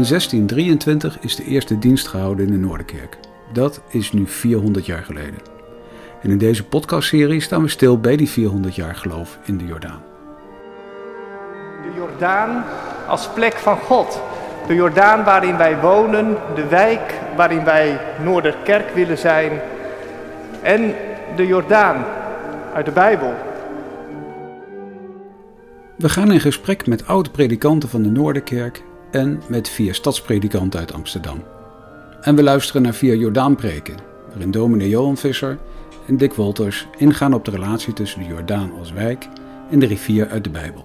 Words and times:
In 0.00 0.06
1623 0.06 1.18
is 1.20 1.36
de 1.36 1.44
eerste 1.44 1.78
dienst 1.78 2.08
gehouden 2.08 2.46
in 2.46 2.52
de 2.52 2.58
Noorderkerk. 2.58 3.18
Dat 3.52 3.80
is 3.88 4.12
nu 4.12 4.26
400 4.26 4.86
jaar 4.86 5.02
geleden. 5.02 5.38
En 6.22 6.30
in 6.30 6.38
deze 6.38 6.64
podcastserie 6.64 7.40
staan 7.40 7.62
we 7.62 7.68
stil 7.68 7.98
bij 7.98 8.16
die 8.16 8.28
400 8.28 8.74
jaar 8.74 8.94
geloof 8.94 9.38
in 9.44 9.58
de 9.58 9.66
Jordaan. 9.66 10.02
De 11.82 11.92
Jordaan 11.96 12.64
als 13.08 13.28
plek 13.28 13.52
van 13.52 13.78
God. 13.78 14.20
De 14.66 14.74
Jordaan 14.74 15.24
waarin 15.24 15.56
wij 15.56 15.80
wonen, 15.80 16.36
de 16.54 16.66
wijk 16.66 17.14
waarin 17.36 17.64
wij 17.64 18.00
Noorderkerk 18.22 18.94
willen 18.94 19.18
zijn. 19.18 19.60
En 20.62 20.94
de 21.36 21.46
Jordaan 21.46 22.04
uit 22.74 22.84
de 22.84 22.92
Bijbel. 22.92 23.34
We 25.96 26.08
gaan 26.08 26.32
in 26.32 26.40
gesprek 26.40 26.86
met 26.86 27.06
oude 27.06 27.30
predikanten 27.30 27.88
van 27.88 28.02
de 28.02 28.10
Noorderkerk 28.10 28.82
en 29.10 29.42
met 29.48 29.68
vier 29.68 29.94
stadspredikanten 29.94 30.80
uit 30.80 30.92
Amsterdam. 30.92 31.42
En 32.20 32.36
we 32.36 32.42
luisteren 32.42 32.82
naar 32.82 32.94
vier 32.94 33.16
Jordaanpreken, 33.16 33.96
waarin 34.28 34.50
dominee 34.50 34.88
Johan 34.88 35.16
Visser 35.16 35.58
en 36.06 36.16
Dick 36.16 36.34
Wolters 36.34 36.86
ingaan 36.96 37.34
op 37.34 37.44
de 37.44 37.50
relatie 37.50 37.92
tussen 37.92 38.20
de 38.20 38.26
Jordaan 38.26 38.72
als 38.78 38.92
wijk 38.92 39.28
en 39.70 39.78
de 39.78 39.86
rivier 39.86 40.28
uit 40.28 40.44
de 40.44 40.50
Bijbel. 40.50 40.84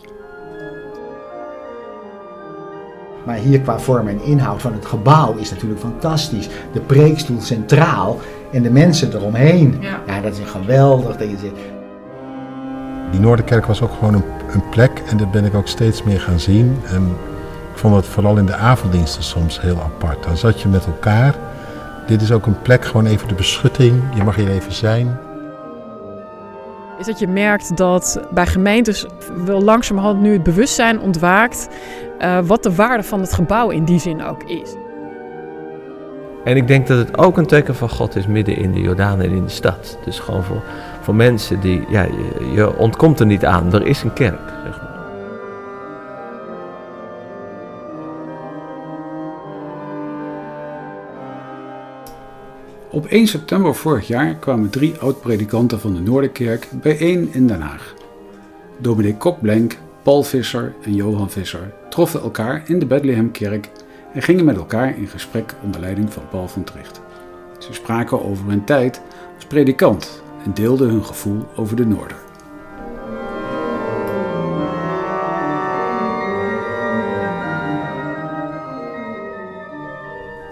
Maar 3.25 3.35
hier 3.35 3.61
qua 3.61 3.79
vorm 3.79 4.07
en 4.07 4.23
inhoud 4.23 4.61
van 4.61 4.73
het 4.73 4.85
gebouw 4.85 5.35
is 5.35 5.51
natuurlijk 5.51 5.79
fantastisch. 5.79 6.49
De 6.73 6.79
preekstoel 6.79 7.41
centraal 7.41 8.19
en 8.51 8.63
de 8.63 8.71
mensen 8.71 9.13
eromheen. 9.13 9.77
Ja. 9.79 10.01
Ja, 10.07 10.21
dat 10.21 10.37
is 10.37 10.49
geweldig. 10.49 11.17
Dat 11.17 11.29
je 11.29 11.51
Die 13.11 13.19
Noorderkerk 13.19 13.65
was 13.65 13.81
ook 13.81 13.91
gewoon 13.91 14.13
een, 14.13 14.23
een 14.53 14.69
plek 14.69 15.03
en 15.09 15.17
dat 15.17 15.31
ben 15.31 15.45
ik 15.45 15.53
ook 15.53 15.67
steeds 15.67 16.03
meer 16.03 16.19
gaan 16.19 16.39
zien. 16.39 16.77
En 16.85 17.15
ik 17.75 17.81
vond 17.81 17.95
het 17.95 18.05
vooral 18.05 18.37
in 18.37 18.45
de 18.45 18.55
avonddiensten 18.55 19.23
soms 19.23 19.61
heel 19.61 19.81
apart. 19.81 20.23
Dan 20.23 20.37
zat 20.37 20.61
je 20.61 20.67
met 20.67 20.85
elkaar. 20.85 21.35
Dit 22.07 22.21
is 22.21 22.31
ook 22.31 22.45
een 22.45 22.61
plek, 22.61 22.85
gewoon 22.85 23.05
even 23.05 23.27
de 23.27 23.33
beschutting. 23.33 24.03
Je 24.13 24.23
mag 24.23 24.35
hier 24.35 24.49
even 24.49 24.73
zijn. 24.73 25.19
Is 26.99 27.05
dat 27.05 27.19
je 27.19 27.27
merkt 27.27 27.77
dat 27.77 28.19
bij 28.31 28.45
gemeentes 28.45 29.05
wel 29.45 29.61
langzamerhand 29.61 30.21
nu 30.21 30.33
het 30.33 30.43
bewustzijn 30.43 30.99
ontwaakt 30.99 31.67
eh, 32.19 32.39
wat 32.43 32.63
de 32.63 32.75
waarde 32.75 33.03
van 33.03 33.19
het 33.19 33.33
gebouw 33.33 33.69
in 33.69 33.85
die 33.85 33.99
zin 33.99 34.23
ook 34.23 34.43
is. 34.43 34.75
En 36.43 36.57
ik 36.57 36.67
denk 36.67 36.87
dat 36.87 36.97
het 36.97 37.17
ook 37.17 37.37
een 37.37 37.45
teken 37.45 37.75
van 37.75 37.89
God 37.89 38.15
is 38.15 38.27
midden 38.27 38.57
in 38.57 38.71
de 38.71 38.81
Jordaan 38.81 39.21
en 39.21 39.31
in 39.31 39.43
de 39.43 39.49
stad. 39.49 39.97
Dus 40.05 40.19
gewoon 40.19 40.43
voor, 40.43 40.61
voor 41.01 41.15
mensen 41.15 41.59
die, 41.59 41.85
ja, 41.89 42.01
je, 42.01 42.51
je 42.53 42.77
ontkomt 42.77 43.19
er 43.19 43.25
niet 43.25 43.45
aan. 43.45 43.73
Er 43.73 43.85
is 43.85 44.03
een 44.03 44.13
kerk, 44.13 44.39
Op 52.95 53.05
1 53.05 53.27
september 53.27 53.75
vorig 53.75 54.07
jaar 54.07 54.35
kwamen 54.35 54.69
drie 54.69 54.97
oud-predikanten 54.97 55.79
van 55.79 55.93
de 55.93 55.99
Noorderkerk 55.99 56.67
bijeen 56.81 57.29
in 57.33 57.47
Den 57.47 57.61
Haag. 57.61 57.93
Dominee 58.77 59.17
Kokblenk, 59.17 59.77
Paul 60.03 60.23
Visser 60.23 60.73
en 60.83 60.93
Johan 60.93 61.29
Visser 61.29 61.73
troffen 61.89 62.21
elkaar 62.21 62.63
in 62.65 62.79
de 62.79 62.85
Bethlehemkerk 62.85 63.69
en 64.13 64.21
gingen 64.21 64.45
met 64.45 64.55
elkaar 64.55 64.97
in 64.97 65.07
gesprek 65.07 65.53
onder 65.63 65.81
leiding 65.81 66.13
van 66.13 66.23
Paul 66.29 66.47
van 66.47 66.63
Tricht. 66.63 67.01
Ze 67.59 67.73
spraken 67.73 68.25
over 68.25 68.45
hun 68.47 68.63
tijd 68.63 69.01
als 69.35 69.45
predikant 69.45 70.21
en 70.45 70.53
deelden 70.53 70.89
hun 70.89 71.05
gevoel 71.05 71.45
over 71.55 71.75
de 71.75 71.85
Noorder. 71.85 72.24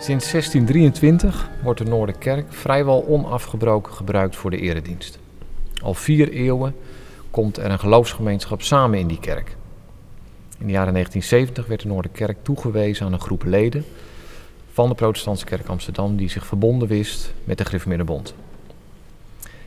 Sinds 0.04 0.32
1623 0.32 1.50
wordt 1.62 1.80
de 1.80 1.86
Noorderkerk 1.86 2.54
vrijwel 2.54 3.06
onafgebroken 3.08 3.94
gebruikt 3.94 4.36
voor 4.36 4.52
de 4.52 4.58
eredienst. 4.58 5.20
Al 5.84 5.94
vier 5.94 6.32
eeuwen 6.32 6.76
komt 7.32 7.58
er 7.58 7.72
een 7.72 7.80
geloofsgemeenschap 7.80 8.62
samen 8.62 9.00
in 9.00 9.08
die 9.08 9.20
kerk. 9.20 9.56
In 10.58 10.66
de 10.66 10.72
jaren 10.72 10.94
1970 10.94 11.68
werd 11.68 11.82
de 11.82 11.88
Noorderkerk 11.88 12.38
toegewezen 12.42 13.06
aan 13.06 13.14
een 13.14 13.20
groep 13.20 13.44
leden 13.44 13.86
van 14.74 14.90
de 14.90 14.96
Protestantse 14.96 15.46
Kerk 15.46 15.68
Amsterdam 15.68 16.16
die 16.16 16.30
zich 16.30 16.46
verbonden 16.46 16.88
wist 16.88 17.34
met 17.44 17.58
de 17.58 17.66
Griffemeerde. 17.66 18.22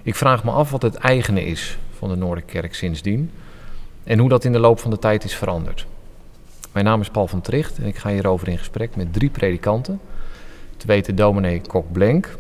Ik 0.02 0.14
vraag 0.14 0.44
me 0.44 0.50
af 0.50 0.70
wat 0.70 0.82
het 0.82 0.94
eigene 0.94 1.44
is 1.44 1.78
van 1.98 2.08
de 2.08 2.16
Noorderkerk 2.16 2.74
sindsdien 2.74 3.30
en 4.04 4.18
hoe 4.18 4.28
dat 4.28 4.44
in 4.44 4.52
de 4.52 4.58
loop 4.58 4.78
van 4.78 4.90
de 4.90 4.98
tijd 4.98 5.24
is 5.24 5.36
veranderd. 5.36 5.86
Mijn 6.72 6.84
naam 6.84 7.00
is 7.00 7.10
Paul 7.10 7.26
van 7.26 7.40
Tricht 7.40 7.78
en 7.78 7.86
ik 7.86 7.96
ga 7.96 8.10
hierover 8.10 8.48
in 8.48 8.58
gesprek 8.58 8.96
met 8.96 9.12
drie 9.12 9.30
predikanten. 9.30 10.00
Te 10.76 10.86
weten 10.86 11.16
dominee 11.16 11.60
Kok 11.60 11.92
Blenk, 11.92 12.36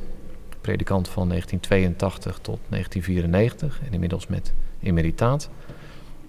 predikant 0.60 1.08
van 1.08 1.28
1982 1.28 2.38
tot 2.38 2.58
1994 2.68 3.80
en 3.86 3.92
inmiddels 3.92 4.26
met 4.26 4.52
emeritaat. 4.82 5.48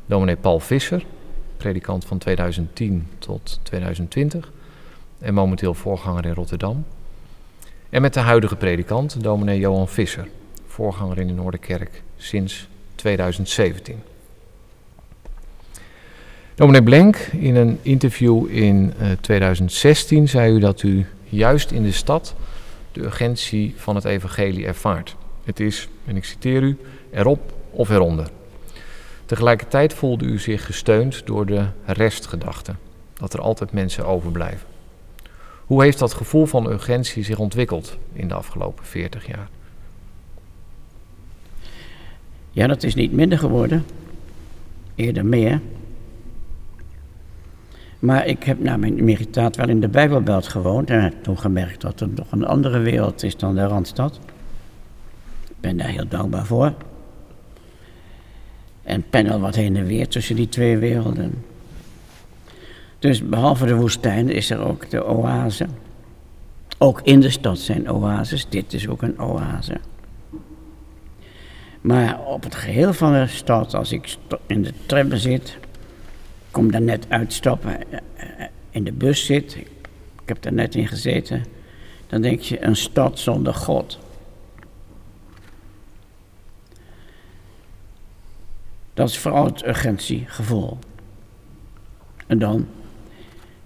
Dominee 0.05 0.35
Paul 0.35 0.59
Visser, 0.59 1.05
predikant 1.57 2.05
van 2.05 2.17
2010 2.17 3.07
tot 3.19 3.59
2020 3.63 4.51
en 5.19 5.33
momenteel 5.33 5.73
voorganger 5.73 6.25
in 6.25 6.33
Rotterdam. 6.33 6.85
En 7.89 8.01
met 8.01 8.13
de 8.13 8.19
huidige 8.19 8.55
predikant, 8.55 9.23
dominee 9.23 9.59
Johan 9.59 9.87
Visser, 9.87 10.27
voorganger 10.67 11.17
in 11.17 11.27
de 11.27 11.33
Noorderkerk 11.33 12.03
sinds 12.17 12.67
2017. 12.95 13.95
Dominee 16.55 16.83
Blenk, 16.83 17.15
in 17.17 17.55
een 17.55 17.79
interview 17.81 18.45
in 18.49 18.93
eh, 18.99 19.11
2016 19.21 20.27
zei 20.27 20.53
u 20.53 20.59
dat 20.59 20.83
u 20.83 21.05
juist 21.29 21.71
in 21.71 21.83
de 21.83 21.91
stad 21.91 22.35
de 22.91 23.03
urgentie 23.03 23.73
van 23.77 23.95
het 23.95 24.05
evangelie 24.05 24.65
ervaart. 24.65 25.15
Het 25.43 25.59
is, 25.59 25.87
en 26.05 26.15
ik 26.15 26.25
citeer 26.25 26.61
u, 26.61 26.77
erop 27.11 27.53
of 27.71 27.89
eronder. 27.89 28.29
Tegelijkertijd 29.25 29.93
voelde 29.93 30.25
u 30.25 30.39
zich 30.39 30.65
gesteund 30.65 31.25
door 31.25 31.45
de 31.45 31.65
restgedachte, 31.85 32.75
dat 33.13 33.33
er 33.33 33.41
altijd 33.41 33.71
mensen 33.71 34.05
overblijven. 34.05 34.67
Hoe 35.65 35.83
heeft 35.83 35.99
dat 35.99 36.13
gevoel 36.13 36.45
van 36.45 36.71
urgentie 36.71 37.23
zich 37.23 37.39
ontwikkeld 37.39 37.97
in 38.13 38.27
de 38.27 38.33
afgelopen 38.33 38.85
40 38.85 39.27
jaar? 39.27 39.49
Ja, 42.51 42.67
dat 42.67 42.83
is 42.83 42.95
niet 42.95 43.11
minder 43.11 43.39
geworden. 43.39 43.85
Eerder 44.95 45.25
meer. 45.25 45.61
Maar 47.99 48.25
ik 48.25 48.43
heb 48.43 48.59
na 48.59 48.77
mijn 48.77 48.97
emeritaat 48.97 49.55
wel 49.55 49.69
in 49.69 49.79
de 49.79 49.87
Bijbelbelt 49.87 50.47
gewoond 50.47 50.89
en 50.89 51.03
heb 51.03 51.23
toen 51.23 51.39
gemerkt 51.39 51.81
dat 51.81 52.01
er 52.01 52.09
nog 52.09 52.31
een 52.31 52.45
andere 52.45 52.79
wereld 52.79 53.23
is 53.23 53.37
dan 53.37 53.55
de 53.55 53.65
Randstad. 53.65 54.19
Ik 55.47 55.55
ben 55.59 55.77
daar 55.77 55.87
heel 55.87 56.07
dankbaar 56.07 56.45
voor. 56.45 56.73
En 58.83 59.03
pendel 59.09 59.39
wat 59.39 59.55
heen 59.55 59.75
en 59.75 59.85
weer 59.85 60.07
tussen 60.07 60.35
die 60.35 60.49
twee 60.49 60.77
werelden. 60.77 61.43
Dus 62.99 63.29
behalve 63.29 63.65
de 63.65 63.75
woestijn 63.75 64.29
is 64.29 64.49
er 64.49 64.59
ook 64.59 64.89
de 64.89 65.05
oase. 65.05 65.65
Ook 66.77 67.01
in 67.03 67.19
de 67.19 67.29
stad 67.29 67.59
zijn 67.59 67.91
oases. 67.91 68.49
Dit 68.49 68.73
is 68.73 68.87
ook 68.87 69.01
een 69.01 69.19
oase. 69.19 69.79
Maar 71.81 72.19
op 72.19 72.43
het 72.43 72.55
geheel 72.55 72.93
van 72.93 73.13
de 73.13 73.27
stad, 73.27 73.73
als 73.73 73.91
ik 73.91 74.17
in 74.45 74.63
de 74.63 74.73
tram 74.85 75.15
zit, 75.15 75.57
kom 76.51 76.71
daar 76.71 76.81
net 76.81 77.05
uitstappen, 77.09 77.91
eh, 77.91 77.99
eh, 78.15 78.47
in 78.69 78.83
de 78.83 78.91
bus 78.91 79.25
zit, 79.25 79.55
ik 79.55 79.67
heb 80.25 80.41
daar 80.41 80.53
net 80.53 80.75
in 80.75 80.87
gezeten, 80.87 81.45
dan 82.07 82.21
denk 82.21 82.39
je 82.39 82.63
een 82.63 82.75
stad 82.75 83.19
zonder 83.19 83.53
God. 83.53 83.99
Dat 88.93 89.09
is 89.09 89.17
vooral 89.17 89.45
het 89.45 89.65
urgentiegevoel. 89.65 90.77
En 92.27 92.39
dan, 92.39 92.67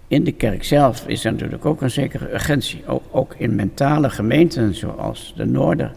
in 0.08 0.24
de 0.24 0.32
kerk 0.32 0.64
zelf 0.64 1.08
is 1.08 1.26
er 1.26 1.32
natuurlijk 1.32 1.66
ook 1.66 1.82
een 1.82 1.92
zekere 1.92 2.34
urgentie. 2.34 2.88
Ook, 2.88 3.04
ook 3.12 3.36
in 3.38 3.56
mentale 3.56 4.10
gemeenten 4.10 4.76
zoals 4.76 5.34
de 5.36 5.46
Noorder 5.46 5.92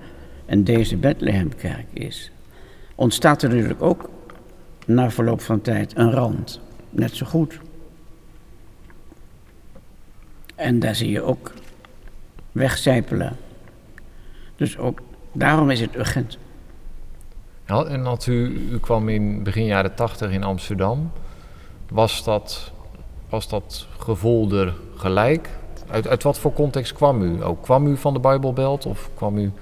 en 0.46 0.64
deze 0.64 0.96
Bethlehemkerk 0.96 1.86
is. 1.92 2.30
Ontstaat 2.94 3.42
er 3.42 3.48
natuurlijk 3.48 3.82
ook 3.82 4.10
na 4.86 5.10
verloop 5.10 5.40
van 5.40 5.60
tijd 5.60 5.96
een 5.96 6.10
rand. 6.10 6.60
Net 6.94 7.14
zo 7.16 7.26
goed. 7.26 7.60
En 10.54 10.78
daar 10.78 10.94
zie 10.94 11.10
je 11.10 11.22
ook 11.22 11.52
wegcijpelen. 12.52 13.36
Dus 14.56 14.78
ook 14.78 15.00
daarom 15.32 15.70
is 15.70 15.80
het 15.80 15.96
urgent. 15.96 16.38
Ja, 17.66 17.84
en 17.84 18.04
had 18.04 18.26
u, 18.26 18.68
u 18.70 18.78
kwam 18.78 19.08
in 19.08 19.42
begin 19.42 19.64
jaren 19.64 19.94
80 19.94 20.30
in 20.30 20.44
Amsterdam. 20.44 21.10
Was 21.88 22.24
dat, 22.24 22.72
was 23.28 23.48
dat 23.48 23.86
gevoel 23.98 24.52
er 24.52 24.74
gelijk? 24.96 25.48
Uit, 25.88 26.08
uit 26.08 26.22
wat 26.22 26.38
voor 26.38 26.52
context 26.52 26.92
kwam 26.92 27.22
u? 27.22 27.44
Ook 27.44 27.62
kwam 27.62 27.86
u 27.86 27.96
van 27.96 28.12
de 28.12 28.20
Bijbelbelt 28.20 28.86
of 28.86 29.10
kwam 29.14 29.38
u, 29.38 29.52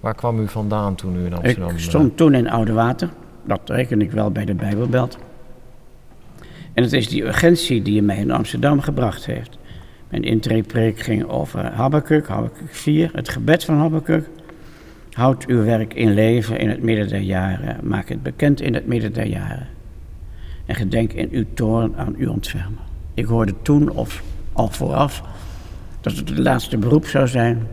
waar 0.00 0.14
kwam 0.14 0.38
u 0.40 0.48
vandaan 0.48 0.94
toen 0.94 1.16
u 1.16 1.24
in 1.24 1.34
Amsterdam... 1.34 1.68
Ik 1.68 1.76
eh, 1.76 1.82
stond 1.82 2.16
toen 2.16 2.34
in 2.34 2.50
Oude 2.50 2.72
Water. 2.72 3.10
Dat 3.44 3.60
reken 3.64 4.00
ik 4.00 4.10
wel 4.10 4.30
bij 4.30 4.44
de 4.44 4.54
Bijbelbelt. 4.54 5.18
En 6.74 6.82
het 6.82 6.92
is 6.92 7.08
die 7.08 7.22
urgentie 7.24 7.82
die 7.82 8.02
mij 8.02 8.16
in 8.16 8.30
Amsterdam 8.30 8.80
gebracht 8.80 9.26
heeft. 9.26 9.58
Mijn 10.08 10.24
intreepreek 10.24 11.00
ging 11.00 11.28
over 11.28 11.64
Habakkuk, 11.64 12.28
Habakkuk 12.28 12.74
4, 12.74 13.10
het 13.12 13.28
gebed 13.28 13.64
van 13.64 13.76
Habakkuk. 13.76 14.28
Houd 15.12 15.46
uw 15.46 15.64
werk 15.64 15.94
in 15.94 16.14
leven 16.14 16.58
in 16.58 16.68
het 16.68 16.82
midden 16.82 17.08
der 17.08 17.20
jaren, 17.20 17.88
maak 17.88 18.08
het 18.08 18.22
bekend 18.22 18.60
in 18.60 18.74
het 18.74 18.86
midden 18.86 19.12
der 19.12 19.26
jaren. 19.26 19.68
En 20.66 20.74
gedenk 20.74 21.12
in 21.12 21.28
uw 21.30 21.44
toorn 21.54 21.96
aan 21.96 22.14
uw 22.18 22.30
ontfermen. 22.30 22.78
Ik 23.14 23.24
hoorde 23.24 23.54
toen, 23.62 23.90
of 23.90 24.22
al 24.52 24.68
vooraf, 24.68 25.22
dat 26.00 26.16
het 26.16 26.28
het 26.28 26.38
laatste 26.38 26.78
beroep 26.78 27.06
zou 27.06 27.28
zijn, 27.28 27.66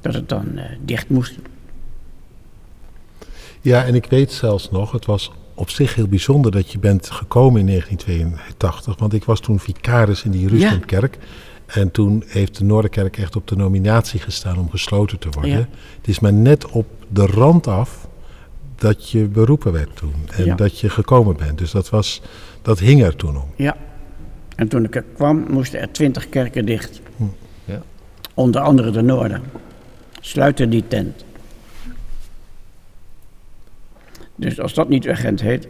dat 0.00 0.14
het 0.14 0.28
dan 0.28 0.46
uh, 0.54 0.62
dicht 0.84 1.08
moest. 1.08 1.38
Ja, 3.60 3.84
en 3.84 3.94
ik 3.94 4.06
weet 4.06 4.32
zelfs 4.32 4.70
nog, 4.70 4.92
het 4.92 5.06
was 5.06 5.32
op 5.54 5.70
zich 5.70 5.94
heel 5.94 6.08
bijzonder 6.08 6.50
dat 6.50 6.72
je 6.72 6.78
bent 6.78 7.10
gekomen 7.10 7.60
in 7.60 7.66
1982. 7.66 8.98
Want 8.98 9.12
ik 9.12 9.24
was 9.24 9.40
toen 9.40 9.58
vicaris 9.58 10.22
in 10.22 10.30
de 10.30 10.40
Jeruzalemkerk. 10.40 11.18
En 11.66 11.90
toen 11.90 12.24
heeft 12.26 12.58
de 12.58 12.64
Noorderkerk 12.64 13.16
echt 13.16 13.36
op 13.36 13.48
de 13.48 13.56
nominatie 13.56 14.20
gestaan 14.20 14.58
om 14.58 14.70
gesloten 14.70 15.18
te 15.18 15.28
worden. 15.30 15.68
Het 15.96 16.08
is 16.08 16.20
maar 16.20 16.32
net 16.32 16.66
op 16.70 16.86
de 17.08 17.26
rand 17.26 17.66
af 17.66 18.08
dat 18.76 19.10
je 19.10 19.24
beroepen 19.24 19.72
werd 19.72 19.96
toen. 19.96 20.14
En 20.36 20.56
dat 20.56 20.78
je 20.78 20.90
gekomen 20.90 21.36
bent. 21.36 21.58
Dus 21.58 21.70
dat, 21.70 21.90
was, 21.90 22.22
dat 22.62 22.78
hing 22.78 23.02
er 23.02 23.16
toen 23.16 23.36
om. 23.36 23.52
Ja. 23.56 23.76
En 24.56 24.68
toen 24.68 24.84
ik 24.84 24.96
er 24.96 25.04
kwam, 25.14 25.44
moesten 25.48 25.80
er 25.80 25.92
twintig 25.92 26.28
kerken 26.28 26.66
dicht. 26.66 27.00
Hm. 27.16 27.24
Ja. 27.64 27.82
Onder 28.34 28.60
andere 28.60 28.90
de 28.90 29.02
Noorden. 29.02 29.42
Sluiten 30.20 30.70
die 30.70 30.84
tent. 30.88 31.24
Dus 34.36 34.60
als 34.60 34.74
dat 34.74 34.88
niet 34.88 35.06
urgent 35.06 35.40
heet. 35.40 35.68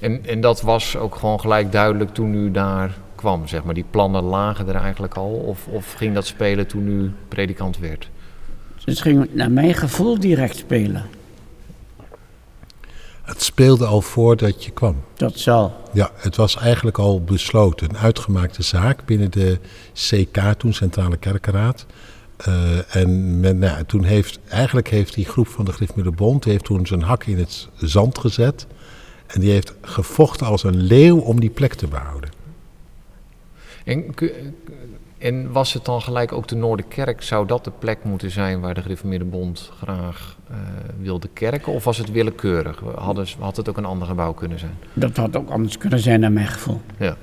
En, 0.00 0.26
en 0.26 0.40
dat 0.40 0.60
was 0.60 0.96
ook 0.96 1.14
gewoon 1.14 1.40
gelijk 1.40 1.72
duidelijk 1.72 2.14
toen 2.14 2.34
u 2.34 2.50
daar 2.50 2.98
kwam, 3.14 3.48
zeg 3.48 3.64
maar. 3.64 3.74
Die 3.74 3.84
plannen 3.90 4.22
lagen 4.22 4.68
er 4.68 4.74
eigenlijk 4.74 5.14
al? 5.14 5.30
Of, 5.30 5.66
of 5.66 5.92
ging 5.92 6.14
dat 6.14 6.26
spelen 6.26 6.66
toen 6.66 6.88
u 6.88 7.12
predikant 7.28 7.78
werd? 7.78 8.08
Het 8.84 9.00
ging 9.00 9.28
naar 9.32 9.50
mijn 9.50 9.74
gevoel 9.74 10.18
direct 10.18 10.56
spelen. 10.56 11.04
Het 13.22 13.42
speelde 13.42 13.86
al 13.86 14.00
voordat 14.00 14.64
je 14.64 14.70
kwam. 14.70 15.02
Dat 15.14 15.38
zal. 15.38 15.72
Ja, 15.92 16.10
het 16.14 16.36
was 16.36 16.56
eigenlijk 16.56 16.98
al 16.98 17.22
besloten. 17.22 17.88
Een 17.88 17.96
uitgemaakte 17.96 18.62
zaak 18.62 19.04
binnen 19.04 19.30
de 19.30 19.58
CK, 19.92 20.38
toen 20.58 20.72
Centrale 20.72 21.16
Kerkenraad. 21.16 21.86
Uh, 22.48 22.96
en 22.96 23.40
men, 23.40 23.58
nou, 23.58 23.84
toen 23.84 24.04
heeft, 24.04 24.38
eigenlijk 24.48 24.88
heeft 24.88 25.14
die 25.14 25.24
groep 25.24 25.48
van 25.48 25.64
de 25.64 25.72
Griffmiddelbond 25.72 26.44
heeft 26.44 26.64
toen 26.64 26.86
zijn 26.86 27.02
hak 27.02 27.24
in 27.24 27.38
het 27.38 27.68
zand 27.76 28.18
gezet. 28.18 28.66
En 29.26 29.40
die 29.40 29.50
heeft 29.50 29.74
gevochten 29.80 30.46
als 30.46 30.62
een 30.62 30.76
leeuw 30.76 31.18
om 31.18 31.40
die 31.40 31.50
plek 31.50 31.74
te 31.74 31.86
behouden. 31.86 32.30
En, 33.84 34.04
en 35.18 35.52
was 35.52 35.72
het 35.72 35.84
dan 35.84 36.02
gelijk 36.02 36.32
ook 36.32 36.48
de 36.48 36.56
Noorderkerk? 36.56 37.22
Zou 37.22 37.46
dat 37.46 37.64
de 37.64 37.72
plek 37.78 37.98
moeten 38.04 38.30
zijn 38.30 38.60
waar 38.60 38.74
de 38.74 38.82
Gereformeerde 38.82 39.24
Bond 39.24 39.70
graag 39.82 40.36
uh, 40.50 40.56
wilde 41.00 41.28
kerken? 41.32 41.72
Of 41.72 41.84
was 41.84 41.98
het 41.98 42.10
willekeurig? 42.10 42.82
Hadden, 42.96 43.26
had 43.38 43.56
het 43.56 43.68
ook 43.68 43.76
een 43.76 43.84
ander 43.84 44.08
gebouw 44.08 44.32
kunnen 44.32 44.58
zijn? 44.58 44.74
Dat 44.92 45.16
had 45.16 45.36
ook 45.36 45.50
anders 45.50 45.78
kunnen 45.78 45.98
zijn 45.98 46.20
naar 46.20 46.32
mijn 46.32 46.46
gevoel. 46.46 46.80
Ja. 46.98 47.16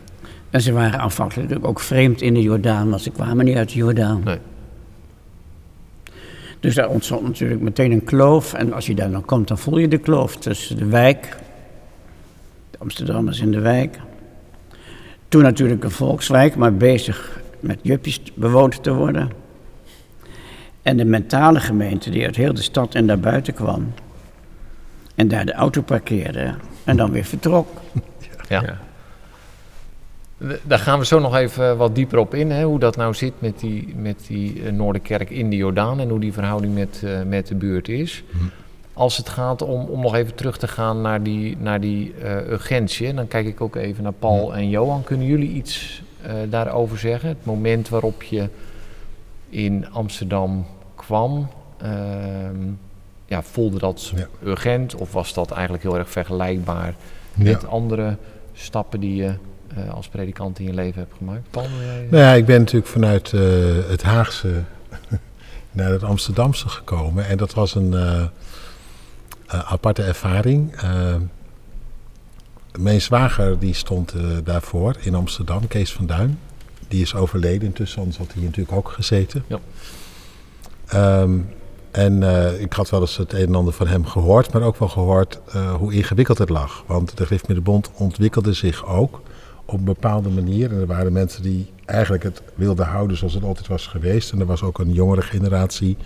En 0.50 0.62
ze 0.62 0.72
waren 0.72 1.00
aanvankelijk 1.00 1.68
ook 1.68 1.80
vreemd 1.80 2.22
in 2.22 2.34
de 2.34 2.42
Jordaan, 2.42 2.90
want 2.90 3.02
ze 3.02 3.10
kwamen 3.10 3.46
niet 3.46 3.58
uit 3.58 3.70
de 3.70 3.76
Jordaan. 3.76 4.22
Nee. 4.24 4.38
Dus 6.62 6.76
daar 6.76 6.90
ontstond 6.90 7.24
natuurlijk 7.24 7.62
meteen 7.62 7.92
een 7.92 8.04
kloof. 8.04 8.54
En 8.54 8.74
als 8.74 8.86
je 8.86 8.96
daar 8.96 9.12
dan 9.12 9.26
komt, 9.26 9.48
dan 9.48 9.58
voel 9.58 9.78
je 9.78 9.88
de 9.88 9.98
kloof 9.98 10.36
tussen 10.36 10.78
de 10.78 10.86
wijk, 10.86 11.38
de 12.72 12.78
Amsterdammers 12.78 13.40
in 13.40 13.52
de 13.52 13.60
wijk. 13.60 14.00
Toen 15.28 15.42
natuurlijk 15.42 15.84
een 15.84 15.92
volkswijk, 15.92 16.56
maar 16.56 16.74
bezig 16.74 17.42
met 17.60 17.80
juppies 17.82 18.22
bewoond 18.34 18.84
te 18.84 18.94
worden. 18.94 19.30
En 20.82 20.98
de 20.98 21.06
mentale 21.06 21.60
gemeente 21.60 22.10
die 22.10 22.26
uit 22.26 22.36
heel 22.36 22.54
de 22.54 22.62
stad 22.62 22.96
en 22.96 23.08
daarbuiten 23.08 23.54
kwam. 23.54 23.94
En 25.16 25.28
daar 25.28 25.46
de 25.46 25.54
auto 25.54 25.82
parkeerde 25.82 26.54
en 26.84 26.98
dan 26.98 27.12
weer 27.12 27.26
vertrok. 27.26 27.68
ja. 28.48 28.62
ja. 28.62 28.91
Daar 30.64 30.80
gaan 30.80 31.00
we 31.00 31.06
zo 31.06 31.20
nog 31.20 31.36
even 31.36 31.78
wat 31.78 31.96
dieper 31.96 32.18
op 32.18 32.34
in, 32.34 32.52
hè, 32.52 32.64
hoe 32.64 32.80
dat 32.80 32.96
nou 32.96 33.14
zit 33.14 33.34
met 33.40 33.60
die, 33.60 33.94
met 33.96 34.26
die 34.28 34.64
eh, 34.64 34.72
Noorderkerk 34.72 35.30
in 35.30 35.50
de 35.50 35.56
Jordaan 35.56 36.00
en 36.00 36.10
hoe 36.10 36.20
die 36.20 36.34
verhouding 36.34 36.74
met, 36.74 37.02
uh, 37.04 37.22
met 37.22 37.48
de 37.48 37.56
buurt 37.56 37.90
is. 37.90 38.24
Hm. 38.32 38.38
Als 38.94 39.18
het 39.18 39.30
gaat 39.30 39.62
om, 39.62 39.86
om 39.86 40.02
nog 40.02 40.16
even 40.16 40.36
terug 40.36 40.58
te 40.58 40.68
gaan 40.68 41.02
naar 41.02 41.24
die, 41.24 41.58
naar 41.60 41.82
die 41.82 42.14
uh, 42.24 42.48
urgentie, 42.48 43.14
dan 43.14 43.28
kijk 43.28 43.46
ik 43.46 43.62
ook 43.62 43.76
even 43.76 44.04
naar 44.04 44.12
Paul 44.12 44.52
hm. 44.52 44.58
en 44.58 44.70
Johan. 44.70 45.04
Kunnen 45.04 45.28
jullie 45.28 45.50
iets 45.50 46.02
uh, 46.26 46.32
daarover 46.50 46.98
zeggen? 46.98 47.30
Het 47.30 47.46
moment 47.46 47.90
waarop 47.90 48.24
je 48.24 48.50
in 49.50 49.92
Amsterdam 49.92 50.66
kwam, 50.96 51.50
uh, 51.84 51.90
ja, 53.26 53.42
voelde 53.44 53.80
dat 53.80 54.12
ja. 54.16 54.28
urgent 54.44 54.96
of 54.96 55.14
was 55.14 55.34
dat 55.34 55.52
eigenlijk 55.52 55.84
heel 55.84 55.98
erg 55.98 56.10
vergelijkbaar 56.10 56.96
ja. 57.34 57.44
met 57.44 57.68
andere 57.68 58.18
stappen 58.54 59.00
die 59.00 59.16
je 59.16 59.34
uh, 59.78 59.94
als 59.94 60.08
predikant 60.08 60.60
in 60.60 60.66
je 60.66 60.74
leven 60.74 61.00
hebt 61.00 61.14
gemaakt? 61.18 61.50
Paul, 61.50 61.68
jij... 61.86 62.08
Nou 62.10 62.24
ja, 62.24 62.34
ik 62.34 62.46
ben 62.46 62.60
natuurlijk 62.60 62.92
vanuit 62.92 63.32
uh, 63.32 63.42
het 63.88 64.04
Haagse 64.04 64.64
naar 65.72 65.92
het 65.92 66.04
Amsterdamse 66.04 66.70
gekomen. 66.70 67.28
En 67.28 67.38
dat 67.38 67.54
was 67.54 67.76
een 67.76 67.92
uh, 67.92 68.24
aparte 69.48 70.04
ervaring. 70.04 70.76
mijn 72.80 73.02
zwager 73.02 73.60
die 73.60 73.74
stond 73.74 74.14
daarvoor 74.44 74.96
in 75.00 75.16
Amsterdam, 75.16 75.68
Kees 75.68 75.94
van 75.94 76.06
Duin. 76.06 76.40
Die 76.88 77.02
is 77.02 77.16
overleden 77.16 77.68
intussen, 77.68 78.00
anders 78.00 78.18
had 78.18 78.34
hij 78.34 78.44
natuurlijk 78.44 78.78
ook 78.78 78.90
gezeten. 78.90 79.44
Ja. 79.48 79.60
Um, 81.22 81.50
en 81.92 82.22
uh, 82.22 82.62
ik 82.62 82.74
had 82.74 82.90
wel 82.90 83.02
eens 83.02 83.18
het 83.18 83.34
een 83.34 83.48
en 83.48 83.56
ander 83.56 83.74
van 83.74 83.88
hem 83.88 84.06
gehoord, 84.06 84.54
maar 84.54 84.62
ook 84.62 84.78
wel 84.78 84.88
gehoord 84.88 85.40
uh, 85.56 85.74
hoe 85.74 85.94
ingewikkeld 85.94 86.38
het 86.38 86.50
lag. 86.50 86.84
Want 86.88 87.18
de 87.18 87.26
Griffmiddelbond 87.26 87.92
ontwikkelde 87.96 88.54
zich 88.54 88.86
ook 88.86 89.22
op 89.74 89.80
een 89.80 89.86
bepaalde 89.86 90.30
manier. 90.30 90.72
En 90.72 90.80
er 90.80 90.86
waren 90.86 91.14
mensen 91.14 91.44
die 91.44 91.72
eigenlijk 91.86 92.24
het 92.24 92.42
wilden 92.56 92.86
houden 92.86 93.18
zoals 93.18 93.34
het 93.34 93.44
altijd 93.44 93.68
was 93.68 93.88
geweest. 93.88 94.32
En 94.32 94.40
er 94.40 94.46
was 94.46 94.64
ook 94.64 94.80
een 94.80 94.94
jongere 94.94 95.22
generatie 95.22 95.98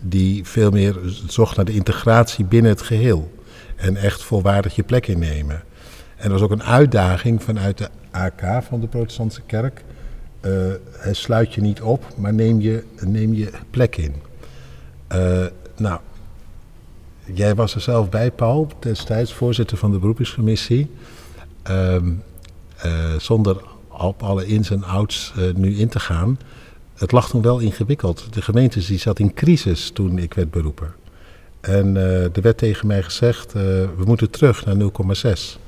die 0.00 0.44
veel 0.44 0.70
meer 0.70 0.98
zocht 1.26 1.56
naar 1.56 1.64
de 1.64 1.74
integratie 1.74 2.44
binnen 2.44 2.70
het 2.70 2.82
geheel. 2.82 3.32
En 3.76 3.96
echt 3.96 4.22
volwaardig 4.22 4.74
je 4.74 4.82
plek 4.82 5.06
innemen. 5.06 5.62
En 6.16 6.24
er 6.24 6.30
was 6.30 6.40
ook 6.40 6.50
een 6.50 6.62
uitdaging 6.62 7.42
vanuit 7.42 7.78
de 7.78 7.88
AK 8.10 8.62
van 8.62 8.80
de 8.80 8.86
Protestantse 8.86 9.40
Kerk. 9.46 9.84
Uh, 10.40 10.52
sluit 11.10 11.54
je 11.54 11.60
niet 11.60 11.82
op, 11.82 12.06
maar 12.16 12.34
neem 12.34 12.60
je, 12.60 12.84
neem 13.00 13.34
je 13.34 13.50
plek 13.70 13.96
in. 13.96 14.14
Uh, 15.12 15.46
nou, 15.76 16.00
jij 17.24 17.54
was 17.54 17.74
er 17.74 17.80
zelf 17.80 18.08
bij, 18.08 18.30
Paul, 18.30 18.70
destijds 18.78 19.32
voorzitter 19.32 19.76
van 19.76 19.90
de 19.90 19.98
beroepscommissie. 19.98 20.90
Um, 21.70 22.06
uh, 22.06 22.33
zonder 23.18 23.62
op 23.98 24.22
alle 24.22 24.46
ins 24.46 24.70
en 24.70 24.82
outs 24.82 25.32
uh, 25.38 25.54
nu 25.54 25.76
in 25.76 25.88
te 25.88 26.00
gaan. 26.00 26.38
Het 26.94 27.12
lag 27.12 27.28
toen 27.28 27.42
wel 27.42 27.58
ingewikkeld. 27.58 28.26
De 28.30 28.42
gemeente 28.42 28.86
die 28.86 28.98
zat 28.98 29.18
in 29.18 29.34
crisis 29.34 29.90
toen 29.90 30.18
ik 30.18 30.34
werd 30.34 30.50
beroepen. 30.50 30.94
En 31.60 31.94
uh, 31.94 32.24
er 32.24 32.42
werd 32.42 32.58
tegen 32.58 32.86
mij 32.86 33.02
gezegd, 33.02 33.52
we 33.52 34.02
moeten 34.04 34.30
terug 34.30 34.64
naar 34.64 34.76
0,6. 34.76 35.58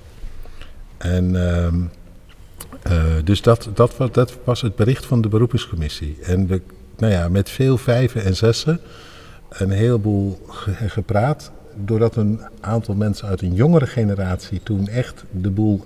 En 0.96 1.50
ehm, 1.50 1.80
dus 3.24 3.42
dat, 3.42 3.68
dat, 3.74 3.96
was, 3.96 4.10
dat 4.12 4.38
was 4.44 4.60
het 4.60 4.76
bericht 4.76 5.06
van 5.06 5.20
de 5.20 5.28
beroepscommissie. 5.28 6.18
En 6.22 6.46
we, 6.46 6.60
nou 6.96 7.12
ja, 7.12 7.28
met 7.28 7.50
veel 7.50 7.78
vijven 7.78 8.24
en 8.24 8.36
zessen, 8.36 8.80
een 9.48 9.70
heleboel 9.70 10.40
ge 10.48 10.72
gepraat. 10.88 11.50
Doordat 11.84 12.16
een 12.16 12.40
aantal 12.60 12.94
mensen 12.94 13.28
uit 13.28 13.42
een 13.42 13.54
jongere 13.54 13.86
generatie 13.86 14.60
toen 14.62 14.88
echt 14.88 15.24
de 15.30 15.50
boel 15.50 15.84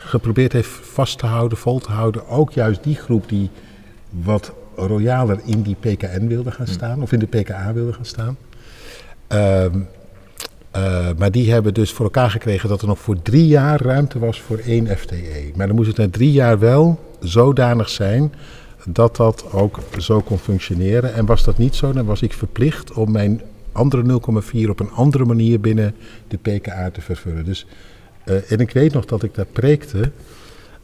geprobeerd 0.00 0.52
heeft 0.52 0.68
vast 0.68 1.18
te 1.18 1.26
houden, 1.26 1.58
vol 1.58 1.78
te 1.78 1.90
houden. 1.90 2.28
Ook 2.28 2.52
juist 2.52 2.82
die 2.82 2.96
groep 2.96 3.28
die 3.28 3.50
wat 4.10 4.52
royaler 4.76 5.40
in 5.44 5.62
die 5.62 5.76
PKN 5.80 6.26
wilde 6.26 6.50
gaan 6.50 6.66
hm. 6.66 6.72
staan, 6.72 7.02
of 7.02 7.12
in 7.12 7.18
de 7.18 7.26
PKA 7.26 7.72
wilde 7.72 7.92
gaan 7.92 8.04
staan. 8.04 8.36
Uh, 9.32 9.64
uh, 10.76 11.08
maar 11.18 11.30
die 11.30 11.52
hebben 11.52 11.74
dus 11.74 11.92
voor 11.92 12.04
elkaar 12.04 12.30
gekregen 12.30 12.68
dat 12.68 12.80
er 12.80 12.88
nog 12.88 12.98
voor 12.98 13.22
drie 13.22 13.46
jaar 13.46 13.82
ruimte 13.82 14.18
was 14.18 14.40
voor 14.40 14.58
één 14.58 14.98
FTE. 14.98 15.50
Maar 15.56 15.66
dan 15.66 15.76
moest 15.76 15.88
het 15.88 15.96
na 15.96 16.08
drie 16.10 16.32
jaar 16.32 16.58
wel 16.58 17.00
zodanig 17.20 17.88
zijn 17.88 18.32
dat 18.84 19.16
dat 19.16 19.52
ook 19.52 19.78
zo 19.98 20.20
kon 20.20 20.38
functioneren. 20.38 21.14
En 21.14 21.26
was 21.26 21.44
dat 21.44 21.58
niet 21.58 21.74
zo, 21.74 21.92
dan 21.92 22.06
was 22.06 22.22
ik 22.22 22.32
verplicht 22.32 22.92
om 22.92 23.12
mijn 23.12 23.40
andere 23.72 24.20
0,4 24.62 24.68
op 24.68 24.80
een 24.80 24.90
andere 24.90 25.24
manier 25.24 25.60
binnen 25.60 25.94
de 26.28 26.36
PKA 26.36 26.90
te 26.90 27.00
vervullen. 27.00 27.44
Dus 27.44 27.66
uh, 28.24 28.52
en 28.52 28.58
ik 28.58 28.70
weet 28.70 28.92
nog 28.92 29.04
dat 29.04 29.22
ik 29.22 29.34
daar 29.34 29.46
preekte. 29.46 30.10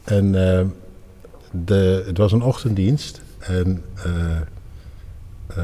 En 0.03 0.25
uh, 0.25 0.61
de, 1.51 2.03
het 2.05 2.17
was 2.17 2.31
een 2.31 2.41
ochtenddienst. 2.41 3.21
En 3.39 3.83
uh, 4.07 5.63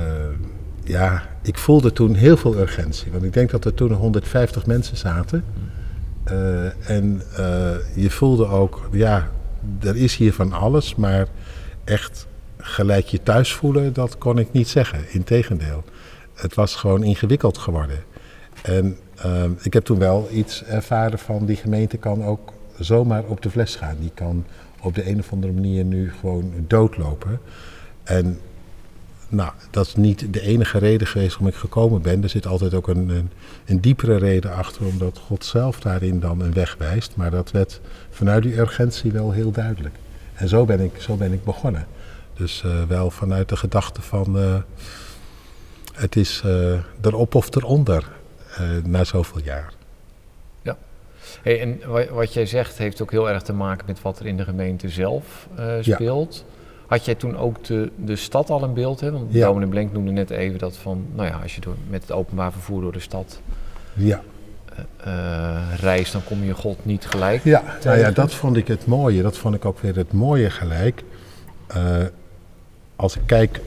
ja, 0.84 1.30
ik 1.42 1.58
voelde 1.58 1.92
toen 1.92 2.14
heel 2.14 2.38
veel 2.38 2.58
urgentie. 2.58 3.12
Want 3.12 3.24
ik 3.24 3.34
denk 3.34 3.50
dat 3.50 3.66
er 3.66 3.74
toen 3.74 3.92
150 3.92 4.66
mensen 4.66 4.98
zaten. 4.98 5.44
en 6.86 7.22
je 7.96 8.10
voelde 8.10 8.48
ook, 8.48 8.90
ja, 8.92 9.30
er 9.80 9.96
is 9.96 10.16
hier 10.16 10.34
van 10.34 10.54
alles. 10.54 10.96
Maar 10.96 11.28
echt 11.84 12.28
gelijk 12.58 13.06
je 13.06 13.24
thuis 13.24 13.54
voelen, 13.54 13.94
dat 13.94 14.18
kon 14.18 14.38
ik 14.38 14.52
niet 14.52 14.68
zeggen. 14.68 15.00
Integendeel. 15.10 15.84
Het 16.34 16.56
was 16.56 16.76
gewoon 16.76 17.04
ingewikkeld 17.04 17.58
geworden. 17.58 18.00
En 18.64 18.98
ehm, 19.16 19.52
ik 19.62 19.74
heb 19.74 19.84
toen 19.84 20.00
wel 20.00 20.28
iets 20.32 20.64
ervaren 20.64 21.20
van 21.20 21.46
die 21.46 21.56
gemeente 21.56 21.98
kan 21.98 22.26
ook 22.26 22.54
zomaar 22.80 23.24
op 23.24 23.42
de 23.42 23.50
fles 23.50 23.76
gaan. 23.76 23.96
Die 24.00 24.12
kan 24.14 24.46
op 24.82 24.96
de 24.96 25.10
een 25.10 25.20
of 25.20 25.32
andere 25.32 25.54
manier 25.54 25.84
nu 25.84 26.12
gewoon 26.20 26.54
doodlopen. 26.68 27.40
En 28.04 28.40
nou, 29.28 29.52
dat 29.70 29.88
is 29.88 29.96
niet 29.96 30.34
de 30.34 30.42
enige 30.42 30.78
reden 30.78 31.08
geweest 31.08 31.30
waarom 31.30 31.48
ik 31.48 31.56
gekomen 31.56 32.02
ben. 32.02 32.24
Er 32.24 32.30
zit 32.30 32.48
altijd 32.48 32.74
ook 32.74 32.88
een, 32.88 33.30
een, 33.66 33.82
diepere 33.82 34.18
reden 34.18 34.54
achter, 34.54 34.86
omdat 34.86 35.18
God 35.18 35.46
zelf 35.46 35.80
daarin 35.80 36.20
dan 36.20 36.42
een 36.42 36.54
weg 36.54 36.76
wijst. 36.78 37.16
Maar 37.16 37.32
dat 37.32 37.52
werd 37.52 37.82
vanuit 38.10 38.44
die 38.44 38.58
urgentie 38.58 39.12
wel 39.12 39.32
heel 39.32 39.52
duidelijk. 39.52 39.96
En 40.34 40.48
zo 40.48 40.66
ben 40.66 40.80
ik, 40.80 41.02
zo 41.02 41.16
ben 41.16 41.34
ik 41.34 41.44
begonnen. 41.44 41.88
Dus 42.34 42.64
uh, 42.66 42.84
wel 42.88 43.12
vanuit 43.12 43.50
de 43.50 43.56
gedachte 43.56 44.02
van 44.02 44.38
uh, 44.38 44.56
het 45.94 46.16
is 46.16 46.42
uh, 46.46 46.80
erop 47.02 47.36
of 47.36 47.56
eronder 47.56 48.12
na 48.84 49.04
zoveel 49.04 49.42
jaar. 49.42 49.74
Ja. 50.62 50.78
Hey, 51.42 51.62
en 51.62 51.82
wat 52.14 52.34
jij 52.34 52.46
zegt 52.46 52.78
heeft 52.78 53.02
ook 53.02 53.12
heel 53.12 53.30
erg 53.30 53.42
te 53.42 53.54
maken 53.54 53.86
met 53.88 54.02
wat 54.02 54.20
er 54.20 54.26
in 54.26 54.38
de 54.38 54.44
gemeente 54.44 54.90
zelf 54.90 55.48
speelt. 55.82 56.46
Ja. 56.48 56.54
Had 56.88 57.06
jij 57.06 57.16
toen 57.16 57.38
ook 57.38 57.64
de, 57.64 57.92
de 57.96 58.16
stad 58.16 58.50
al 58.50 58.64
in 58.64 58.74
beeld? 58.74 59.00
Hè? 59.00 59.12
Want 59.12 59.34
ja. 59.34 59.40
Douwen 59.40 59.70
Blenk 59.70 59.94
noemde 59.94 60.12
net 60.12 60.30
even 60.30 60.60
dat 60.60 60.78
van, 60.78 61.06
nou 61.16 61.28
ja, 61.28 61.40
als 61.42 61.56
je 61.56 61.62
door, 61.62 61.76
met 61.90 62.02
het 62.02 62.12
openbaar 62.12 62.52
vervoer 62.52 62.82
door 62.82 62.92
de 62.92 63.00
stad 63.00 63.42
ja. 63.94 64.22
Uh, 65.08 65.80
reist, 65.80 66.12
dan 66.12 66.24
kom 66.24 66.44
je 66.44 66.54
God 66.54 66.86
niet 66.86 67.06
gelijk. 67.06 67.44
Ja, 67.44 67.64
nou 67.84 67.98
ja, 67.98 68.12
dat 68.12 68.34
vond 68.34 68.58
ik 68.58 68.68
het 68.68 68.86
mooie. 68.86 69.22
Dat 69.22 69.38
vond 69.38 69.56
ik 69.56 69.66
ook 69.66 69.80
weer 69.80 69.96
het 69.96 70.14
mooie 70.14 70.50
gelijk. 70.50 71.04
Uh, 71.76 71.98
als 72.96 73.16
ik 73.16 73.22
kijk, 73.26 73.60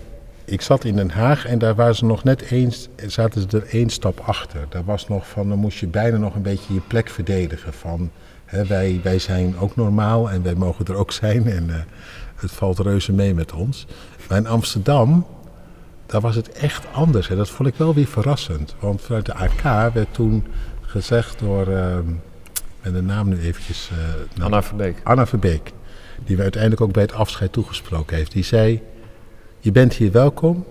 ik 0.46 0.60
zat 0.60 0.84
in 0.84 0.96
Den 0.96 1.10
Haag 1.10 1.46
en 1.46 1.58
daar 1.58 1.74
waren 1.74 1.94
ze 1.94 2.04
nog 2.04 2.24
net 2.24 2.40
eens, 2.40 2.88
zaten 3.06 3.40
ze 3.40 3.56
er 3.56 3.66
één 3.68 3.90
stap 3.90 4.20
achter. 4.20 4.66
Daar 4.68 4.84
was 4.84 5.08
nog 5.08 5.28
van, 5.28 5.48
dan 5.48 5.58
moest 5.58 5.78
je 5.78 5.86
bijna 5.86 6.16
nog 6.16 6.34
een 6.34 6.42
beetje 6.42 6.74
je 6.74 6.80
plek 6.80 7.08
verdedigen. 7.08 7.72
Van, 7.72 8.10
hè, 8.44 8.66
wij, 8.66 9.00
wij 9.02 9.18
zijn 9.18 9.58
ook 9.58 9.76
normaal 9.76 10.30
en 10.30 10.42
wij 10.42 10.54
mogen 10.54 10.84
er 10.84 10.94
ook 10.94 11.12
zijn 11.12 11.50
en 11.50 11.68
uh, 11.68 11.74
het 12.36 12.50
valt 12.50 12.78
reuze 12.78 13.12
mee 13.12 13.34
met 13.34 13.52
ons. 13.52 13.86
Maar 14.28 14.38
in 14.38 14.46
Amsterdam, 14.46 15.26
daar 16.06 16.20
was 16.20 16.34
het 16.34 16.52
echt 16.52 16.86
anders. 16.92 17.30
En 17.30 17.36
dat 17.36 17.50
vond 17.50 17.68
ik 17.68 17.74
wel 17.74 17.94
weer 17.94 18.06
verrassend. 18.06 18.74
Want 18.78 19.00
vanuit 19.02 19.26
de 19.26 19.34
AK 19.34 19.92
werd 19.94 20.14
toen 20.14 20.46
gezegd 20.80 21.38
door, 21.38 21.68
uh, 21.68 21.96
en 22.80 22.92
de 22.92 23.02
naam 23.02 23.28
nu 23.28 23.40
eventjes... 23.40 23.90
Uh, 23.92 23.98
nou, 24.34 24.44
Anna 24.44 24.62
Verbeek. 24.62 25.00
Anna 25.04 25.26
Verbeek. 25.26 25.72
Die 26.24 26.36
we 26.36 26.42
uiteindelijk 26.42 26.82
ook 26.82 26.92
bij 26.92 27.02
het 27.02 27.12
afscheid 27.12 27.52
toegesproken 27.52 28.16
heeft. 28.16 28.32
Die 28.32 28.44
zei, 28.44 28.82
je 29.66 29.72
bent 29.72 29.94
hier 29.94 30.12
welkom, 30.12 30.64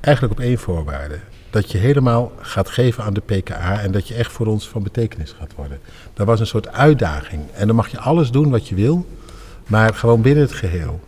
eigenlijk 0.00 0.34
op 0.34 0.44
één 0.44 0.58
voorwaarde. 0.58 1.18
Dat 1.50 1.70
je 1.70 1.78
helemaal 1.78 2.32
gaat 2.40 2.68
geven 2.68 3.04
aan 3.04 3.14
de 3.14 3.20
PKA 3.20 3.80
en 3.80 3.92
dat 3.92 4.08
je 4.08 4.14
echt 4.14 4.32
voor 4.32 4.46
ons 4.46 4.68
van 4.68 4.82
betekenis 4.82 5.34
gaat 5.38 5.54
worden. 5.56 5.78
Dat 6.14 6.26
was 6.26 6.40
een 6.40 6.46
soort 6.46 6.72
uitdaging. 6.72 7.42
En 7.52 7.66
dan 7.66 7.76
mag 7.76 7.88
je 7.88 7.98
alles 7.98 8.30
doen 8.30 8.50
wat 8.50 8.68
je 8.68 8.74
wil, 8.74 9.06
maar 9.66 9.94
gewoon 9.94 10.22
binnen 10.22 10.42
het 10.42 10.52
geheel. 10.52 11.00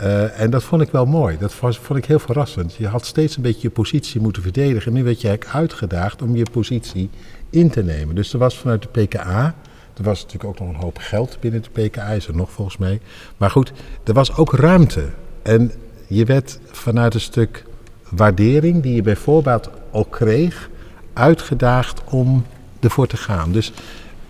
Uh, 0.00 0.40
en 0.40 0.50
dat 0.50 0.62
vond 0.62 0.82
ik 0.82 0.90
wel 0.90 1.06
mooi. 1.06 1.38
Dat 1.38 1.54
vond 1.54 1.96
ik 1.96 2.04
heel 2.04 2.18
verrassend. 2.18 2.74
Je 2.74 2.86
had 2.86 3.06
steeds 3.06 3.36
een 3.36 3.42
beetje 3.42 3.68
je 3.68 3.70
positie 3.70 4.20
moeten 4.20 4.42
verdedigen. 4.42 4.86
En 4.86 4.92
nu 4.92 5.04
werd 5.04 5.20
je 5.20 5.28
eigenlijk 5.28 5.56
uitgedaagd 5.56 6.22
om 6.22 6.36
je 6.36 6.46
positie 6.50 7.10
in 7.50 7.70
te 7.70 7.82
nemen. 7.82 8.14
Dus 8.14 8.32
er 8.32 8.38
was 8.38 8.58
vanuit 8.58 8.82
de 8.82 9.04
PKA. 9.04 9.54
Er 9.96 10.02
was 10.02 10.22
natuurlijk 10.22 10.50
ook 10.50 10.66
nog 10.66 10.68
een 10.68 10.82
hoop 10.82 10.98
geld 10.98 11.36
binnen 11.40 11.62
de 11.62 11.82
PKA, 11.82 12.08
is 12.08 12.26
er 12.26 12.36
nog 12.36 12.50
volgens 12.50 12.76
mij. 12.76 13.00
Maar 13.36 13.50
goed, 13.50 13.72
er 14.04 14.14
was 14.14 14.36
ook 14.36 14.52
ruimte. 14.52 15.04
En 15.42 15.72
je 16.08 16.24
werd 16.24 16.58
vanuit 16.70 17.14
een 17.14 17.20
stuk 17.20 17.64
waardering 18.10 18.82
die 18.82 18.94
je 18.94 19.02
bijvoorbeeld 19.02 19.70
al 19.90 20.04
kreeg, 20.04 20.70
uitgedaagd 21.12 22.04
om 22.04 22.44
ervoor 22.80 23.06
te 23.06 23.16
gaan. 23.16 23.52
Dus 23.52 23.72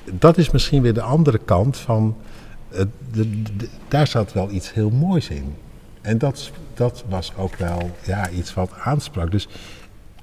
dat 0.05 0.39
is 0.39 0.51
misschien 0.51 0.83
weer 0.83 0.95
de 0.95 1.03
andere 1.03 1.39
kant 1.45 1.77
van, 1.77 2.17
uh, 2.73 2.79
de, 3.13 3.43
de, 3.43 3.69
daar 3.89 4.07
zat 4.07 4.33
wel 4.33 4.51
iets 4.51 4.73
heel 4.73 4.91
moois 4.91 5.29
in. 5.29 5.55
En 6.01 6.19
dat, 6.19 6.51
dat 6.75 7.05
was 7.09 7.33
ook 7.37 7.57
wel 7.57 7.91
ja, 8.05 8.31
iets 8.31 8.55
wat 8.55 8.71
aansprak. 8.83 9.31
Dus 9.31 9.49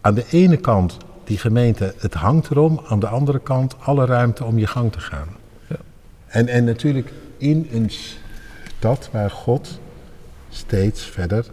aan 0.01 0.13
de 0.13 0.25
ene 0.29 0.57
kant 0.57 0.97
die 1.23 1.37
gemeente, 1.37 1.93
het 1.97 2.13
hangt 2.13 2.49
erom. 2.51 2.81
Aan 2.87 2.99
de 2.99 3.07
andere 3.07 3.39
kant 3.39 3.75
alle 3.79 4.05
ruimte 4.05 4.43
om 4.43 4.57
je 4.57 4.67
gang 4.67 4.91
te 4.91 4.99
gaan. 4.99 5.27
Ja. 5.67 5.75
En, 6.27 6.47
en 6.47 6.63
natuurlijk 6.63 7.11
in 7.37 7.67
een 7.71 7.91
stad 8.77 9.09
waar 9.11 9.31
God 9.31 9.79
steeds 10.55 11.03
verder 11.03 11.45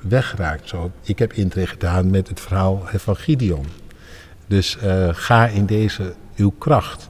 wegraakt. 0.00 0.68
Zo, 0.68 0.90
ik 1.02 1.18
heb 1.18 1.32
intrek 1.32 1.68
gedaan 1.68 2.10
met 2.10 2.28
het 2.28 2.40
verhaal 2.40 2.82
van 2.94 3.16
Gideon. 3.16 3.64
Dus 4.46 4.78
uh, 4.84 5.08
ga 5.12 5.46
in 5.46 5.66
deze 5.66 6.14
uw 6.36 6.52
kracht. 6.58 7.08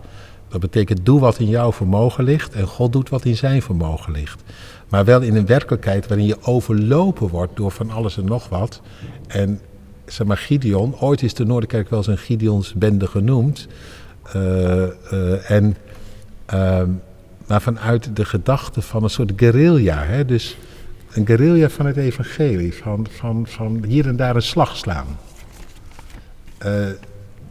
Dat 0.48 0.60
betekent 0.60 1.06
doe 1.06 1.20
wat 1.20 1.38
in 1.38 1.48
jouw 1.48 1.72
vermogen 1.72 2.24
ligt 2.24 2.54
en 2.54 2.66
God 2.66 2.92
doet 2.92 3.08
wat 3.08 3.24
in 3.24 3.36
zijn 3.36 3.62
vermogen 3.62 4.12
ligt. 4.12 4.42
Maar 4.88 5.04
wel 5.04 5.20
in 5.20 5.36
een 5.36 5.46
werkelijkheid 5.46 6.06
waarin 6.06 6.26
je 6.26 6.42
overlopen 6.42 7.28
wordt 7.28 7.56
door 7.56 7.70
van 7.70 7.90
alles 7.90 8.16
en 8.16 8.24
nog 8.24 8.48
wat. 8.48 8.80
En 9.26 9.60
zeg 10.06 10.26
maar 10.26 10.36
Gideon, 10.36 11.00
ooit 11.00 11.22
is 11.22 11.34
de 11.34 11.44
Noorderkerk 11.44 11.90
wel 11.90 11.98
eens 11.98 12.08
een 12.08 12.18
Gideons 12.18 12.74
bende 12.74 13.06
genoemd. 13.06 13.66
Uh, 14.36 14.42
uh, 15.12 15.50
en, 15.50 15.76
maar 17.46 17.62
vanuit 17.62 18.16
de 18.16 18.24
gedachte 18.24 18.82
van 18.82 19.02
een 19.02 19.10
soort 19.10 19.32
guerrilla. 19.36 20.02
Hè? 20.04 20.24
Dus 20.24 20.56
een 21.12 21.26
guerrilla 21.26 21.68
van 21.68 21.86
het 21.86 21.96
evangelie, 21.96 22.74
van, 22.74 23.06
van, 23.10 23.46
van 23.46 23.84
hier 23.84 24.06
en 24.06 24.16
daar 24.16 24.36
een 24.36 24.42
slag 24.42 24.76
slaan. 24.76 25.06
Uh, 26.64 26.86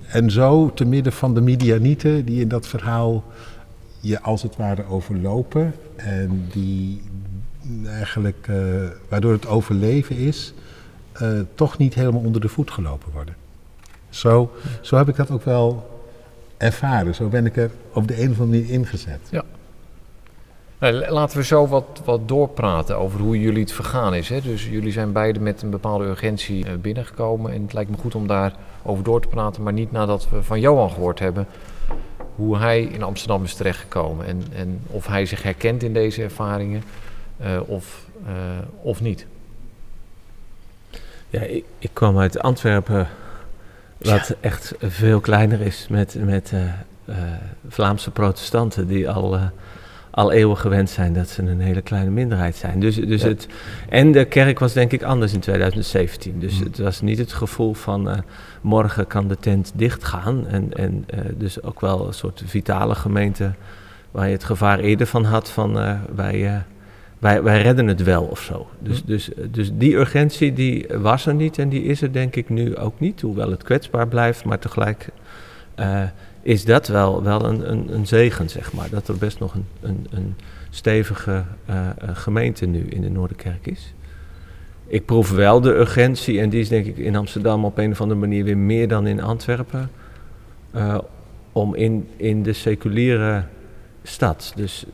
en 0.08 0.32
zo, 0.32 0.74
te 0.74 0.86
midden 0.86 1.14
van 1.14 1.34
de 1.34 1.42
Midianieten, 1.42 2.26
die 2.26 2.42
in 2.42 2.48
dat 2.48 2.68
verhaal 2.68 3.24
je 4.00 4.22
als 4.22 4.42
het 4.42 4.56
ware 4.56 4.86
overlopen. 4.86 5.74
En 5.96 6.48
die 6.52 7.02
eigenlijk, 7.88 8.48
uh, 8.50 8.56
waardoor 9.10 9.32
het 9.32 9.48
overleven 9.48 10.16
is, 10.16 10.54
uh, 11.22 11.40
toch 11.56 11.78
niet 11.78 11.94
helemaal 11.94 12.22
onder 12.22 12.42
de 12.42 12.50
voet 12.50 12.72
gelopen 12.72 13.12
worden. 13.12 13.36
Zo, 14.10 14.52
zo 14.82 14.96
heb 14.98 15.10
ik 15.10 15.16
dat 15.16 15.32
ook 15.32 15.44
wel 15.44 16.00
ervaren. 16.58 17.16
Zo 17.16 17.28
ben 17.28 17.46
ik 17.46 17.58
er 17.58 17.72
op 17.94 18.08
de 18.08 18.22
een 18.22 18.32
of 18.32 18.40
andere 18.40 18.60
manier 18.60 18.74
ingezet. 18.74 19.20
Ja. 19.30 19.44
Nou, 20.80 21.10
laten 21.10 21.38
we 21.38 21.44
zo 21.44 21.68
wat, 21.68 22.02
wat 22.06 22.28
doorpraten 22.28 22.98
over 22.98 23.20
hoe 23.20 23.40
jullie 23.40 23.62
het 23.62 23.72
vergaan 23.72 24.14
is. 24.14 24.30
Hè? 24.30 24.42
Dus 24.42 24.68
jullie 24.68 24.92
zijn 24.92 25.12
beide 25.12 25.40
met 25.40 25.62
een 25.62 25.70
bepaalde 25.70 26.06
urgentie 26.06 26.66
uh, 26.66 26.74
binnengekomen. 26.82 27.54
En 27.54 27.62
het 27.62 27.74
lijkt 27.74 27.90
me 27.90 27.98
goed 27.98 28.16
om 28.16 28.28
daar 28.28 28.54
over 28.84 29.04
door 29.04 29.22
te 29.22 29.28
praten, 29.28 29.64
maar 29.64 29.74
niet 29.74 29.92
nadat 29.92 30.30
we 30.30 30.44
van 30.44 30.60
Johan 30.60 30.92
gehoord 30.92 31.20
hebben 31.20 31.48
hoe 32.36 32.58
hij 32.58 32.82
in 32.82 33.04
Amsterdam 33.04 33.44
is 33.44 33.54
terechtgekomen. 33.54 34.26
En, 34.26 34.44
en 34.54 34.82
of 34.88 35.08
hij 35.08 35.26
zich 35.26 35.44
herkent 35.44 35.84
in 35.84 35.94
deze 35.94 36.24
ervaringen 36.24 36.84
uh, 37.42 37.60
of, 37.66 38.06
uh, 38.28 38.34
of 38.82 39.02
niet. 39.02 39.26
Ja, 41.30 41.42
ik, 41.42 41.66
ik, 41.80 41.90
kwam 41.94 42.20
uit 42.20 42.40
Antwerpen, 42.40 43.08
wat 43.98 44.28
ja. 44.28 44.36
echt 44.40 44.74
veel 44.80 45.20
kleiner 45.20 45.62
is, 45.62 45.88
met, 45.90 46.16
met 46.20 46.54
Vlaamse 47.68 48.12
protestanten 48.12 48.88
die 48.88 49.10
al 49.10 49.40
al 50.20 50.32
eeuwen 50.32 50.58
gewend 50.58 50.90
zijn 50.90 51.14
dat 51.14 51.30
ze 51.30 51.42
een 51.42 51.60
hele 51.60 51.82
kleine 51.82 52.10
minderheid 52.10 52.56
zijn. 52.56 52.80
Dus, 52.80 52.96
dus 52.96 53.22
het, 53.22 53.48
en 53.90 54.12
de 54.12 54.26
kerk 54.26 54.60
was 54.60 54.74
denk 54.74 54.92
ik 54.92 55.04
anders 55.04 55.34
in 55.34 55.40
2017. 55.40 56.40
Dus 56.40 56.58
mm. 56.58 56.64
het 56.64 56.78
was 56.78 57.02
niet 57.02 57.18
het 57.18 57.34
gevoel 57.34 57.74
van 57.74 58.08
uh, 58.08 58.18
morgen 58.62 59.08
kan 59.08 59.28
de 59.28 59.38
tent 59.38 59.72
dichtgaan. 59.76 60.48
En, 60.48 60.74
en 60.74 61.06
uh, 61.14 61.20
dus 61.38 61.64
ook 61.64 61.82
wel 61.82 62.08
een 62.08 62.14
soort 62.14 62.44
vitale 62.46 62.96
gemeente 62.96 63.54
waar 64.12 64.26
je 64.26 64.32
het 64.32 64.44
gevaar 64.44 64.80
eerder 64.80 65.08
van 65.08 65.24
had 65.24 65.50
van 65.50 65.78
uh, 65.78 66.00
wij, 66.16 66.64
wij, 67.20 67.44
wij 67.44 67.62
redden 67.62 67.88
het 67.88 68.04
wel 68.04 68.24
of 68.24 68.42
zo. 68.42 68.70
Dus, 68.80 69.02
mm. 69.02 69.08
dus, 69.08 69.30
dus 69.52 69.72
die 69.74 69.96
urgentie 69.96 70.54
die 70.54 70.88
was 70.98 71.26
er 71.26 71.34
niet 71.34 71.58
en 71.58 71.70
die 71.70 71.84
is 71.84 72.02
er 72.02 72.14
denk 72.14 72.36
ik 72.36 72.50
nu 72.50 72.78
ook 72.78 73.00
niet. 73.00 73.22
Hoewel 73.22 73.52
het 73.52 73.64
kwetsbaar 73.64 74.08
blijft, 74.08 74.46
maar 74.46 74.60
tegelijk 74.60 75.10
is 76.42 76.66
dat 76.66 76.88
wel, 76.88 77.24
wel 77.24 77.46
een, 77.46 77.72
een, 77.72 77.94
een, 77.94 78.08
zegen, 78.08 78.50
zeg 78.50 78.74
maar. 78.74 78.90
Dat 78.90 79.08
er 79.08 79.18
best 79.18 79.40
nog 79.40 79.54
een, 79.54 79.66
een, 79.82 80.08
een 80.10 80.36
stevige 80.70 81.44
uh, 81.70 81.90
gemeente 82.14 82.66
nu 82.66 82.88
in 82.90 83.02
de 83.02 83.10
Noorderkerk 83.10 83.68
is. 83.68 83.94
Ik 84.88 85.06
proef 85.06 85.32
wel 85.32 85.62
de 85.62 85.76
urgentie, 85.76 86.40
en 86.40 86.50
die 86.50 86.60
is 86.60 86.70
denk 86.70 86.86
ik 86.86 86.98
in 86.98 87.16
Amsterdam 87.16 87.66
op 87.66 87.78
een 87.78 87.92
of 87.92 88.02
andere 88.02 88.20
manier 88.20 88.44
weer 88.44 88.58
meer 88.58 88.88
dan 88.88 89.08
in 89.08 89.22
Antwerpen. 89.22 89.90
Uh, 90.76 90.98
om 91.52 91.76
in, 91.76 92.08
in 92.16 92.44
de 92.44 92.54
seculiere 92.54 93.44
stad, 94.04 94.54
dus, 94.56 94.86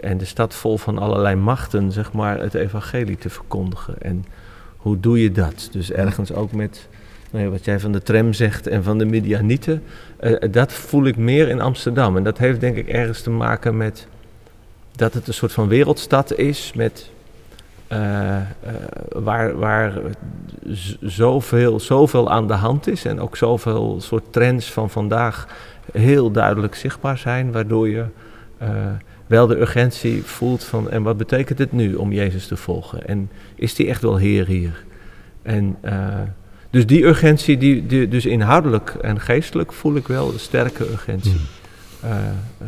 en 0.00 0.18
de 0.18 0.24
stad 0.24 0.54
vol 0.54 0.78
van 0.78 0.98
allerlei 0.98 1.36
machten, 1.36 1.92
zeg 1.92 2.12
maar, 2.12 2.40
het 2.40 2.54
evangelie 2.54 3.16
te 3.16 3.30
verkondigen. 3.30 4.02
En 4.02 4.24
hoe 4.76 5.00
doe 5.00 5.22
je 5.22 5.32
dat? 5.32 5.68
Dus 5.72 5.92
ergens 5.92 6.32
ook 6.32 6.52
met 6.52 6.88
nou 7.30 7.48
wat 7.48 7.64
jij 7.64 7.80
van 7.80 7.92
de 7.92 8.02
tram 8.02 8.32
zegt 8.32 8.66
en 8.66 8.82
van 8.82 8.98
de 8.98 9.04
Midianieten, 9.04 9.82
uh, 10.20 10.36
dat 10.50 10.72
voel 10.72 11.04
ik 11.04 11.16
meer 11.16 11.48
in 11.48 11.60
Amsterdam. 11.60 12.16
En 12.16 12.22
dat 12.22 12.38
heeft 12.38 12.60
denk 12.60 12.76
ik 12.76 12.88
ergens 12.88 13.20
te 13.20 13.30
maken 13.30 13.76
met 13.76 14.06
dat 14.96 15.14
het 15.14 15.26
een 15.26 15.34
soort 15.34 15.52
van 15.52 15.68
wereldstad 15.68 16.38
is 16.38 16.72
met 16.74 17.10
eh, 17.86 18.36
eh, 18.36 18.44
waar, 19.08 19.58
waar 19.58 19.92
zoveel, 21.00 21.80
zoveel 21.80 22.30
aan 22.30 22.46
de 22.46 22.54
hand 22.54 22.86
is 22.86 23.04
en 23.04 23.20
ook 23.20 23.36
zoveel 23.36 24.00
soort 24.00 24.32
trends 24.32 24.72
van 24.72 24.90
vandaag 24.90 25.46
heel 25.92 26.30
duidelijk 26.30 26.74
zichtbaar 26.74 27.18
zijn, 27.18 27.52
waardoor 27.52 27.88
je 27.88 28.04
eh, 28.58 28.70
wel 29.26 29.46
de 29.46 29.60
urgentie 29.60 30.22
voelt 30.22 30.64
van 30.64 30.90
en 30.90 31.02
wat 31.02 31.16
betekent 31.16 31.58
het 31.58 31.72
nu 31.72 31.94
om 31.94 32.12
Jezus 32.12 32.46
te 32.46 32.56
volgen? 32.56 33.06
En 33.06 33.30
is 33.54 33.74
die 33.74 33.88
echt 33.88 34.02
wel 34.02 34.16
Heer 34.16 34.46
hier? 34.46 34.84
En 35.42 35.76
eh, 35.80 36.20
dus 36.70 36.86
die 36.86 37.04
urgentie, 37.04 37.58
die, 37.58 37.86
die, 37.86 38.08
dus 38.08 38.26
inhoudelijk 38.26 38.90
en 38.90 39.20
geestelijk 39.20 39.72
voel 39.72 39.96
ik 39.96 40.06
wel 40.06 40.32
een 40.32 40.38
sterke 40.38 40.90
urgentie. 40.90 41.40
Eh, 42.00 42.10
eh, 42.18 42.66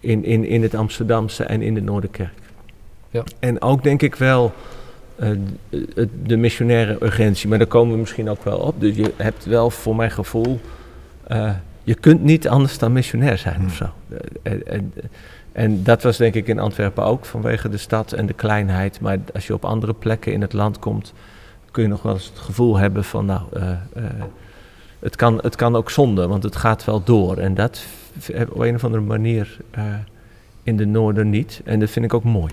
in, 0.00 0.24
in, 0.24 0.44
in 0.44 0.62
het 0.62 0.74
Amsterdamse 0.74 1.44
en 1.44 1.62
in 1.62 1.74
de 1.74 1.80
Noorderkerk. 1.80 2.38
Ja. 3.10 3.22
En 3.38 3.62
ook 3.62 3.82
denk 3.82 4.02
ik 4.02 4.14
wel 4.14 4.52
eh, 5.16 5.30
de, 5.68 6.08
de 6.22 6.36
missionaire 6.36 6.96
urgentie, 7.00 7.48
maar 7.48 7.58
daar 7.58 7.66
komen 7.66 7.92
we 7.92 8.00
misschien 8.00 8.28
ook 8.28 8.44
wel 8.44 8.58
op. 8.58 8.80
Dus 8.80 8.96
je 8.96 9.12
hebt 9.16 9.44
wel 9.44 9.70
voor 9.70 9.96
mijn 9.96 10.10
gevoel, 10.10 10.60
je 11.82 11.94
kunt 11.94 12.22
niet 12.22 12.48
anders 12.48 12.78
dan 12.78 12.92
missionair 12.92 13.38
zijn 13.38 13.62
of 13.66 13.74
zo. 13.74 13.92
En, 14.42 14.66
en, 14.66 14.92
en 15.52 15.82
dat 15.82 16.02
was 16.02 16.16
denk 16.16 16.34
ik 16.34 16.48
in 16.48 16.58
Antwerpen 16.58 17.04
ook 17.04 17.24
vanwege 17.24 17.68
de 17.68 17.76
stad 17.76 18.12
en 18.12 18.26
de 18.26 18.32
kleinheid. 18.32 19.00
Maar 19.00 19.18
als 19.34 19.46
je 19.46 19.54
op 19.54 19.64
andere 19.64 19.94
plekken 19.94 20.32
in 20.32 20.40
het 20.40 20.52
land 20.52 20.78
komt, 20.78 21.12
kun 21.74 21.82
je 21.82 21.88
nog 21.88 22.02
wel 22.02 22.12
eens 22.12 22.24
het 22.26 22.38
gevoel 22.38 22.76
hebben 22.76 23.04
van 23.04 23.26
nou, 23.26 23.42
eh, 23.52 23.70
eh, 23.70 23.78
het, 24.98 25.16
kan, 25.16 25.38
het 25.42 25.56
kan 25.56 25.76
ook 25.76 25.90
zonde, 25.90 26.26
want 26.26 26.42
het 26.42 26.56
gaat 26.56 26.84
wel 26.84 27.04
door. 27.04 27.36
En 27.36 27.54
dat 27.54 27.86
op 28.48 28.60
een 28.60 28.74
of 28.74 28.84
andere 28.84 29.02
manier 29.02 29.58
eh, 29.70 29.94
in 30.62 30.76
de 30.76 30.86
noorden 30.86 31.30
niet. 31.30 31.60
En 31.64 31.80
dat 31.80 31.90
vind 31.90 32.04
ik 32.04 32.14
ook 32.14 32.24
mooi. 32.24 32.52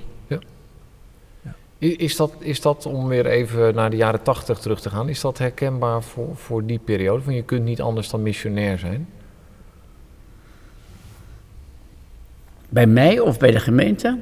I- 1.80 1.96
Is 1.98 2.16
dat, 2.16 2.34
is 2.40 2.62
dat, 2.62 2.86
om 2.86 3.08
weer 3.08 3.25
even 3.25 3.75
naar 3.75 3.90
de 3.90 3.96
jaren 3.96 4.22
tachtig 4.22 4.60
terug 4.60 4.82
te 4.82 4.90
gaan, 4.90 5.10
is 5.10 5.22
dat 5.22 5.38
herkenbaar 5.38 6.04
voor, 6.04 6.36
voor 6.36 6.66
die 6.66 6.80
periode? 6.80 7.22
Van 7.22 7.34
je 7.34 7.44
kunt 7.44 7.63
niet 7.63 7.82
anders 7.82 8.10
dan 8.10 8.22
missionair 8.22 8.80
zijn? 8.80 9.08
Bij 12.70 12.88
mij 12.88 13.20
of 13.20 13.40
bij 13.40 13.51
de 13.51 13.60
gemeente? 13.60 14.20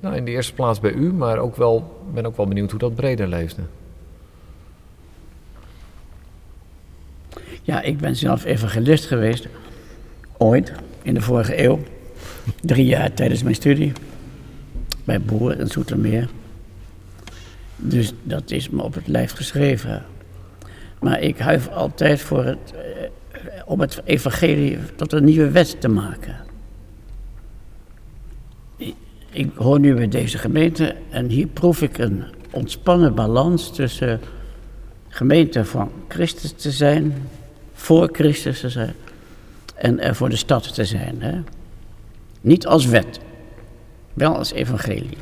Nou, 0.00 0.16
in 0.16 0.24
de 0.24 0.30
eerste 0.30 0.54
plaats 0.54 0.80
bij 0.80 0.92
u, 0.92 1.12
maar 1.12 1.38
ook 1.38 1.56
wel, 1.56 2.02
ben 2.12 2.26
ook 2.26 2.36
wel 2.36 2.46
benieuwd 2.46 2.70
hoe 2.70 2.80
dat 2.80 2.94
breder 2.94 3.28
leefde. 3.28 3.62
Ja, 7.68 7.82
ik 7.82 7.98
ben 7.98 8.16
zelf 8.16 8.44
evangelist 8.44 9.06
geweest. 9.06 9.48
Ooit, 10.36 10.72
in 11.02 11.14
de 11.14 11.20
vorige 11.20 11.64
eeuw. 11.64 11.80
Drie 12.60 12.86
jaar 12.86 13.14
tijdens 13.14 13.42
mijn 13.42 13.54
studie. 13.54 13.92
Bij 15.04 15.20
Boer 15.20 15.60
in 15.60 15.66
Zoetermeer. 15.66 16.28
Dus 17.76 18.12
dat 18.22 18.50
is 18.50 18.68
me 18.68 18.82
op 18.82 18.94
het 18.94 19.06
lijf 19.06 19.32
geschreven. 19.32 20.04
Maar 21.00 21.20
ik 21.20 21.38
huiver 21.38 21.72
altijd 21.72 22.20
voor 22.20 22.44
het, 22.44 22.74
eh, 22.74 23.62
om 23.64 23.80
het 23.80 24.00
evangelie 24.04 24.78
tot 24.96 25.12
een 25.12 25.24
nieuwe 25.24 25.50
wet 25.50 25.80
te 25.80 25.88
maken. 25.88 26.36
Ik, 28.76 28.94
ik 29.30 29.50
hoor 29.54 29.80
nu 29.80 29.94
bij 29.94 30.08
deze 30.08 30.38
gemeente 30.38 30.94
en 31.10 31.28
hier 31.28 31.46
proef 31.46 31.82
ik 31.82 31.98
een 31.98 32.24
ontspannen 32.50 33.14
balans 33.14 33.74
tussen 33.74 34.20
gemeente 35.08 35.64
van 35.64 35.90
Christus 36.08 36.52
te 36.52 36.70
zijn, 36.70 37.14
voor 37.78 38.08
Christus 38.12 38.60
te 38.60 38.68
zijn 38.68 38.94
en 39.74 40.00
er 40.00 40.14
voor 40.14 40.28
de 40.28 40.36
stad 40.36 40.74
te 40.74 40.84
zijn. 40.84 41.22
Hè? 41.22 41.40
Niet 42.40 42.66
als 42.66 42.86
wet, 42.86 43.20
wel 44.14 44.36
als 44.36 44.52
evangelie. 44.52 45.16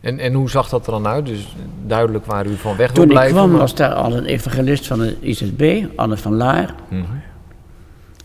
En, 0.00 0.18
en 0.18 0.32
hoe 0.32 0.50
zag 0.50 0.68
dat 0.68 0.86
er 0.86 0.92
dan 0.92 1.06
uit? 1.06 1.26
Dus 1.26 1.54
duidelijk 1.86 2.26
waar 2.26 2.46
u 2.46 2.56
van 2.56 2.76
weg 2.76 2.86
wil 2.86 2.94
Toen 2.94 3.04
ik 3.04 3.10
blijven. 3.10 3.36
kwam 3.36 3.52
was 3.52 3.74
daar 3.74 3.94
al 3.94 4.16
een 4.16 4.24
evangelist 4.24 4.86
van 4.86 4.98
de 4.98 5.16
IZB, 5.20 5.84
Anne 5.96 6.16
van 6.16 6.34
Laar. 6.34 6.74
Mhm. 6.88 7.02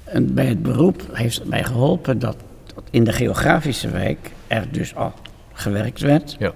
En 0.03 0.33
bij 0.33 0.45
het 0.45 0.63
beroep 0.63 1.01
heeft 1.11 1.39
het 1.39 1.47
mij 1.47 1.63
geholpen 1.63 2.19
dat, 2.19 2.37
dat 2.73 2.83
in 2.89 3.03
de 3.03 3.13
geografische 3.13 3.89
wijk 3.89 4.31
er 4.47 4.67
dus 4.71 4.95
al 4.95 5.13
gewerkt 5.53 5.99
werd. 5.99 6.35
Ja. 6.39 6.53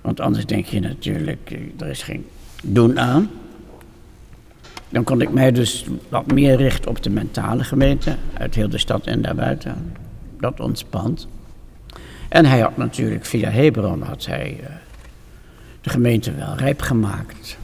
Want 0.00 0.20
anders 0.20 0.46
denk 0.46 0.64
je 0.66 0.80
natuurlijk, 0.80 1.50
eh, 1.50 1.58
er 1.78 1.88
is 1.88 2.02
geen 2.02 2.26
doen 2.62 3.00
aan. 3.00 3.30
Dan 4.90 5.04
kon 5.04 5.20
ik 5.20 5.30
mij 5.30 5.52
dus 5.52 5.84
wat 6.08 6.32
meer 6.32 6.56
richten 6.56 6.90
op 6.90 7.02
de 7.02 7.10
mentale 7.10 7.64
gemeente, 7.64 8.16
uit 8.38 8.54
heel 8.54 8.68
de 8.68 8.78
stad 8.78 9.06
en 9.06 9.22
daarbuiten. 9.22 9.92
Dat 10.40 10.60
ontspant. 10.60 11.26
En 12.28 12.44
hij 12.44 12.60
had 12.60 12.76
natuurlijk 12.76 13.24
via 13.24 13.50
Hebron 13.50 14.02
had 14.02 14.26
hij, 14.26 14.60
eh, 14.62 14.70
de 15.80 15.90
gemeente 15.90 16.34
wel 16.34 16.54
rijp 16.56 16.80
gemaakt. 16.80 17.58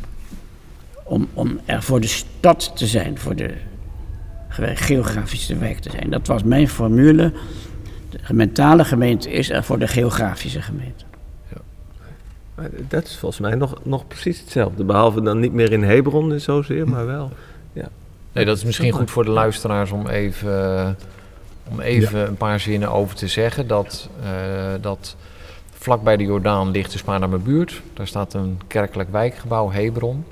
Om, 1.05 1.29
om 1.35 1.61
er 1.65 1.83
voor 1.83 2.01
de 2.01 2.07
stad 2.07 2.73
te 2.77 2.87
zijn, 2.87 3.19
voor 3.19 3.37
de 3.37 3.55
ge- 4.49 4.77
geografische 4.77 5.57
wijk 5.57 5.79
te 5.79 5.91
zijn. 5.91 6.11
Dat 6.11 6.27
was 6.27 6.43
mijn 6.43 6.69
formule. 6.69 7.33
De 8.11 8.35
mentale 8.35 8.85
gemeente 8.85 9.31
is 9.31 9.51
er 9.51 9.65
voor 9.65 9.79
de 9.79 9.89
geografische 9.89 10.62
gemeente. 10.62 11.05
Maar 12.57 12.69
dat 12.88 13.05
is 13.05 13.16
volgens 13.16 13.40
mij 13.40 13.55
nog, 13.55 13.75
nog 13.83 14.07
precies 14.07 14.40
hetzelfde. 14.40 14.85
Behalve 14.85 15.23
dan 15.23 15.40
niet 15.40 15.53
meer 15.53 15.73
in 15.73 15.83
Hebron 15.83 16.33
en 16.33 16.40
zozeer, 16.40 16.88
maar 16.88 17.07
wel. 17.07 17.31
Ja. 17.73 17.88
Nee, 18.33 18.45
dat 18.45 18.57
is 18.57 18.64
misschien 18.64 18.92
goed 18.92 19.11
voor 19.11 19.25
de 19.25 19.31
luisteraars 19.31 19.90
om 19.90 20.07
even, 20.07 20.97
om 21.69 21.81
even 21.81 22.27
een 22.27 22.37
paar 22.37 22.61
zinnen 22.61 22.90
over 22.90 23.16
te 23.16 23.29
zeggen. 23.29 23.66
Dat, 23.66 24.09
eh 24.23 24.75
dat 24.81 25.16
vlak 25.71 26.03
bij 26.03 26.16
de 26.16 26.25
Jordaan 26.25 26.71
ligt 26.71 26.92
de 26.92 26.99
Spaarnamer 26.99 27.42
buurt. 27.42 27.83
Daar 27.95 28.07
staat 28.07 28.35
een 28.35 28.61
kerkelijk 28.66 29.11
wijkgebouw, 29.11 29.71
Hebron. 29.71 30.25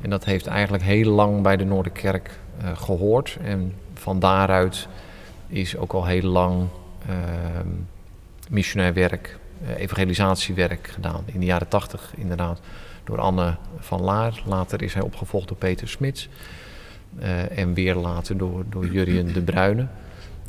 En 0.00 0.10
dat 0.10 0.24
heeft 0.24 0.46
eigenlijk 0.46 0.82
heel 0.82 1.10
lang 1.10 1.42
bij 1.42 1.56
de 1.56 1.64
Noorderkerk 1.64 2.30
eh, 2.60 2.76
gehoord. 2.76 3.38
En 3.42 3.74
van 3.94 4.18
daaruit 4.18 4.88
is 5.46 5.76
ook 5.76 5.92
al 5.92 6.06
heel 6.06 6.22
lang 6.22 6.66
ehm, 7.08 7.68
missionair 8.48 8.92
werk, 8.92 9.38
evangelisatiewerk 9.76 10.88
gedaan. 10.92 11.22
In 11.24 11.40
de 11.40 11.46
jaren 11.46 11.68
tachtig 11.68 12.12
inderdaad 12.16 12.60
door 13.04 13.20
Anne 13.20 13.56
van 13.78 14.00
Laar. 14.00 14.42
Later 14.44 14.82
is 14.82 14.94
hij 14.94 15.02
opgevolgd 15.02 15.48
door 15.48 15.56
Peter 15.56 15.88
Smits. 15.88 16.28
Eh, 17.18 17.58
en 17.58 17.74
weer 17.74 17.94
later 17.94 18.36
door, 18.36 18.64
door 18.68 18.86
Jurjen 18.86 19.32
de 19.32 19.42
Bruyne. 19.42 19.86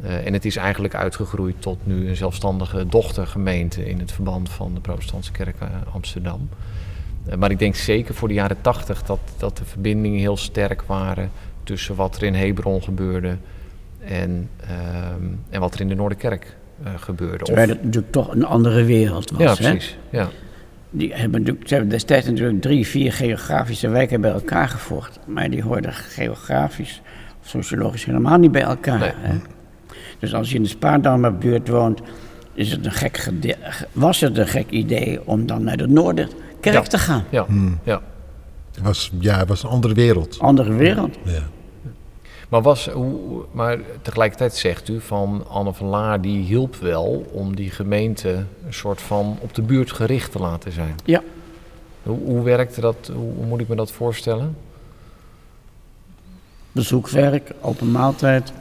Eh, 0.01 0.25
en 0.25 0.33
het 0.33 0.45
is 0.45 0.55
eigenlijk 0.55 0.95
uitgegroeid 0.95 1.61
tot 1.61 1.77
nu 1.83 2.09
een 2.09 2.15
zelfstandige 2.15 2.87
dochtergemeente 2.87 3.89
in 3.89 3.99
het 3.99 4.11
verband 4.11 4.49
van 4.49 4.73
de 4.73 4.79
Protestantse 4.79 5.31
Kerk 5.31 5.59
eh, 5.59 5.67
Amsterdam. 5.93 6.49
Eh, 7.27 7.37
maar 7.37 7.51
ik 7.51 7.59
denk 7.59 7.75
zeker 7.75 8.15
voor 8.15 8.27
de 8.27 8.33
jaren 8.33 8.61
tachtig 8.61 9.03
dat, 9.03 9.19
dat 9.37 9.57
de 9.57 9.65
verbindingen 9.65 10.19
heel 10.19 10.37
sterk 10.37 10.81
waren 10.81 11.31
tussen 11.63 11.95
wat 11.95 12.15
er 12.15 12.23
in 12.23 12.33
Hebron 12.35 12.83
gebeurde 12.83 13.37
en, 13.99 14.49
ehm, 14.61 15.25
en 15.49 15.59
wat 15.59 15.73
er 15.73 15.81
in 15.81 15.87
de 15.87 15.95
Noorderkerk 15.95 16.43
eh, 16.43 16.51
gebeurde. 16.97 17.43
Terwijl 17.43 17.69
het 17.69 17.83
natuurlijk 17.83 18.11
toch 18.11 18.31
een 18.31 18.45
andere 18.45 18.83
wereld 18.83 19.31
was. 19.31 19.41
ja, 19.41 19.63
hè? 19.63 19.69
precies. 19.69 19.97
Ja. 20.09 20.29
Die 20.89 21.13
hebben, 21.13 21.45
ze 21.45 21.73
hebben 21.73 21.89
destijds 21.89 22.27
natuurlijk 22.27 22.61
drie, 22.61 22.87
vier 22.87 23.13
geografische 23.13 23.87
wijken 23.89 24.21
bij 24.21 24.31
elkaar 24.31 24.69
gevoegd. 24.69 25.19
Maar 25.25 25.49
die 25.49 25.63
hoorden 25.63 25.93
geografisch 25.93 27.01
of 27.41 27.47
sociologisch 27.49 28.05
helemaal 28.05 28.37
niet 28.37 28.51
bij 28.51 28.61
elkaar. 28.61 28.99
Nee. 28.99 29.11
Hè? 29.15 29.37
Dus 30.19 30.33
als 30.33 30.49
je 30.49 30.55
in 30.55 30.63
de 30.63 30.69
Spaardammer 30.69 31.37
buurt 31.37 31.67
woont, 31.67 32.01
is 32.53 32.71
het 32.71 32.85
een 32.85 32.91
gek 32.91 33.29
was 33.91 34.19
het 34.19 34.37
een 34.37 34.47
gek 34.47 34.69
idee 34.69 35.27
om 35.27 35.45
dan 35.45 35.63
naar 35.63 35.77
de 35.77 35.87
Noorderkerk 35.87 36.73
Ja. 36.75 36.81
te 36.81 36.97
gaan. 36.97 37.23
Ja, 37.29 37.45
ja. 37.83 38.01
Het 38.75 38.85
was, 38.85 39.11
ja, 39.19 39.37
het 39.37 39.47
was 39.47 39.63
een 39.63 39.69
andere 39.69 39.93
wereld. 39.93 40.39
Andere 40.39 40.73
wereld. 40.73 41.17
Ja. 41.23 41.41
Maar, 42.49 42.61
was, 42.61 42.89
hoe, 42.89 43.45
maar 43.51 43.77
tegelijkertijd 44.01 44.55
zegt 44.55 44.87
u 44.89 45.01
van 45.01 45.45
Anne 45.47 45.73
van 45.73 45.87
Laar 45.87 46.21
die 46.21 46.43
hielp 46.43 46.75
wel 46.75 47.25
om 47.31 47.55
die 47.55 47.69
gemeente 47.69 48.29
een 48.65 48.73
soort 48.73 49.01
van 49.01 49.37
op 49.41 49.53
de 49.53 49.61
buurt 49.61 49.91
gericht 49.91 50.31
te 50.31 50.39
laten 50.39 50.71
zijn. 50.71 50.95
Ja. 51.05 51.23
Hoe, 52.03 52.19
hoe 52.25 52.43
werkte 52.43 52.81
dat? 52.81 53.11
Hoe, 53.13 53.33
hoe 53.35 53.45
moet 53.45 53.59
ik 53.59 53.67
me 53.67 53.75
dat 53.75 53.91
voorstellen? 53.91 54.55
Bezoekwerk, 56.71 57.51
open 57.61 57.91
maaltijd. 57.91 58.53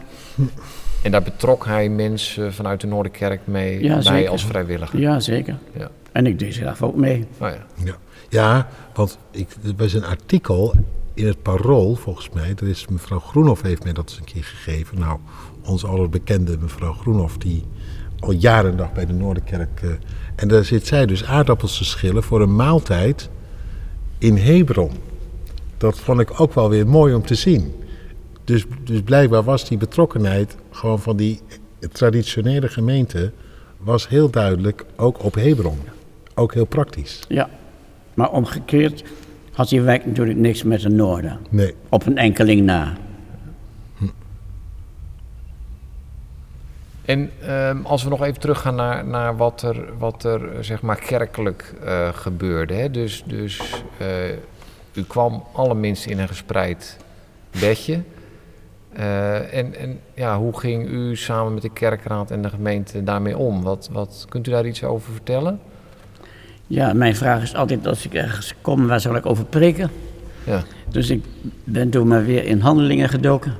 En 1.03 1.11
daar 1.11 1.23
betrok 1.23 1.65
hij 1.65 1.89
mensen 1.89 2.53
vanuit 2.55 2.81
de 2.81 2.87
Noorderkerk 2.87 3.41
mee 3.45 3.83
Ja, 3.83 3.93
bij 3.95 4.03
zeker. 4.03 4.31
als 4.31 4.45
vrijwilliger. 4.45 5.01
Ja, 5.01 5.21
zeker. 5.21 5.57
Ja. 5.73 5.91
En 6.13 6.27
ik 6.27 6.39
deed 6.39 6.55
zelf 6.55 6.83
ook 6.83 6.97
mee. 6.97 7.27
Oh 7.39 7.49
ja. 7.49 7.67
Ja, 7.85 7.95
ja 8.29 8.69
want 8.95 9.19
ik, 9.31 9.49
er 9.65 9.73
was 9.77 9.93
een 9.93 10.05
artikel 10.05 10.75
in 11.17 11.27
het 11.27 11.43
Parool, 11.43 11.95
volgens 11.95 12.31
mij. 12.31 12.55
Dat 12.55 12.69
is 12.69 12.87
mevrouw 12.87 13.19
Groenhoff 13.19 13.63
heeft 13.63 13.85
mij 13.85 13.93
dat 13.93 14.09
eens 14.09 14.19
een 14.19 14.25
keer 14.25 14.45
gegeven. 14.45 14.99
Nou, 14.99 15.19
onze 15.65 15.87
allerbekende 15.87 16.59
mevrouw 16.59 16.93
Groenhoff, 16.93 17.39
die 17.39 17.65
al 18.19 18.31
jaren 18.33 18.77
dag 18.77 18.93
bij 18.93 19.07
de 19.07 19.13
Noorderkerk... 19.13 19.81
eh, 19.83 19.91
en 20.37 20.49
daar 20.49 20.65
zit 20.65 20.87
zij 20.87 21.07
dus 21.07 21.25
aardappels 21.25 21.79
te 21.79 21.85
schillen 21.85 22.23
voor 22.23 22.41
een 22.41 22.57
maaltijd 22.57 23.29
in 24.19 24.37
Hebron. 24.37 24.91
Dat 25.77 25.99
vond 25.99 26.21
ik 26.21 26.41
ook 26.41 26.55
wel 26.55 26.69
weer 26.69 26.87
mooi 26.87 27.15
om 27.15 27.23
te 27.23 27.35
zien. 27.35 27.75
Dus, 28.45 28.65
dus 28.85 29.01
blijkbaar 29.03 29.43
was 29.43 29.69
die 29.69 29.79
betrokkenheid 29.79 30.57
gewoon 30.71 31.01
van 31.01 31.17
die 31.17 31.41
traditionele 31.93 32.69
gemeente 32.69 33.33
was 33.79 34.09
heel 34.09 34.31
duidelijk 34.31 34.85
ook 34.97 35.25
op 35.25 35.35
Hebron. 35.35 35.79
Ook 36.35 36.55
heel 36.55 36.65
praktisch. 36.65 37.25
Ja, 37.29 37.51
maar 38.15 38.31
omgekeerd 38.31 39.05
had 39.57 39.69
die 39.69 39.81
wijk 39.81 40.07
natuurlijk 40.07 40.39
niks 40.39 40.63
met 40.63 40.83
het 40.83 40.93
noorden. 40.93 41.39
Nee. 41.49 41.75
Op 41.89 42.07
een 42.07 42.19
enkeling 42.19 42.61
na. 42.61 42.93
En 47.05 47.31
ehm, 47.41 47.83
als 47.83 48.03
we 48.03 48.11
nog 48.11 48.23
even 48.23 48.41
teruggaan 48.41 48.75
naar, 48.75 49.07
naar 49.07 49.37
wat 49.37 49.63
er, 49.63 49.99
wat 49.99 50.25
er 50.25 50.53
eh, 50.53 50.63
zeg 50.63 50.83
maar 50.83 50.97
kerkelijk 50.97 51.75
eh, 51.85 52.09
gebeurde. 52.09 52.75
Hè? 52.75 52.91
Dus, 52.91 53.25
dus 53.27 53.83
eh, 53.99 54.31
u 54.93 55.05
kwam 55.07 55.45
allerminst 55.53 56.07
in 56.07 56.19
een 56.19 56.29
gespreid 56.29 56.97
bedje. 57.61 58.01
Eh, 58.93 59.55
en 59.55 59.75
en 59.75 60.01
ja, 60.15 60.39
hoe 60.39 60.59
ging 60.59 60.89
u 60.89 61.17
samen 61.17 61.53
met 61.55 61.63
de 61.63 61.73
kerkraad 61.73 62.31
en 62.31 62.43
de 62.43 62.49
gemeente 62.49 63.05
daarmee 63.05 63.37
om? 63.37 63.63
Wat, 63.63 63.89
wat, 63.93 64.27
kunt 64.29 64.47
u 64.47 64.51
daar 64.51 64.67
iets 64.67 64.85
over 64.85 65.13
vertellen? 65.13 65.61
Ja, 66.67 66.93
mijn 66.93 67.17
vraag 67.17 67.43
is 67.43 67.55
altijd 67.55 67.87
als 67.87 68.05
ik 68.05 68.15
ergens 68.15 68.55
kom, 68.61 68.87
waar 68.87 69.01
zal 69.01 69.17
ik 69.17 69.27
over 69.27 69.45
preken? 69.45 69.91
Ja. 70.45 70.63
Dus 70.89 71.11
ik 71.11 71.25
ben 71.65 71.91
toen 71.91 72.09
maar 72.09 72.25
weer 72.25 72.45
in 72.45 72.61
handelingen 72.61 73.09
gedoken. 73.09 73.55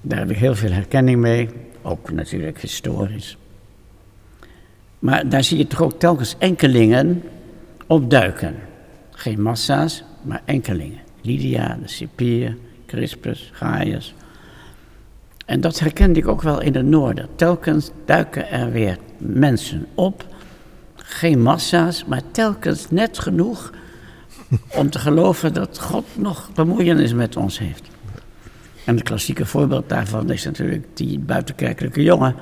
Daar 0.00 0.18
heb 0.18 0.30
ik 0.30 0.36
heel 0.36 0.54
veel 0.54 0.72
herkenning 0.72 1.20
mee, 1.20 1.48
ook 1.82 2.10
natuurlijk 2.10 2.60
historisch. 2.60 3.36
Maar 4.98 5.28
daar 5.28 5.44
zie 5.44 5.58
je 5.58 5.66
toch 5.66 5.82
ook 5.82 5.98
telkens 5.98 6.34
enkelingen 6.38 7.22
opduiken. 7.86 8.54
Geen 9.10 9.42
massa's, 9.42 10.04
maar 10.22 10.42
enkelingen. 10.44 10.98
Lydia, 11.20 11.78
de 11.82 11.88
Cipier, 11.88 12.56
Crispus, 12.86 13.50
Gaius. 13.52 14.14
En 15.46 15.60
dat 15.60 15.78
herkende 15.78 16.18
ik 16.18 16.28
ook 16.28 16.42
wel 16.42 16.60
in 16.60 16.74
het 16.74 16.86
noorden. 16.86 17.28
Telkens 17.34 17.90
duiken 18.04 18.50
er 18.50 18.72
weer 18.72 18.98
mensen 19.18 19.86
op. 19.94 20.24
Geen 21.10 21.42
massa's, 21.42 22.04
maar 22.04 22.22
telkens 22.30 22.90
net 22.90 23.18
genoeg 23.18 23.72
om 24.74 24.90
te 24.90 24.98
geloven 24.98 25.54
dat 25.54 25.78
God 25.78 26.04
nog 26.14 26.50
bemoeienis 26.54 27.12
met 27.12 27.36
ons 27.36 27.58
heeft. 27.58 27.82
En 28.84 28.94
het 28.94 29.04
klassieke 29.04 29.46
voorbeeld 29.46 29.88
daarvan 29.88 30.30
is 30.30 30.44
natuurlijk 30.44 30.86
die 30.94 31.18
buitenkerkelijke 31.18 32.02
jongen 32.02 32.34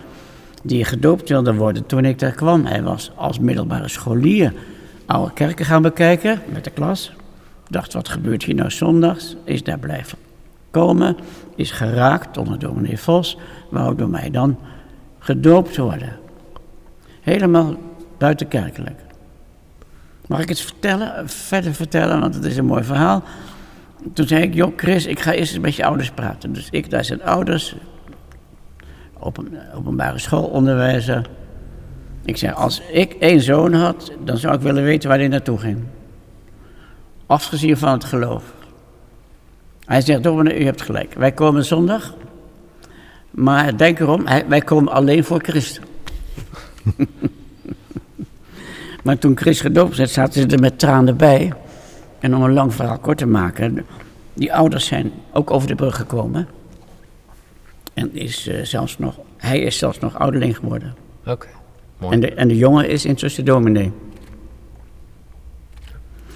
die 0.63 0.85
gedoopt 0.85 1.29
wilde 1.29 1.55
worden 1.55 1.87
toen 1.87 2.05
ik 2.05 2.19
daar 2.19 2.33
kwam. 2.33 2.65
Hij 2.65 2.83
was 2.83 3.13
als 3.15 3.39
middelbare 3.39 3.89
scholier 3.89 4.53
oude 5.07 5.33
kerken 5.33 5.65
gaan 5.65 5.83
bekijken 5.83 6.43
met 6.53 6.65
de 6.65 6.71
klas. 6.71 7.13
Dacht, 7.69 7.93
wat 7.93 8.09
gebeurt 8.09 8.43
hier 8.43 8.55
nou 8.55 8.71
zondags? 8.71 9.37
Is 9.45 9.63
daar 9.63 9.79
blijven 9.79 10.19
komen. 10.71 11.17
Is 11.57 11.71
geraakt 11.71 12.37
onder 12.37 12.59
dominee 12.59 12.99
Vos. 12.99 13.39
Wou 13.71 13.97
door 13.97 14.09
mij 14.09 14.31
dan 14.31 14.59
gedoopt 15.19 15.77
worden. 15.77 16.19
Helemaal 17.21 17.75
buitenkerkelijk. 18.19 19.01
Mag 20.27 20.41
ik 20.41 20.49
het 20.49 20.61
vertellen, 20.61 21.29
verder 21.29 21.75
vertellen, 21.75 22.21
want 22.21 22.35
het 22.35 22.45
is 22.45 22.57
een 22.57 22.65
mooi 22.65 22.85
verhaal. 22.85 23.23
Toen 24.13 24.27
zei 24.27 24.43
ik, 24.43 24.55
joh 24.55 24.73
Chris, 24.77 25.07
ik 25.07 25.21
ga 25.21 25.33
eerst 25.33 25.61
met 25.61 25.75
je 25.75 25.85
ouders 25.85 26.11
praten. 26.11 26.53
Dus 26.53 26.69
ik, 26.71 26.91
daar 26.91 27.05
zijn 27.05 27.23
ouders, 27.23 27.77
open, 29.19 29.49
openbare 29.75 30.19
schoolonderwijzer. 30.19 31.27
Ik 32.25 32.37
zei, 32.37 32.53
als 32.53 32.81
ik 32.93 33.13
één 33.13 33.41
zoon 33.41 33.73
had, 33.73 34.13
dan 34.25 34.37
zou 34.37 34.55
ik 34.55 34.61
willen 34.61 34.83
weten 34.83 35.09
waar 35.09 35.19
hij 35.19 35.29
naartoe 35.29 35.59
ging. 35.59 35.79
Afgezien 37.27 37.77
van 37.77 37.93
het 37.93 38.05
geloof. 38.05 38.45
Hij 39.85 40.01
zegt, 40.01 40.23
dominee, 40.23 40.61
u 40.61 40.65
hebt 40.65 40.83
gelijk. 40.83 41.15
Wij 41.15 41.33
komen 41.33 41.65
zondag, 41.65 42.15
maar 43.31 43.77
denk 43.77 44.01
erom, 44.01 44.25
wij 44.49 44.61
komen 44.61 44.93
alleen 44.93 45.25
voor 45.25 45.41
Christus. 45.43 45.85
maar 49.07 49.19
toen 49.19 49.37
Chris 49.37 49.61
gedoopt 49.61 49.97
werd, 49.97 50.11
zaten 50.11 50.41
ze 50.41 50.57
er 50.57 50.61
met 50.61 50.79
tranen 50.79 51.17
bij. 51.17 51.53
En 52.19 52.37
om 52.37 52.43
een 52.43 52.53
lang 52.53 52.75
verhaal 52.75 52.99
kort 52.99 53.19
te 53.19 53.27
maken, 53.27 53.87
die 54.35 54.55
ouders 54.55 54.87
zijn 54.87 55.13
ook 55.33 55.51
over 55.51 55.69
de 55.69 55.75
brug 55.75 55.97
gekomen. 55.97 56.49
En 57.95 58.15
is, 58.15 58.47
eh, 58.47 58.63
zelfs 58.63 58.99
nog, 58.99 59.19
hij 59.37 59.61
is 59.61 59.79
zelfs 59.79 59.99
nog 59.99 60.19
ouderling 60.19 60.57
geworden. 60.57 60.95
Oké, 61.27 61.47
mooi. 61.99 62.15
En 62.15 62.21
de, 62.21 62.35
en 62.35 62.49
de 62.49 62.57
jongen 62.57 62.89
is 62.89 63.05
intussen 63.05 63.45
dominee. 63.45 63.93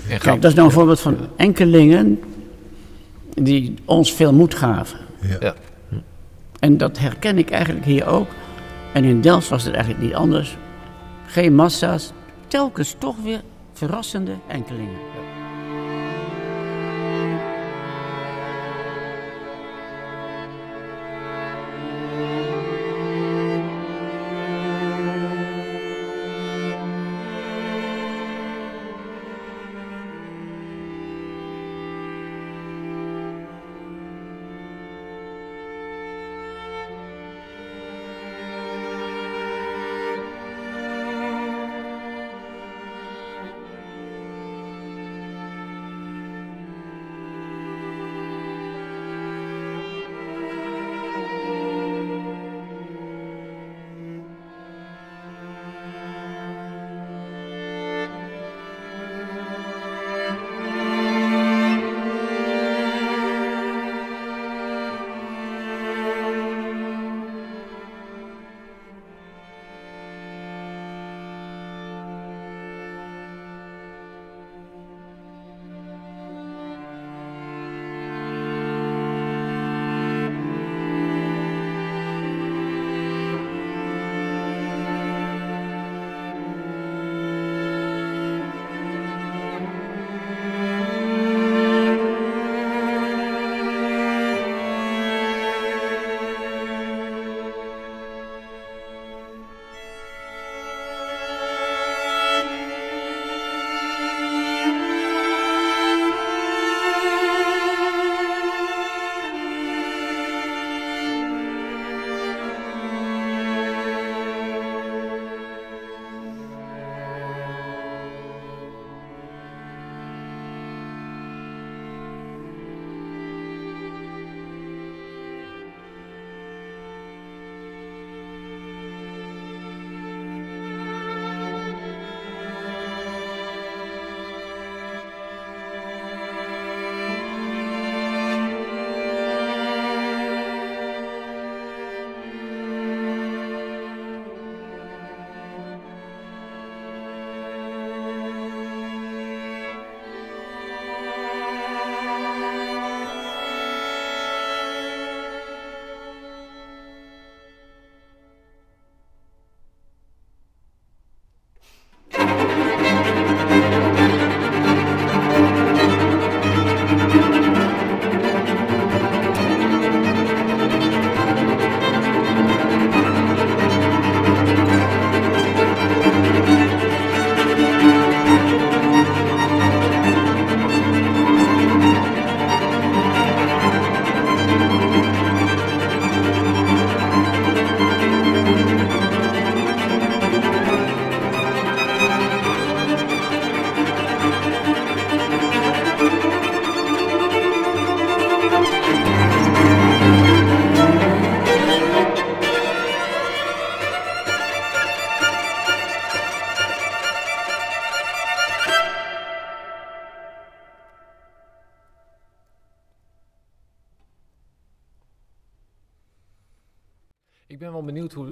Kijk, 0.08 0.42
dat 0.42 0.50
is 0.50 0.54
nou 0.54 0.66
een 0.66 0.74
voorbeeld 0.74 1.00
van 1.00 1.16
enkelingen 1.36 2.20
die 3.34 3.74
ons 3.84 4.12
veel 4.12 4.32
moed 4.32 4.54
gaven. 4.54 4.98
Ja. 5.20 5.36
Ja. 5.40 5.54
En 6.58 6.76
dat 6.76 6.98
herken 6.98 7.38
ik 7.38 7.50
eigenlijk 7.50 7.84
hier 7.84 8.06
ook. 8.06 8.28
En 8.92 9.04
in 9.04 9.20
Delft 9.20 9.48
was 9.48 9.64
het 9.64 9.74
eigenlijk 9.74 10.04
niet 10.04 10.14
anders. 10.14 10.56
Geen 11.26 11.54
massa's, 11.54 12.12
telkens 12.50 12.94
toch 12.98 13.16
weer 13.16 13.42
verrassende 13.72 14.36
enkelingen. 14.46 14.98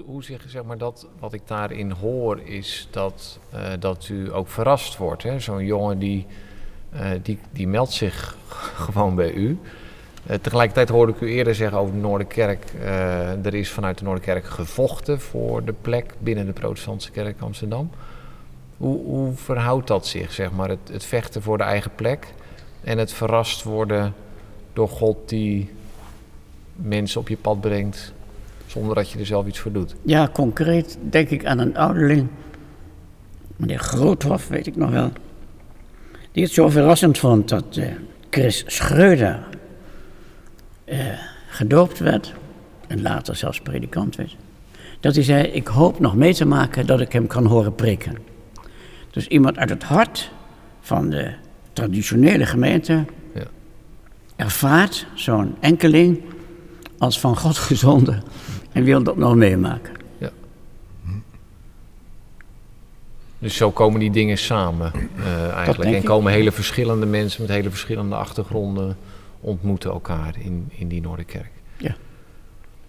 Hoe, 0.06 0.24
zich, 0.24 0.44
zeg 0.46 0.64
maar, 0.64 0.78
dat, 0.78 1.06
wat 1.18 1.32
ik 1.32 1.42
daarin 1.44 1.90
hoor, 1.90 2.40
is 2.40 2.88
dat, 2.90 3.38
uh, 3.54 3.60
dat 3.78 4.08
u 4.08 4.34
ook 4.34 4.48
verrast 4.48 4.96
wordt. 4.96 5.24
Zo'n 5.36 5.64
jongen 5.64 5.98
die, 5.98 6.26
uh, 6.94 7.10
die, 7.22 7.38
die 7.50 7.68
meldt 7.68 7.92
zich 7.92 8.36
gewoon 8.86 9.14
bij 9.14 9.32
u. 9.32 9.58
Uh, 10.30 10.36
tegelijkertijd 10.36 10.88
hoorde 10.88 11.12
ik 11.12 11.20
u 11.20 11.30
eerder 11.30 11.54
zeggen 11.54 11.78
over 11.78 11.94
de 11.94 12.00
Noorderkerk. 12.00 12.72
er 13.42 13.54
is 13.54 13.70
vanuit 13.70 13.98
de 13.98 14.04
Noorderkerk 14.04 14.44
gevochten 14.44 15.20
voor 15.20 15.64
de 15.64 15.74
plek 15.80 16.14
binnen 16.18 16.46
de 16.46 16.52
Protestantse 16.52 17.10
Kerk 17.10 17.40
Amsterdam. 17.40 17.90
Hoe, 18.76 19.04
hoe 19.04 19.34
verhoudt 19.34 19.86
dat 19.86 20.06
zich, 20.06 20.32
zeg 20.32 20.50
maar, 20.50 20.68
het, 20.68 20.88
het 20.92 21.04
vechten 21.04 21.42
voor 21.42 21.58
de 21.58 21.64
eigen 21.64 21.90
plek 21.94 22.34
en 22.80 22.98
het 22.98 23.12
verrast 23.12 23.62
worden 23.62 24.14
door 24.72 24.88
God 24.88 25.28
die 25.28 25.70
mensen 26.74 27.20
op 27.20 27.28
je 27.28 27.36
pad 27.36 27.60
brengt 27.60 28.12
zonder 28.78 28.94
dat 28.94 29.10
je 29.10 29.18
er 29.18 29.26
zelf 29.26 29.46
iets 29.46 29.58
voor 29.58 29.72
doet? 29.72 29.94
Ja, 30.02 30.28
concreet 30.32 30.98
denk 31.10 31.30
ik 31.30 31.44
aan 31.44 31.58
een 31.58 31.76
ouderling, 31.76 32.28
meneer 33.56 33.78
Groothof, 33.78 34.48
weet 34.48 34.66
ik 34.66 34.76
nog 34.76 34.90
wel, 34.90 35.12
die 36.32 36.42
het 36.42 36.52
zo 36.52 36.68
verrassend 36.68 37.18
vond 37.18 37.48
dat 37.48 37.76
uh, 37.76 37.86
Chris 38.30 38.64
Schreuder 38.66 39.46
uh, 40.84 40.96
gedoopt 41.48 41.98
werd 41.98 42.32
en 42.86 43.02
later 43.02 43.36
zelfs 43.36 43.60
predikant 43.60 44.16
werd. 44.16 44.36
Dat 45.00 45.14
hij 45.14 45.24
zei, 45.24 45.46
ik 45.46 45.66
hoop 45.66 46.00
nog 46.00 46.14
mee 46.14 46.34
te 46.34 46.44
maken 46.44 46.86
dat 46.86 47.00
ik 47.00 47.12
hem 47.12 47.26
kan 47.26 47.46
horen 47.46 47.74
preken. 47.74 48.16
Dus 49.10 49.26
iemand 49.26 49.56
uit 49.56 49.70
het 49.70 49.82
hart 49.82 50.30
van 50.80 51.10
de 51.10 51.32
traditionele 51.72 52.46
gemeente 52.46 53.04
ja. 53.34 53.46
ervaart 54.36 55.06
zo'n 55.14 55.56
enkeling 55.60 56.22
als 56.98 57.20
van 57.20 57.36
God 57.36 57.56
gezonden 57.56 58.22
en 58.78 58.84
wil 58.84 59.02
dat 59.02 59.16
nog 59.16 59.34
meemaken. 59.34 59.92
Ja. 60.18 60.30
Dus 63.38 63.56
zo 63.56 63.70
komen 63.70 64.00
die 64.00 64.10
dingen 64.10 64.38
samen 64.38 64.92
uh, 65.18 65.50
eigenlijk. 65.50 65.94
En 65.94 66.02
komen 66.02 66.32
hele 66.32 66.52
verschillende 66.52 67.06
mensen 67.06 67.42
met 67.42 67.50
hele 67.50 67.70
verschillende 67.70 68.14
achtergronden 68.14 68.96
ontmoeten 69.40 69.90
elkaar 69.90 70.34
in, 70.38 70.68
in 70.68 70.88
die 70.88 71.00
Noorderkerk. 71.00 71.50
Ja. 71.76 71.96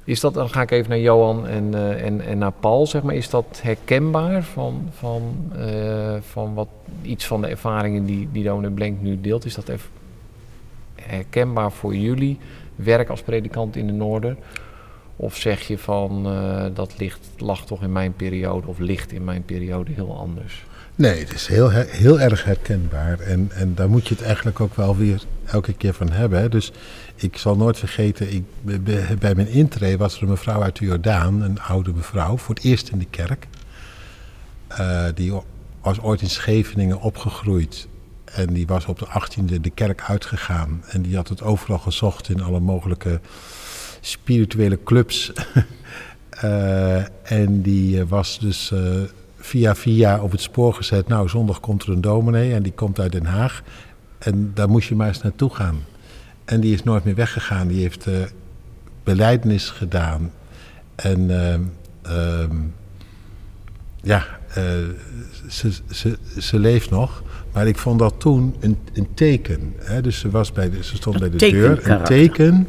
Is 0.03 0.19
dat, 0.19 0.33
dan 0.33 0.49
ga 0.49 0.61
ik 0.61 0.71
even 0.71 0.89
naar 0.89 0.99
Johan 0.99 1.47
en, 1.47 1.71
uh, 1.73 2.05
en, 2.05 2.21
en 2.21 2.37
naar 2.37 2.51
Paul, 2.51 2.87
zeg 2.87 3.01
maar. 3.03 3.15
Is 3.15 3.29
dat 3.29 3.59
herkenbaar 3.63 4.43
van, 4.43 4.89
van, 4.91 5.51
uh, 5.57 6.15
van 6.21 6.53
wat, 6.53 6.69
iets 7.01 7.27
van 7.27 7.41
de 7.41 7.47
ervaringen 7.47 8.05
die, 8.05 8.27
die 8.31 8.43
Dominee 8.43 8.71
Blenk 8.71 9.01
nu 9.01 9.21
deelt? 9.21 9.45
Is 9.45 9.55
dat 9.55 9.67
even 9.67 9.89
herkenbaar 10.95 11.71
voor 11.71 11.95
jullie 11.95 12.37
werk 12.75 13.09
als 13.09 13.21
predikant 13.21 13.75
in 13.75 13.87
de 13.87 13.93
Noorden? 13.93 14.37
Of 15.21 15.35
zeg 15.35 15.67
je 15.67 15.77
van 15.77 16.33
uh, 16.33 16.65
dat 16.73 16.93
ligt, 16.97 17.19
lag 17.37 17.65
toch 17.65 17.83
in 17.83 17.91
mijn 17.91 18.13
periode 18.13 18.67
of 18.67 18.79
ligt 18.79 19.11
in 19.11 19.23
mijn 19.23 19.43
periode 19.43 19.91
heel 19.91 20.17
anders? 20.17 20.65
Nee, 20.95 21.19
het 21.19 21.33
is 21.33 21.47
heel, 21.47 21.69
heel 21.69 22.19
erg 22.19 22.43
herkenbaar. 22.43 23.19
En, 23.19 23.51
en 23.53 23.75
daar 23.75 23.89
moet 23.89 24.07
je 24.07 24.13
het 24.13 24.23
eigenlijk 24.23 24.59
ook 24.59 24.75
wel 24.75 24.97
weer 24.97 25.23
elke 25.45 25.73
keer 25.73 25.93
van 25.93 26.11
hebben. 26.11 26.39
Hè. 26.39 26.49
Dus 26.49 26.71
ik 27.15 27.37
zal 27.37 27.55
nooit 27.55 27.77
vergeten, 27.77 28.33
ik, 28.33 28.43
bij 29.19 29.35
mijn 29.35 29.47
intree 29.47 29.97
was 29.97 30.15
er 30.15 30.23
een 30.23 30.29
mevrouw 30.29 30.61
uit 30.61 30.77
de 30.77 30.85
Jordaan, 30.85 31.41
een 31.41 31.61
oude 31.61 31.93
mevrouw, 31.93 32.37
voor 32.37 32.55
het 32.55 32.63
eerst 32.63 32.89
in 32.89 32.99
de 32.99 33.07
kerk. 33.09 33.47
Uh, 34.79 35.05
die 35.15 35.33
was 35.81 36.01
ooit 36.01 36.21
in 36.21 36.29
Scheveningen 36.29 37.01
opgegroeid. 37.01 37.87
En 38.25 38.53
die 38.53 38.67
was 38.67 38.85
op 38.85 38.99
de 38.99 39.07
18e 39.07 39.61
de 39.61 39.69
kerk 39.69 40.01
uitgegaan. 40.01 40.83
En 40.89 41.01
die 41.01 41.15
had 41.15 41.27
het 41.27 41.41
overal 41.41 41.79
gezocht 41.79 42.29
in 42.29 42.41
alle 42.41 42.59
mogelijke 42.59 43.19
spirituele 44.01 44.79
clubs. 44.83 45.31
uh, 46.43 46.95
en 47.39 47.61
die 47.61 48.05
was 48.05 48.39
dus 48.39 48.71
uh, 48.73 48.79
via 49.37 49.75
via 49.75 50.21
op 50.21 50.31
het 50.31 50.41
spoor 50.41 50.73
gezet. 50.73 51.07
Nou, 51.07 51.29
zondag 51.29 51.59
komt 51.59 51.83
er 51.83 51.89
een 51.89 52.01
dominee 52.01 52.53
en 52.53 52.63
die 52.63 52.73
komt 52.73 52.99
uit 52.99 53.11
Den 53.11 53.25
Haag. 53.25 53.63
En 54.17 54.51
daar 54.53 54.69
moest 54.69 54.89
je 54.89 54.95
maar 54.95 55.07
eens 55.07 55.21
naartoe 55.21 55.55
gaan. 55.55 55.83
En 56.45 56.59
die 56.59 56.73
is 56.73 56.83
nooit 56.83 57.03
meer 57.03 57.15
weggegaan. 57.15 57.67
Die 57.67 57.81
heeft 57.81 58.07
uh, 58.07 58.15
beleidenis 59.03 59.69
gedaan. 59.69 60.31
En 60.95 61.19
uh, 62.09 62.43
ja, 64.01 64.25
uh, 64.49 64.63
ze, 65.47 65.71
ze, 65.91 66.17
ze 66.37 66.59
leeft 66.59 66.89
nog. 66.89 67.23
Maar 67.53 67.67
ik 67.67 67.77
vond 67.77 67.99
dat 67.99 68.13
toen 68.17 68.55
een, 68.59 68.77
een 68.93 69.07
teken. 69.13 69.73
Hè? 69.77 70.01
Dus 70.01 70.19
ze, 70.19 70.29
was 70.29 70.51
bij 70.51 70.69
de, 70.69 70.83
ze 70.83 70.95
stond 70.95 71.19
bij 71.19 71.29
de 71.29 71.37
deur. 71.37 71.89
Een 71.89 72.03
teken 72.03 72.67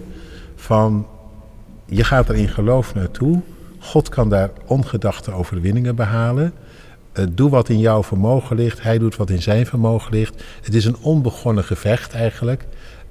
van 0.56 1.06
je 1.90 2.04
gaat 2.04 2.28
er 2.28 2.34
in 2.34 2.48
geloof 2.48 2.94
naartoe. 2.94 3.40
God 3.78 4.08
kan 4.08 4.28
daar 4.28 4.50
ongedachte 4.66 5.32
overwinningen 5.32 5.94
behalen. 5.94 6.52
Uh, 7.14 7.24
doe 7.32 7.50
wat 7.50 7.68
in 7.68 7.78
jouw 7.78 8.02
vermogen 8.02 8.56
ligt. 8.56 8.82
Hij 8.82 8.98
doet 8.98 9.16
wat 9.16 9.30
in 9.30 9.42
zijn 9.42 9.66
vermogen 9.66 10.12
ligt. 10.12 10.42
Het 10.62 10.74
is 10.74 10.84
een 10.84 10.96
onbegonnen 11.00 11.64
gevecht 11.64 12.12
eigenlijk. 12.12 12.66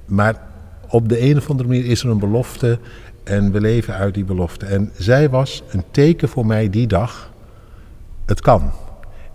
Maar 0.05 0.41
op 0.89 1.09
de 1.09 1.21
een 1.21 1.37
of 1.37 1.49
andere 1.49 1.69
manier 1.69 1.85
is 1.85 2.03
er 2.03 2.09
een 2.09 2.19
belofte. 2.19 2.79
En 3.23 3.51
we 3.51 3.61
leven 3.61 3.93
uit 3.93 4.13
die 4.13 4.25
belofte. 4.25 4.65
En 4.65 4.91
zij 4.97 5.29
was 5.29 5.63
een 5.69 5.83
teken 5.91 6.29
voor 6.29 6.45
mij 6.45 6.69
die 6.69 6.87
dag. 6.87 7.31
Het 8.25 8.41
kan. 8.41 8.71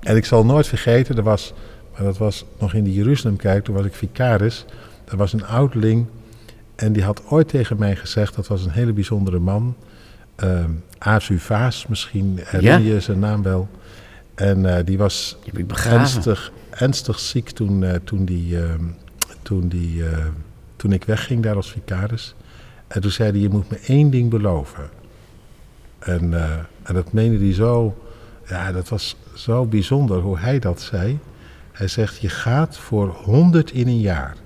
En 0.00 0.16
ik 0.16 0.24
zal 0.24 0.44
nooit 0.44 0.66
vergeten, 0.66 1.16
er 1.16 1.22
was, 1.22 1.52
dat 1.98 2.18
was 2.18 2.44
nog 2.58 2.74
in 2.74 2.84
de 2.84 2.92
Jeruzalemkerk, 2.92 3.64
toen 3.64 3.74
was 3.74 3.84
ik 3.84 3.94
vicaris. 3.94 4.64
Er 5.04 5.16
was 5.16 5.32
een 5.32 5.46
ouderling 5.46 6.06
en 6.74 6.92
die 6.92 7.02
had 7.02 7.22
ooit 7.28 7.48
tegen 7.48 7.78
mij 7.78 7.96
gezegd, 7.96 8.34
dat 8.34 8.46
was 8.46 8.64
een 8.64 8.70
hele 8.70 8.92
bijzondere 8.92 9.38
man. 9.38 9.76
Uh, 10.44 10.64
Azu 10.98 11.38
Vaas, 11.38 11.86
misschien 11.86 12.40
herinner 12.44 12.94
je 12.94 13.00
zijn 13.00 13.18
naam 13.18 13.42
wel. 13.42 13.68
En 14.34 14.58
uh, 14.58 14.76
die 14.84 14.98
was 14.98 15.36
ernstig, 15.84 16.52
ernstig 16.70 17.18
ziek 17.18 17.50
toen, 17.50 17.82
uh, 17.82 17.92
toen, 18.04 18.24
die, 18.24 18.52
uh, 18.56 18.74
toen, 19.42 19.68
die, 19.68 20.02
toen 20.76 20.92
ik 20.92 21.04
wegging 21.04 21.42
daar 21.42 21.56
als 21.56 21.70
vicaris. 21.70 22.34
En 22.86 23.00
toen 23.00 23.10
zei 23.10 23.30
hij, 23.30 23.40
je 23.40 23.48
moet 23.48 23.70
me 23.70 23.78
één 23.86 24.10
ding 24.10 24.30
beloven. 24.30 24.90
En, 25.98 26.34
en 26.82 26.94
dat 26.94 27.12
meende 27.12 27.38
hij 27.38 27.54
zo, 27.54 28.02
ja, 28.48 28.72
dat 28.72 28.88
was 28.88 29.16
zo 29.34 29.66
bijzonder 29.66 30.20
hoe 30.20 30.38
hij 30.38 30.58
dat 30.58 30.80
zei. 30.80 31.18
Hij 31.72 31.88
zegt, 31.88 32.20
je 32.20 32.28
gaat 32.28 32.76
voor 32.76 33.08
honderd 33.08 33.70
in 33.70 33.88
een 33.88 34.00
jaar. 34.00 34.36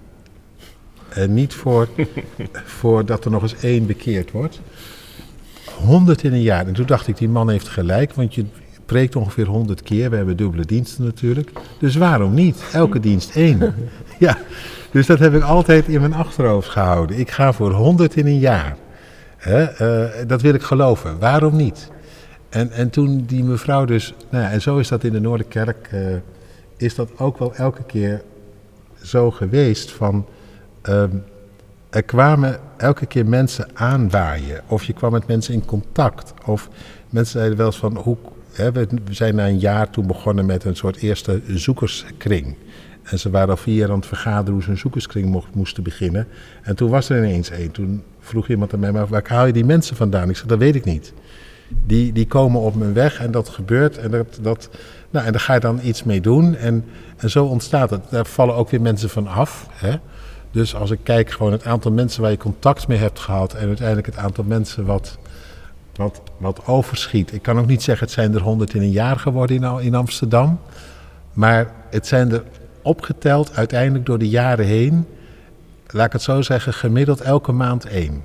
En 1.09 1.35
niet 1.35 1.55
voor, 1.55 1.89
voor 2.81 3.05
dat 3.05 3.25
er 3.25 3.31
nog 3.31 3.43
eens 3.43 3.57
één 3.57 3.87
bekeerd 3.87 4.31
wordt. 4.31 4.61
Honderd 5.75 6.23
in 6.23 6.33
een 6.33 6.43
jaar. 6.43 6.67
En 6.67 6.73
toen 6.73 6.87
dacht 6.87 7.09
ik, 7.09 7.17
die 7.17 7.29
man 7.29 7.51
heeft 7.51 7.69
gelijk, 7.69 8.15
want 8.15 8.35
je 8.35 8.45
preekt 8.87 9.17
ongeveer 9.17 9.47
honderd 9.47 9.83
keer. 9.83 10.11
We 10.11 10.17
hebben 10.17 10.37
dubbele 10.37 10.65
diensten 10.65 11.05
natuurlijk. 11.05 11.51
Dus 11.79 11.97
waarom 11.97 12.35
niet? 12.35 12.63
Elke 12.73 13.01
dienst 13.01 13.37
één. 13.37 13.75
Ja, 14.19 14.39
dus 14.91 15.07
dat 15.07 15.19
heb 15.19 15.35
ik 15.35 15.43
altijd 15.43 15.89
in 15.89 16.01
mijn 16.01 16.15
achterhoofd 16.15 16.69
gehouden. 16.69 17.19
Ik 17.19 17.31
ga 17.31 17.53
voor 17.53 17.73
honderd 17.73 18.17
in 18.17 18.27
een 18.27 18.39
jaar. 18.39 18.77
uh, 19.47 19.67
dat 20.27 20.43
wil 20.43 20.55
ik 20.55 20.63
geloven. 20.63 21.19
Waarom 21.19 21.57
niet? 21.57 21.91
En, 22.49 22.71
en 22.71 22.91
toen 22.91 23.25
die 23.27 23.45
mevrouw 23.45 23.85
dus, 23.85 24.15
nou 24.31 24.45
ja, 24.45 24.51
en 24.51 24.61
zo 24.61 24.79
is 24.79 24.89
dat 24.89 25.05
in 25.05 25.13
de 25.13 25.21
Noorderkerk, 25.21 25.91
uh, 25.95 26.01
is 26.77 26.95
dat 26.95 27.19
ook 27.19 27.39
wel 27.39 27.55
elke 27.55 27.83
keer 27.83 28.23
zo 29.03 29.31
geweest 29.31 29.91
van 29.91 30.27
Um, 30.89 31.25
er 31.91 32.03
kwamen 32.03 32.59
elke 32.77 33.07
keer 33.07 33.27
mensen 33.27 33.69
aanwaaien. 33.75 34.61
Of 34.67 34.85
je 34.85 34.93
kwam 34.93 35.13
met 35.13 35.27
mensen 35.27 35.55
in 35.55 35.65
contact. 35.65 36.35
Of 36.45 36.69
mensen 37.11 37.39
zeiden 37.39 37.59
wel 37.59 37.67
eens 37.67 37.79
van... 37.79 37.97
Hoe, 37.97 38.17
hè, 38.53 38.73
we 38.73 38.87
zijn 39.11 39.35
na 39.35 39.47
een 39.47 39.59
jaar 39.59 39.91
toen 39.91 40.07
begonnen 40.07 40.47
met 40.47 40.65
een 40.65 40.77
soort 40.77 40.97
eerste 40.97 41.41
zoekerskring. 41.47 42.57
En 43.03 43.19
ze 43.19 43.31
waren 43.31 43.49
al 43.49 43.57
vier 43.57 43.75
jaar 43.75 43.91
aan 43.91 43.97
het 43.97 44.07
vergaderen 44.07 44.53
hoe 44.53 44.63
ze 44.63 44.71
een 44.71 44.79
zoekerskring 44.79 45.45
moesten 45.53 45.83
beginnen. 45.83 46.27
En 46.63 46.77
toen 46.77 46.91
was 46.91 47.09
er 47.09 47.19
ineens 47.19 47.51
één. 47.51 47.71
Toen 47.71 48.03
vroeg 48.21 48.49
iemand 48.49 48.73
aan 48.73 48.81
mij, 48.81 48.93
maar 48.93 49.07
waar 49.07 49.23
haal 49.27 49.47
je 49.47 49.53
die 49.53 49.65
mensen 49.65 49.97
vandaan? 49.97 50.29
Ik 50.29 50.37
zei, 50.37 50.49
dat 50.49 50.59
weet 50.59 50.75
ik 50.75 50.85
niet. 50.85 51.13
Die, 51.87 52.13
die 52.13 52.27
komen 52.27 52.61
op 52.61 52.75
mijn 52.75 52.93
weg 52.93 53.21
en 53.21 53.31
dat 53.31 53.49
gebeurt. 53.49 53.99
En, 53.99 54.11
dat, 54.11 54.39
dat, 54.43 54.69
nou, 55.11 55.27
en 55.27 55.33
daar 55.33 55.41
ga 55.41 55.55
je 55.55 55.61
dan 55.61 55.81
iets 55.83 56.05
mee 56.05 56.21
doen. 56.21 56.57
En, 56.57 56.85
en 57.17 57.31
zo 57.31 57.45
ontstaat 57.45 57.91
het. 57.91 58.01
Daar 58.11 58.27
vallen 58.27 58.55
ook 58.55 58.71
weer 58.71 58.81
mensen 58.81 59.09
van 59.09 59.27
af. 59.27 59.69
Hè? 59.71 59.95
Dus 60.59 60.75
als 60.75 60.91
ik 60.91 60.99
kijk 61.03 61.31
gewoon 61.31 61.53
het 61.53 61.65
aantal 61.65 61.93
mensen 61.93 62.23
waar 62.23 62.31
je 62.31 62.37
contact 62.37 62.89
mee 62.89 62.99
hebt 62.99 63.19
gehad 63.19 63.55
en 63.55 63.67
uiteindelijk 63.67 64.07
het 64.07 64.17
aantal 64.17 64.45
mensen 64.45 64.85
wat, 64.85 65.19
wat, 65.97 66.21
wat 66.37 66.67
overschiet. 66.67 67.33
Ik 67.33 67.43
kan 67.43 67.59
ook 67.59 67.67
niet 67.67 67.83
zeggen 67.83 68.07
het 68.07 68.15
zijn 68.15 68.35
er 68.35 68.41
honderd 68.41 68.75
in 68.75 68.83
een 68.83 68.91
jaar 68.91 69.19
geworden 69.19 69.57
in, 69.57 69.81
in 69.81 69.95
Amsterdam. 69.95 70.61
Maar 71.33 71.73
het 71.91 72.07
zijn 72.07 72.33
er 72.33 72.43
opgeteld 72.83 73.55
uiteindelijk 73.55 74.07
door 74.07 74.19
de 74.19 74.29
jaren 74.29 74.65
heen, 74.65 75.07
laat 75.87 76.07
ik 76.07 76.13
het 76.13 76.23
zo 76.23 76.43
zeggen, 76.43 76.73
gemiddeld 76.73 77.21
elke 77.21 77.53
maand 77.53 77.85
één. 77.87 78.25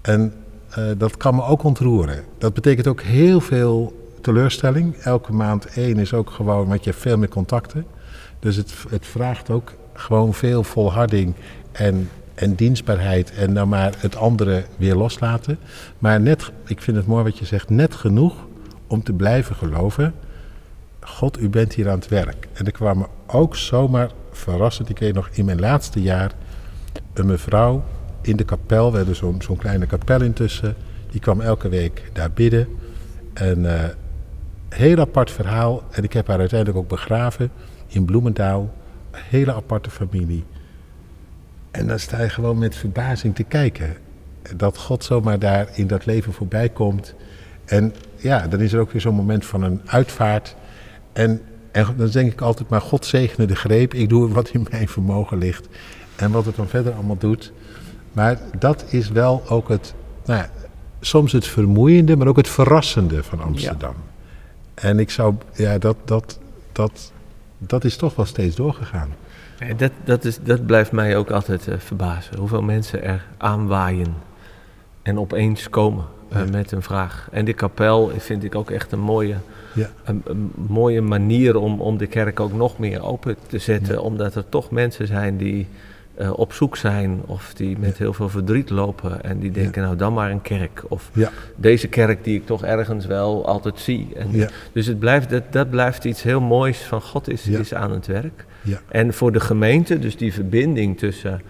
En 0.00 0.34
uh, 0.78 0.84
dat 0.96 1.16
kan 1.16 1.34
me 1.34 1.42
ook 1.42 1.62
ontroeren. 1.62 2.24
Dat 2.38 2.54
betekent 2.54 2.86
ook 2.86 3.00
heel 3.00 3.40
veel 3.40 4.08
teleurstelling. 4.20 4.96
Elke 4.96 5.32
maand 5.32 5.66
één 5.66 5.98
is 5.98 6.12
ook 6.12 6.30
gewoon, 6.30 6.68
want 6.68 6.84
je 6.84 6.90
hebt 6.90 7.02
veel 7.02 7.18
meer 7.18 7.28
contacten. 7.28 7.86
Dus 8.38 8.56
het, 8.56 8.72
het 8.88 9.06
vraagt 9.06 9.50
ook 9.50 9.72
gewoon 9.98 10.34
veel 10.34 10.62
volharding 10.62 11.34
en 11.72 12.08
en 12.38 12.54
dienstbaarheid 12.54 13.32
en 13.34 13.54
dan 13.54 13.68
maar 13.68 13.94
het 13.98 14.16
andere 14.16 14.64
weer 14.76 14.94
loslaten. 14.94 15.58
Maar 15.98 16.20
net, 16.20 16.50
ik 16.66 16.80
vind 16.80 16.96
het 16.96 17.06
mooi 17.06 17.24
wat 17.24 17.38
je 17.38 17.44
zegt, 17.44 17.70
net 17.70 17.94
genoeg 17.94 18.34
om 18.86 19.02
te 19.02 19.12
blijven 19.12 19.54
geloven. 19.56 20.14
God, 21.00 21.40
u 21.40 21.48
bent 21.48 21.72
hier 21.72 21.88
aan 21.88 21.98
het 21.98 22.08
werk. 22.08 22.48
En 22.52 22.66
er 22.66 22.72
kwam 22.72 23.06
ook 23.26 23.56
zomaar 23.56 24.10
verrassend, 24.30 24.88
ik 24.88 24.98
weet 24.98 25.14
nog 25.14 25.28
in 25.32 25.44
mijn 25.44 25.60
laatste 25.60 26.02
jaar, 26.02 26.32
een 27.14 27.26
mevrouw 27.26 27.84
in 28.20 28.36
de 28.36 28.44
kapel, 28.44 28.90
we 28.90 28.96
hadden 28.96 29.16
zo'n 29.16 29.42
zo'n 29.42 29.56
kleine 29.56 29.86
kapel 29.86 30.22
intussen, 30.22 30.74
die 31.10 31.20
kwam 31.20 31.40
elke 31.40 31.68
week 31.68 32.10
daar 32.12 32.30
bidden. 32.30 32.68
En 33.34 33.58
uh, 33.58 33.84
heel 34.68 34.98
apart 34.98 35.30
verhaal, 35.30 35.82
en 35.90 36.04
ik 36.04 36.12
heb 36.12 36.26
haar 36.26 36.38
uiteindelijk 36.38 36.78
ook 36.78 36.88
begraven 36.88 37.50
in 37.86 38.04
Bloemendaal. 38.04 38.74
Hele 39.28 39.54
aparte 39.54 39.90
familie. 39.90 40.44
En 41.70 41.86
dan 41.86 41.98
sta 41.98 42.22
je 42.22 42.28
gewoon 42.28 42.58
met 42.58 42.76
verbazing 42.76 43.34
te 43.34 43.42
kijken. 43.42 43.96
Dat 44.56 44.78
God 44.78 45.04
zomaar 45.04 45.38
daar 45.38 45.68
in 45.74 45.86
dat 45.86 46.06
leven 46.06 46.32
voorbij 46.32 46.68
komt. 46.68 47.14
En 47.64 47.94
ja, 48.16 48.46
dan 48.46 48.60
is 48.60 48.72
er 48.72 48.80
ook 48.80 48.92
weer 48.92 49.00
zo'n 49.00 49.14
moment 49.14 49.46
van 49.46 49.62
een 49.62 49.80
uitvaart. 49.84 50.56
En, 51.12 51.42
en 51.72 51.86
dan 51.96 52.08
denk 52.08 52.32
ik 52.32 52.40
altijd 52.40 52.68
maar, 52.68 52.80
God 52.80 53.06
zegene 53.06 53.46
de 53.46 53.56
greep. 53.56 53.94
Ik 53.94 54.08
doe 54.08 54.28
wat 54.28 54.48
in 54.48 54.66
mijn 54.70 54.88
vermogen 54.88 55.38
ligt. 55.38 55.68
En 56.16 56.30
wat 56.30 56.44
het 56.44 56.56
dan 56.56 56.68
verder 56.68 56.92
allemaal 56.92 57.18
doet. 57.18 57.52
Maar 58.12 58.38
dat 58.58 58.84
is 58.88 59.08
wel 59.08 59.42
ook 59.48 59.68
het, 59.68 59.94
nou 60.24 60.38
ja, 60.38 60.50
soms 61.00 61.32
het 61.32 61.46
vermoeiende, 61.46 62.16
maar 62.16 62.26
ook 62.26 62.36
het 62.36 62.48
verrassende 62.48 63.22
van 63.22 63.40
Amsterdam. 63.40 63.94
En 64.74 64.98
ik 64.98 65.10
zou, 65.10 65.34
ja, 65.54 65.78
dat, 65.78 65.96
dat, 66.04 66.38
dat, 66.72 67.12
dat 67.58 67.84
is 67.84 67.96
toch 67.96 68.14
wel 68.14 68.26
steeds 68.26 68.56
doorgegaan. 68.56 69.14
Dat, 69.76 69.92
dat, 70.04 70.24
is, 70.24 70.38
dat 70.42 70.66
blijft 70.66 70.92
mij 70.92 71.16
ook 71.16 71.30
altijd 71.30 71.66
uh, 71.66 71.74
verbazen. 71.78 72.38
Hoeveel 72.38 72.62
mensen 72.62 73.02
er 73.02 73.24
aanwaaien 73.36 74.14
en 75.02 75.18
opeens 75.18 75.70
komen 75.70 76.04
uh, 76.32 76.44
met 76.50 76.72
een 76.72 76.82
vraag. 76.82 77.28
En 77.32 77.44
de 77.44 77.52
kapel 77.52 78.10
vind 78.16 78.44
ik 78.44 78.54
ook 78.54 78.70
echt 78.70 78.92
een 78.92 79.00
mooie, 79.00 79.36
ja. 79.74 79.90
een, 80.04 80.22
een, 80.24 80.52
mooie 80.68 81.00
manier 81.00 81.56
om, 81.56 81.80
om 81.80 81.96
de 81.96 82.06
kerk 82.06 82.40
ook 82.40 82.52
nog 82.52 82.78
meer 82.78 83.02
open 83.02 83.36
te 83.46 83.58
zetten. 83.58 83.94
Ja. 83.94 84.00
Omdat 84.00 84.34
er 84.34 84.48
toch 84.48 84.70
mensen 84.70 85.06
zijn 85.06 85.36
die 85.36 85.66
uh, 86.18 86.32
op 86.38 86.52
zoek 86.52 86.76
zijn 86.76 87.20
of 87.26 87.54
die 87.54 87.78
met 87.78 87.98
heel 87.98 88.12
veel 88.12 88.28
verdriet 88.28 88.70
lopen 88.70 89.22
en 89.22 89.38
die 89.38 89.50
denken, 89.50 89.82
nou 89.82 89.96
dan 89.96 90.12
maar 90.12 90.30
een 90.30 90.42
kerk. 90.42 90.84
Of 90.88 91.10
deze 91.56 91.88
kerk 91.88 92.24
die 92.24 92.36
ik 92.36 92.46
toch 92.46 92.64
ergens 92.64 93.06
wel 93.06 93.46
altijd 93.46 93.78
zie. 93.80 94.08
En 94.16 94.28
Dus 94.72 94.86
het 94.86 94.98
blijft, 94.98 95.30
dat, 95.30 95.42
dat 95.50 95.70
blijft 95.70 96.04
iets 96.04 96.22
heel 96.22 96.40
moois 96.40 96.78
van 96.78 97.00
God 97.00 97.28
is, 97.28 97.46
is 97.46 97.74
aan 97.74 97.90
het 97.90 98.06
werk. 98.06 98.44
En 98.88 99.14
voor 99.14 99.32
de 99.32 99.40
gemeente, 99.40 99.98
dus 99.98 100.16
die 100.16 100.32
verbinding 100.32 100.98
tussen 100.98 101.40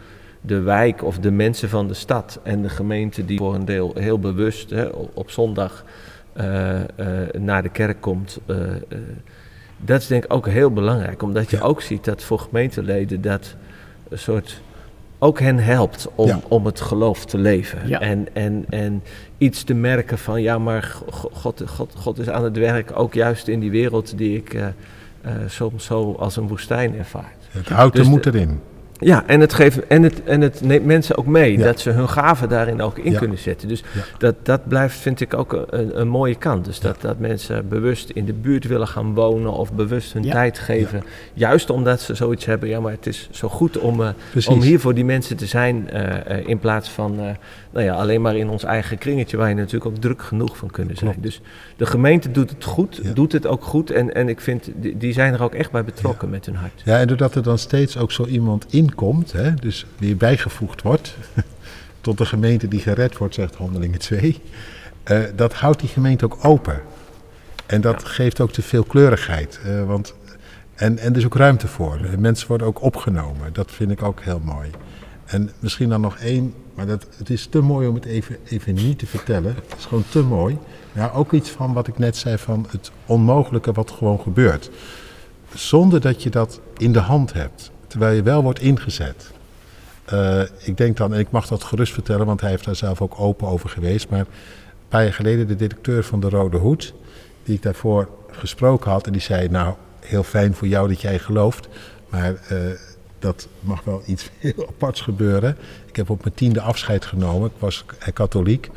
de 0.40 0.61
wijk 0.61 1.02
of 1.04 1.18
de 1.18 1.31
mensen 1.31 1.68
van 1.68 1.88
de 1.88 1.94
stad 1.94 2.40
en 2.42 2.62
de 2.62 2.68
gemeente 2.68 3.24
die 3.24 3.38
voor 3.38 3.54
een 3.54 3.64
deel 3.64 3.92
heel 3.98 4.18
bewust 4.18 4.70
hè, 4.70 4.85
op 5.14 5.31
zondag 5.31 5.85
uh, 6.37 6.74
uh, 6.74 6.81
naar 7.38 7.62
de 7.62 7.68
kerk 7.68 8.00
komt. 8.00 8.40
dat 9.76 10.00
is 10.00 10.07
denk 10.07 10.24
ik 10.24 10.33
ook 10.33 10.48
heel 10.48 10.72
belangrijk, 10.72 11.22
omdat 11.22 11.50
je 11.50 11.61
ook 11.61 11.83
ziet 11.83 12.04
dat 12.04 12.22
voor 12.22 12.38
gemeenteleden 12.38 13.20
dat 13.20 13.57
een 14.09 14.18
soort 14.18 14.61
ook 15.18 15.40
hen 15.40 15.59
helpt 15.59 16.09
om, 16.14 16.27
ja. 16.27 16.40
om 16.49 16.66
het 16.66 16.81
geloof 16.81 17.25
te 17.25 17.38
leven. 17.38 17.88
Ja. 17.88 18.01
En, 18.01 18.27
en, 18.33 18.64
en 18.68 19.03
iets 19.38 19.62
te 19.62 19.75
merken 19.75 20.18
van, 20.18 20.42
ja, 20.42 20.59
maar 20.59 20.97
God, 21.11 21.62
God, 21.66 21.94
God 21.97 22.18
is 22.18 22.29
aan 22.29 22.44
het 22.44 22.57
werk, 22.57 22.90
ook 22.94 23.14
juist 23.14 23.49
in 23.49 23.61
die 23.61 23.71
wereld 23.71 24.18
die 24.18 24.37
ik 24.37 24.55
uh, 24.55 24.66
uh, 25.27 25.33
soms 25.47 25.85
zo 25.85 26.12
als 26.12 26.37
een 26.37 26.49
woestijn 26.49 26.99
ervaar. 26.99 27.33
Het 27.51 27.68
houdt 27.68 27.94
dus 27.94 28.05
de 28.05 28.11
moed 28.11 28.27
erin. 28.27 28.61
Ja, 28.98 29.26
en 29.26 29.40
het, 29.40 29.52
geeft, 29.52 29.87
en 29.87 30.02
het, 30.02 30.24
en 30.24 30.40
het 30.40 30.61
neemt 30.61 30.84
mensen 30.84 31.16
ook 31.16 31.26
mee, 31.26 31.58
ja. 31.58 31.64
dat 31.64 31.80
ze 31.80 31.90
hun 31.90 32.08
gaven 32.08 32.48
daarin 32.48 32.80
ook 32.80 32.98
in 32.98 33.12
ja. 33.12 33.18
kunnen 33.18 33.38
zetten. 33.38 33.68
Dus 33.68 33.82
ja. 33.94 34.00
dat, 34.18 34.34
dat 34.42 34.68
blijft, 34.68 34.98
vind 34.98 35.20
ik, 35.20 35.34
ook 35.34 35.66
een, 35.70 36.00
een 36.00 36.08
mooie 36.08 36.34
kant. 36.34 36.64
Dus 36.64 36.80
dat, 36.80 37.00
dat 37.00 37.18
mensen 37.18 37.68
bewust 37.68 38.11
in 38.11 38.24
de 38.24 38.32
buurt 38.32 38.64
willen 38.64 38.88
gaan 38.88 39.14
wonen 39.14 39.52
of 39.52 39.72
bewust 39.72 40.12
hun 40.12 40.22
tijd 40.22 40.58
geven. 40.58 41.02
Juist 41.34 41.70
omdat 41.70 42.00
ze 42.00 42.14
zoiets 42.14 42.44
hebben, 42.44 42.68
ja, 42.68 42.80
maar 42.80 42.92
het 42.92 43.06
is 43.06 43.28
zo 43.30 43.48
goed 43.48 43.78
om, 43.78 44.00
uh, 44.00 44.08
om 44.48 44.61
hier 44.61 44.80
voor 44.80 44.94
die 44.94 45.04
mensen 45.04 45.37
te 45.37 45.46
zijn, 45.46 45.88
uh, 45.92 46.02
uh, 46.02 46.48
in 46.48 46.58
plaats 46.58 46.88
van 46.88 47.37
nou 47.70 47.84
ja, 47.84 47.94
alleen 47.94 48.20
maar 48.20 48.37
in 48.37 48.48
ons 48.48 48.64
eigen 48.64 48.98
kringetje, 48.98 49.37
waar 49.37 49.48
je 49.48 49.54
natuurlijk 49.54 49.87
ook 49.87 49.96
druk 49.96 50.22
genoeg 50.22 50.56
van 50.56 50.70
kunnen 50.70 50.96
zijn. 50.96 51.11
Klopt. 51.11 51.26
Dus 51.26 51.40
de 51.76 51.87
gemeente 51.87 52.30
doet 52.30 52.50
het 52.50 52.64
goed, 52.64 53.00
doet 53.14 53.32
het 53.32 53.46
ook 53.46 53.64
goed. 53.64 53.90
En, 53.90 54.14
en 54.14 54.28
ik 54.28 54.40
vind, 54.40 54.70
die, 54.76 54.96
die 54.96 55.12
zijn 55.12 55.34
er 55.34 55.42
ook 55.42 55.54
echt 55.54 55.70
bij 55.70 55.84
betrokken 55.84 56.30
met 56.30 56.46
hun 56.46 56.54
hart. 56.54 56.82
Ja, 56.84 56.98
en 56.98 57.06
doordat 57.06 57.34
er 57.34 57.42
dan 57.42 57.58
steeds 57.58 57.98
ook 57.98 58.12
zo 58.12 58.26
iemand 58.26 58.66
in 58.70 58.88
komt, 58.94 59.33
hè, 59.33 59.55
dus 59.55 59.87
die 59.98 60.16
bijgevoegd 60.16 60.83
wordt 60.83 61.16
tot 62.01 62.18
de 62.18 62.27
gemeente 62.27 62.68
die 62.68 62.81
gered 62.81 63.16
wordt, 63.16 63.35
zegt 63.35 63.55
Handelingen 63.55 63.98
2, 63.98 64.40
uh, 65.11 65.20
dat 65.37 65.55
houdt 65.55 65.81
die 65.81 65.88
gemeente 65.88 66.24
ook 66.24 66.38
open. 66.44 66.81
En 67.66 67.81
dat 67.81 68.03
ja. 68.03 68.09
geeft 68.09 68.40
ook 68.40 68.53
te 68.53 68.62
veel 68.62 68.85
kleurigheid. 68.85 69.61
Uh, 69.66 69.85
want, 69.85 70.14
en, 70.74 70.98
en 70.98 71.12
er 71.12 71.18
is 71.18 71.24
ook 71.24 71.37
ruimte 71.37 71.68
voor. 71.68 72.01
Mensen 72.18 72.48
worden 72.48 72.66
ook 72.66 72.83
opgenomen. 72.83 73.53
Dat 73.53 73.70
vind 73.70 73.90
ik 73.90 74.03
ook 74.03 74.20
heel 74.20 74.40
mooi. 74.44 74.70
En 75.24 75.51
misschien 75.59 75.88
dan 75.88 76.01
nog 76.01 76.18
één, 76.18 76.55
maar 76.74 76.87
dat, 76.87 77.07
het 77.16 77.31
is 77.31 77.46
te 77.46 77.61
mooi 77.61 77.88
om 77.88 77.94
het 77.94 78.05
even, 78.05 78.37
even 78.44 78.74
niet 78.74 78.98
te 78.98 79.07
vertellen. 79.07 79.55
Het 79.55 79.79
is 79.79 79.85
gewoon 79.85 80.05
te 80.09 80.22
mooi. 80.22 80.59
Ja, 80.92 81.11
ook 81.14 81.33
iets 81.33 81.51
van 81.51 81.72
wat 81.72 81.87
ik 81.88 81.98
net 81.98 82.16
zei 82.16 82.38
van 82.38 82.66
het 82.70 82.90
onmogelijke 83.07 83.72
wat 83.72 83.90
gewoon 83.90 84.20
gebeurt. 84.20 84.70
Zonder 85.55 86.01
dat 86.01 86.22
je 86.22 86.31
dat 86.31 86.61
in 86.77 86.92
de 86.92 86.98
hand 86.98 87.33
hebt 87.33 87.70
terwijl 87.88 88.16
je 88.16 88.22
wel 88.22 88.42
wordt 88.42 88.61
ingezet. 88.61 89.31
Uh, 90.12 90.42
ik 90.58 90.77
denk 90.77 90.96
dan, 90.96 91.15
en 91.15 91.21
ik 91.21 91.31
mag 91.31 91.46
dat 91.46 91.65
gerust 91.65 91.92
vertellen, 91.92 92.27
want 92.27 92.40
hij 92.40 92.50
heeft 92.50 92.65
daar 92.65 92.77
zelf 92.77 93.00
ook 93.00 93.21
open 93.21 93.48
over 93.48 93.69
geweest. 93.69 94.08
Maar 94.08 94.19
een 94.21 94.27
paar 94.88 95.02
jaar 95.02 95.12
geleden 95.12 95.46
de 95.46 95.56
directeur 95.56 96.04
van 96.04 96.21
de 96.21 96.29
Rode 96.29 96.56
Hoed, 96.56 96.94
die 97.44 97.54
ik 97.54 97.62
daarvoor 97.62 98.08
gesproken 98.31 98.90
had, 98.90 99.06
en 99.06 99.12
die 99.12 99.21
zei: 99.21 99.48
Nou, 99.48 99.75
heel 100.00 100.23
fijn 100.23 100.54
voor 100.54 100.67
jou 100.67 100.88
dat 100.88 101.00
jij 101.00 101.19
gelooft, 101.19 101.69
maar 102.08 102.33
uh, 102.52 102.58
dat 103.19 103.48
mag 103.60 103.85
wel 103.85 104.02
iets 104.06 104.31
heel 104.38 104.67
aparts 104.69 105.00
gebeuren. 105.00 105.56
Ik 105.87 105.96
heb 105.96 106.10
op 106.10 106.23
mijn 106.23 106.35
tiende 106.35 106.60
afscheid 106.60 107.04
genomen. 107.04 107.48
Ik 107.48 107.56
was 107.58 107.85
katholiek 108.15 108.71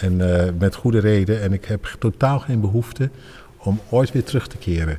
en 0.00 0.16
met 0.58 0.74
goede 0.74 0.98
reden. 0.98 1.42
En 1.42 1.52
ik 1.52 1.64
heb 1.64 1.96
totaal 1.98 2.38
geen 2.38 2.60
behoefte 2.60 3.10
om 3.56 3.80
ooit 3.88 4.12
weer 4.12 4.24
terug 4.24 4.46
te 4.48 4.56
keren. 4.56 4.98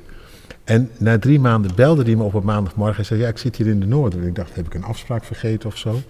En 0.64 0.90
na 0.98 1.20
drie 1.20 1.40
maanden 1.40 1.76
belde 1.76 2.04
hij 2.04 2.16
me 2.16 2.24
op 2.24 2.34
een 2.34 2.46
maandagmorgen 2.46 2.98
en 2.98 3.06
zei: 3.06 3.20
Ja, 3.20 3.28
ik 3.28 3.38
zit 3.38 3.56
hier 3.56 3.68
in 3.68 3.80
de 3.80 3.86
Noorden. 3.86 4.22
En 4.22 4.28
ik 4.28 4.36
dacht: 4.36 4.56
Heb 4.56 4.66
ik 4.66 4.74
een 4.74 4.84
afspraak 4.84 5.24
vergeten 5.24 5.70
of 5.70 5.78
zo? 5.78 6.02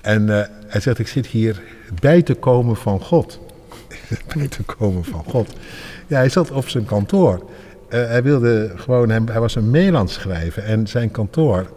En 0.00 0.22
uh, 0.22 0.42
hij 0.66 0.80
zegt: 0.80 0.98
Ik 0.98 1.08
zit 1.08 1.26
hier 1.26 1.62
bij 2.00 2.22
te 2.22 2.34
komen 2.34 2.76
van 2.76 3.00
God. 3.00 3.40
bij 4.34 4.48
te 4.48 4.62
komen 4.62 5.04
van 5.04 5.24
God. 5.24 5.52
Ja, 6.06 6.16
hij 6.16 6.28
zat 6.28 6.50
op 6.50 6.68
zijn 6.68 6.84
kantoor. 6.84 7.34
Uh, 7.88 8.06
hij 8.06 8.22
wilde 8.22 8.72
gewoon, 8.76 9.08
hem, 9.08 9.26
hij 9.28 9.40
was 9.40 9.54
een 9.54 9.70
mail 9.70 9.96
aan 9.96 10.08
schrijven. 10.08 10.64
En 10.64 10.86
zijn 10.86 11.10
kantoor 11.10 11.70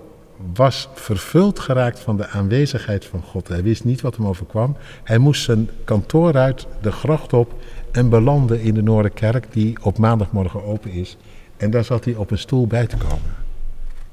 was 0.54 0.90
vervuld 0.94 1.60
geraakt 1.60 2.00
van 2.00 2.18
de 2.18 2.28
aanwezigheid 2.28 3.06
van 3.06 3.22
God. 3.22 3.48
Hij 3.48 3.64
wist 3.64 3.84
niet 3.84 4.02
wat 4.02 4.16
hem 4.16 4.28
overkwam. 4.28 4.76
Hij 5.04 5.18
moest 5.18 5.44
zijn 5.44 5.70
kantoor 5.84 6.38
uit, 6.38 6.68
de 6.82 6.92
gracht 6.92 7.34
op 7.34 7.54
en 7.92 8.10
belandde 8.10 8.64
in 8.64 8.74
de 8.74 8.84
Noorderkerk, 8.84 9.48
die 9.52 9.78
op 9.82 9.98
maandagmorgen 9.98 10.64
open 10.64 10.92
is. 10.92 11.18
En 11.58 11.72
daar 11.72 11.84
zat 11.84 12.06
hij 12.06 12.16
op 12.16 12.32
een 12.32 12.38
stoel 12.38 12.68
bij 12.68 12.88
te 12.88 12.98
komen. 12.98 13.36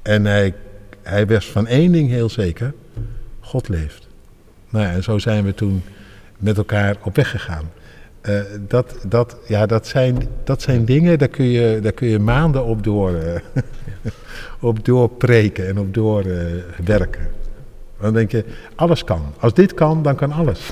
En 0.01 0.25
hij, 0.25 0.53
hij 1.01 1.27
was 1.27 1.51
van 1.51 1.67
één 1.67 1.91
ding 1.91 2.09
heel 2.09 2.29
zeker: 2.29 2.73
God 3.39 3.67
leeft. 3.67 4.07
Nou 4.69 4.85
ja, 4.85 4.91
en 4.91 5.03
zo 5.03 5.17
zijn 5.17 5.43
we 5.43 5.53
toen 5.53 5.83
met 6.37 6.57
elkaar 6.57 6.95
op 7.03 7.15
weg 7.15 7.29
gegaan. 7.29 7.71
Uh, 8.29 8.41
dat, 8.67 8.95
dat, 9.07 9.37
ja, 9.47 9.65
dat, 9.65 9.87
zijn, 9.87 10.27
dat 10.43 10.61
zijn 10.61 10.85
dingen, 10.85 11.19
daar 11.19 11.27
kun 11.27 11.45
je, 11.45 11.79
daar 11.81 11.91
kun 11.91 12.07
je 12.07 12.19
maanden 12.19 12.65
op 12.65 12.83
door, 12.83 13.11
uh, 13.11 13.35
op 14.69 14.85
doorpreken 14.85 15.67
en 15.67 15.79
op 15.79 15.93
doorwerken. 15.93 17.21
Uh, 17.21 17.42
dan 18.03 18.13
denk 18.13 18.31
je, 18.31 18.45
alles 18.75 19.03
kan. 19.03 19.21
Als 19.39 19.53
dit 19.53 19.73
kan, 19.73 20.01
dan 20.01 20.15
kan 20.15 20.31
alles. 20.31 20.69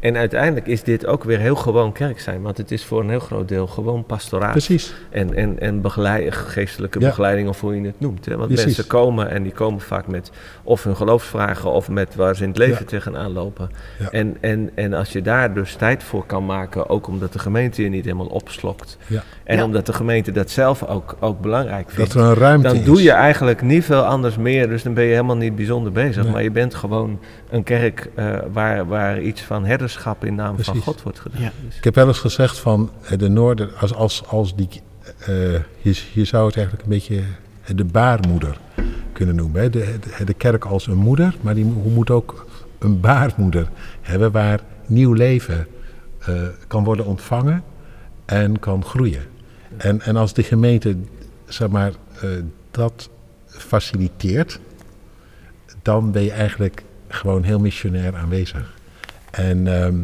En 0.00 0.16
uiteindelijk 0.16 0.66
is 0.66 0.82
dit 0.82 1.06
ook 1.06 1.24
weer 1.24 1.38
heel 1.38 1.56
gewoon 1.56 1.92
kerk 1.92 2.20
zijn, 2.20 2.42
want 2.42 2.56
het 2.56 2.70
is 2.70 2.84
voor 2.84 3.00
een 3.00 3.08
heel 3.08 3.20
groot 3.20 3.48
deel 3.48 3.66
gewoon 3.66 4.04
pastoraat. 4.04 4.50
Precies. 4.50 4.94
En, 5.10 5.34
en, 5.34 5.60
en 5.60 5.80
begeleid, 5.80 6.34
geestelijke 6.34 7.00
ja. 7.00 7.06
begeleiding, 7.06 7.48
of 7.48 7.60
hoe 7.60 7.80
je 7.80 7.86
het 7.86 8.00
noemt. 8.00 8.24
Hè? 8.24 8.36
Want 8.36 8.46
Precies. 8.46 8.64
mensen 8.64 8.86
komen 8.86 9.30
en 9.30 9.42
die 9.42 9.52
komen 9.52 9.80
vaak 9.80 10.06
met 10.06 10.30
of 10.62 10.84
hun 10.84 10.96
geloofsvragen 10.96 11.70
of 11.70 11.88
met 11.88 12.14
waar 12.14 12.36
ze 12.36 12.42
in 12.42 12.48
het 12.48 12.58
leven 12.58 12.78
ja. 12.78 12.84
tegenaan 12.84 13.32
lopen. 13.32 13.70
Ja. 13.98 14.10
En, 14.10 14.36
en, 14.40 14.70
en 14.74 14.92
als 14.92 15.12
je 15.12 15.22
daar 15.22 15.54
dus 15.54 15.74
tijd 15.74 16.02
voor 16.02 16.26
kan 16.26 16.46
maken, 16.46 16.88
ook 16.88 17.06
omdat 17.06 17.32
de 17.32 17.38
gemeente 17.38 17.82
je 17.82 17.88
niet 17.88 18.04
helemaal 18.04 18.26
opslokt. 18.26 18.98
Ja. 19.06 19.22
En 19.44 19.62
omdat 19.62 19.86
de 19.86 19.92
gemeente 19.92 20.32
dat 20.32 20.50
zelf 20.50 20.86
ook, 20.86 21.16
ook 21.20 21.40
belangrijk 21.40 21.90
vindt. 21.90 22.12
Dat 22.12 22.22
er 22.22 22.28
een 22.28 22.36
ruimte 22.36 22.68
dan 22.68 22.76
is. 22.76 22.84
doe 22.84 23.02
je 23.02 23.10
eigenlijk 23.12 23.62
niet 23.62 23.84
veel 23.84 24.02
anders 24.02 24.36
meer, 24.36 24.68
dus 24.68 24.82
dan 24.82 24.94
ben 24.94 25.04
je 25.04 25.10
helemaal 25.10 25.36
niet 25.36 25.56
bijzonder 25.56 25.92
bezig. 25.92 26.24
Nee. 26.24 26.32
Maar 26.40 26.48
je 26.48 26.54
bent 26.54 26.74
gewoon 26.74 27.18
een 27.50 27.62
kerk 27.62 28.10
uh, 28.18 28.38
waar, 28.52 28.86
waar 28.86 29.22
iets 29.22 29.42
van 29.42 29.64
herderschap 29.64 30.24
in 30.24 30.34
naam 30.34 30.54
Precies. 30.54 30.72
van 30.72 30.82
God 30.82 31.02
wordt 31.02 31.18
gedaan. 31.18 31.42
Ja. 31.42 31.52
Dus. 31.66 31.76
Ik 31.76 31.84
heb 31.84 31.94
wel 31.94 32.06
eens 32.06 32.18
gezegd 32.18 32.58
van 32.58 32.90
de 33.16 33.28
Noorden, 33.28 33.70
als, 33.78 33.94
als, 33.94 34.26
als 34.26 34.56
die, 34.56 34.68
uh, 35.20 35.26
je, 35.78 36.02
je 36.12 36.24
zou 36.24 36.46
het 36.46 36.56
eigenlijk 36.56 36.84
een 36.84 36.92
beetje 36.92 37.22
de 37.74 37.84
baarmoeder 37.84 38.58
kunnen 39.12 39.34
noemen. 39.34 39.60
Hè? 39.60 39.70
De, 39.70 39.98
de, 40.18 40.24
de, 40.24 40.34
kerk 40.34 40.64
als 40.64 40.86
een 40.86 40.96
moeder, 40.96 41.34
maar 41.40 41.54
die 41.54 41.64
moet 41.64 42.10
ook 42.10 42.46
een 42.78 43.00
baarmoeder 43.00 43.68
hebben 44.00 44.32
waar 44.32 44.60
nieuw 44.86 45.12
leven 45.12 45.66
eh, 46.18 46.34
kan 46.66 46.84
worden 46.84 47.06
ontvangen 47.06 47.62
en 48.24 48.58
kan 48.58 48.84
groeien. 48.84 49.22
En, 49.76 50.00
en 50.00 50.16
als 50.16 50.32
de 50.32 50.42
gemeente 50.42 50.96
zeg 51.44 51.68
maar, 51.68 51.92
eh, 52.20 52.28
dat 52.70 53.10
faciliteert, 53.46 54.60
dan 55.82 56.10
ben 56.10 56.22
je 56.22 56.30
eigenlijk 56.30 56.84
gewoon 57.08 57.42
heel 57.42 57.58
missionair 57.58 58.16
aanwezig. 58.16 58.74
En 59.30 59.82
ehm, 59.82 59.96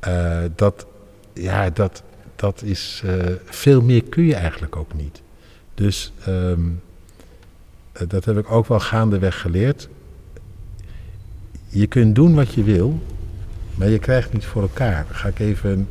eh, 0.00 0.42
dat, 0.54 0.86
ja, 1.32 1.70
dat, 1.70 2.02
dat 2.36 2.62
is, 2.62 3.02
veel 3.44 3.82
meer 3.82 4.04
kun 4.04 4.24
je 4.24 4.34
eigenlijk 4.34 4.76
ook 4.76 4.94
niet. 4.94 5.22
Dus 5.74 6.12
ehm, 6.24 6.60
dat 8.08 8.24
heb 8.24 8.38
ik 8.38 8.50
ook 8.50 8.66
wel 8.66 8.80
gaandeweg 8.80 9.40
geleerd. 9.40 9.88
Je 11.68 11.86
kunt 11.86 12.14
doen 12.14 12.34
wat 12.34 12.54
je 12.54 12.62
wil, 12.62 13.00
maar 13.74 13.88
je 13.88 13.98
krijgt 13.98 14.32
niet 14.32 14.44
voor 14.44 14.62
elkaar. 14.62 15.04
Dan 15.06 15.16
ga 15.16 15.28
ik 15.28 15.38
even 15.38 15.70
een, 15.70 15.78
een 15.78 15.86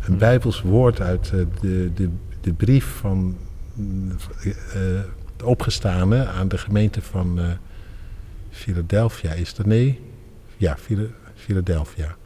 hmm. 0.00 0.18
Bijbels 0.18 0.62
woord 0.62 1.00
uit 1.00 1.30
eh, 1.34 1.40
de, 1.60 1.90
de, 1.94 2.08
de 2.40 2.52
brief 2.52 2.84
van 2.84 3.36
uh, 3.78 4.54
de 5.36 5.44
opgestane 5.44 6.26
aan 6.26 6.48
de 6.48 6.58
gemeente 6.58 7.02
van 7.02 7.40
Philadelphia. 8.58 9.32
Is 9.32 9.54
dat 9.54 9.66
nee? 9.66 10.00
Ja, 10.56 10.76
Philadelphia. 11.34 12.16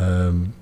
Um, 0.00 0.54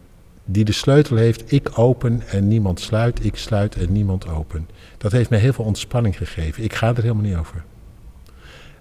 die 0.45 0.65
de 0.65 0.73
sleutel 0.73 1.17
heeft, 1.17 1.53
ik 1.53 1.79
open 1.79 2.23
en 2.29 2.49
niemand 2.49 2.81
sluit, 2.81 3.25
ik 3.25 3.37
sluit 3.37 3.77
en 3.77 3.93
niemand 3.93 4.29
open. 4.29 4.69
Dat 4.99 5.13
heeft 5.13 5.31
mij 5.31 5.39
heel 5.39 5.53
veel 5.53 5.65
ontspanning 5.65 6.17
gegeven. 6.17 6.63
Ik 6.63 6.75
ga 6.75 6.89
er 6.89 7.03
helemaal 7.03 7.23
niet 7.23 7.37
over. 7.37 7.65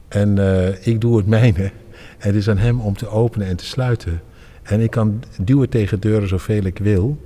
En 0.07 0.37
uh, 0.37 0.87
ik 0.87 1.01
doe 1.01 1.17
het 1.17 1.27
mijne. 1.27 1.71
Het 2.17 2.35
is 2.35 2.49
aan 2.49 2.57
hem 2.57 2.79
om 2.81 2.97
te 2.97 3.07
openen 3.07 3.47
en 3.47 3.55
te 3.55 3.65
sluiten. 3.65 4.21
En 4.63 4.79
ik 4.79 4.91
kan 4.91 5.23
duwen 5.41 5.69
tegen 5.69 5.99
deuren 5.99 6.27
zoveel 6.27 6.63
ik 6.63 6.77
wil. 6.77 7.17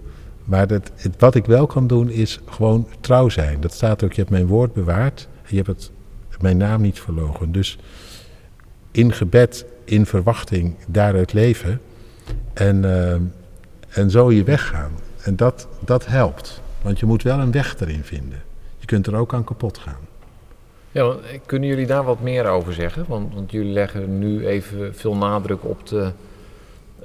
Maar 0.44 0.68
dat, 0.68 0.92
wat 1.18 1.36
ik 1.36 1.46
wel 1.46 1.68
kan 1.68 1.88
doen 1.88 2.10
is 2.10 2.40
gewoon 2.46 2.88
trouw 3.00 3.30
zijn. 3.30 3.62
Dat 3.62 3.74
staat 3.74 4.04
ook, 4.04 4.14
je 4.14 4.20
hebt 4.20 4.32
mijn 4.32 4.48
woord 4.48 4.74
bewaard. 4.74 5.28
Je 5.48 5.56
hebt 5.56 5.92
mijn 6.42 6.58
naam 6.58 6.82
niet 6.82 7.00
verlogen. 7.00 7.52
Dus 7.52 7.78
in 8.98 9.14
gebed, 9.14 9.66
in 9.84 10.06
verwachting, 10.06 10.76
daaruit 10.88 11.34
leven. 11.34 11.82
En, 12.54 12.84
uh, 12.84 13.14
en 13.90 14.10
zo 14.10 14.32
je 14.32 14.44
weggaan. 14.44 14.92
En 15.24 15.36
dat, 15.36 15.68
dat 15.80 16.06
helpt. 16.06 16.62
Want 16.82 17.00
je 17.00 17.06
moet 17.06 17.24
wel 17.24 17.40
een 17.40 17.52
weg 17.52 17.80
erin 17.80 18.04
vinden. 18.04 18.42
Je 18.78 18.86
kunt 18.86 19.08
er 19.08 19.16
ook 19.16 19.34
aan 19.34 19.44
kapot 19.44 19.78
gaan. 19.78 20.00
Ja, 20.92 21.16
kunnen 21.46 21.70
jullie 21.70 21.86
daar 21.86 22.04
wat 22.04 22.22
meer 22.22 22.48
over 22.48 22.74
zeggen? 22.74 23.06
Want, 23.08 23.34
want 23.34 23.52
jullie 23.52 23.72
leggen 23.72 24.20
nu 24.20 24.48
even 24.48 24.96
veel 24.96 25.16
nadruk 25.16 25.66
op 25.66 25.88
de, 25.88 26.12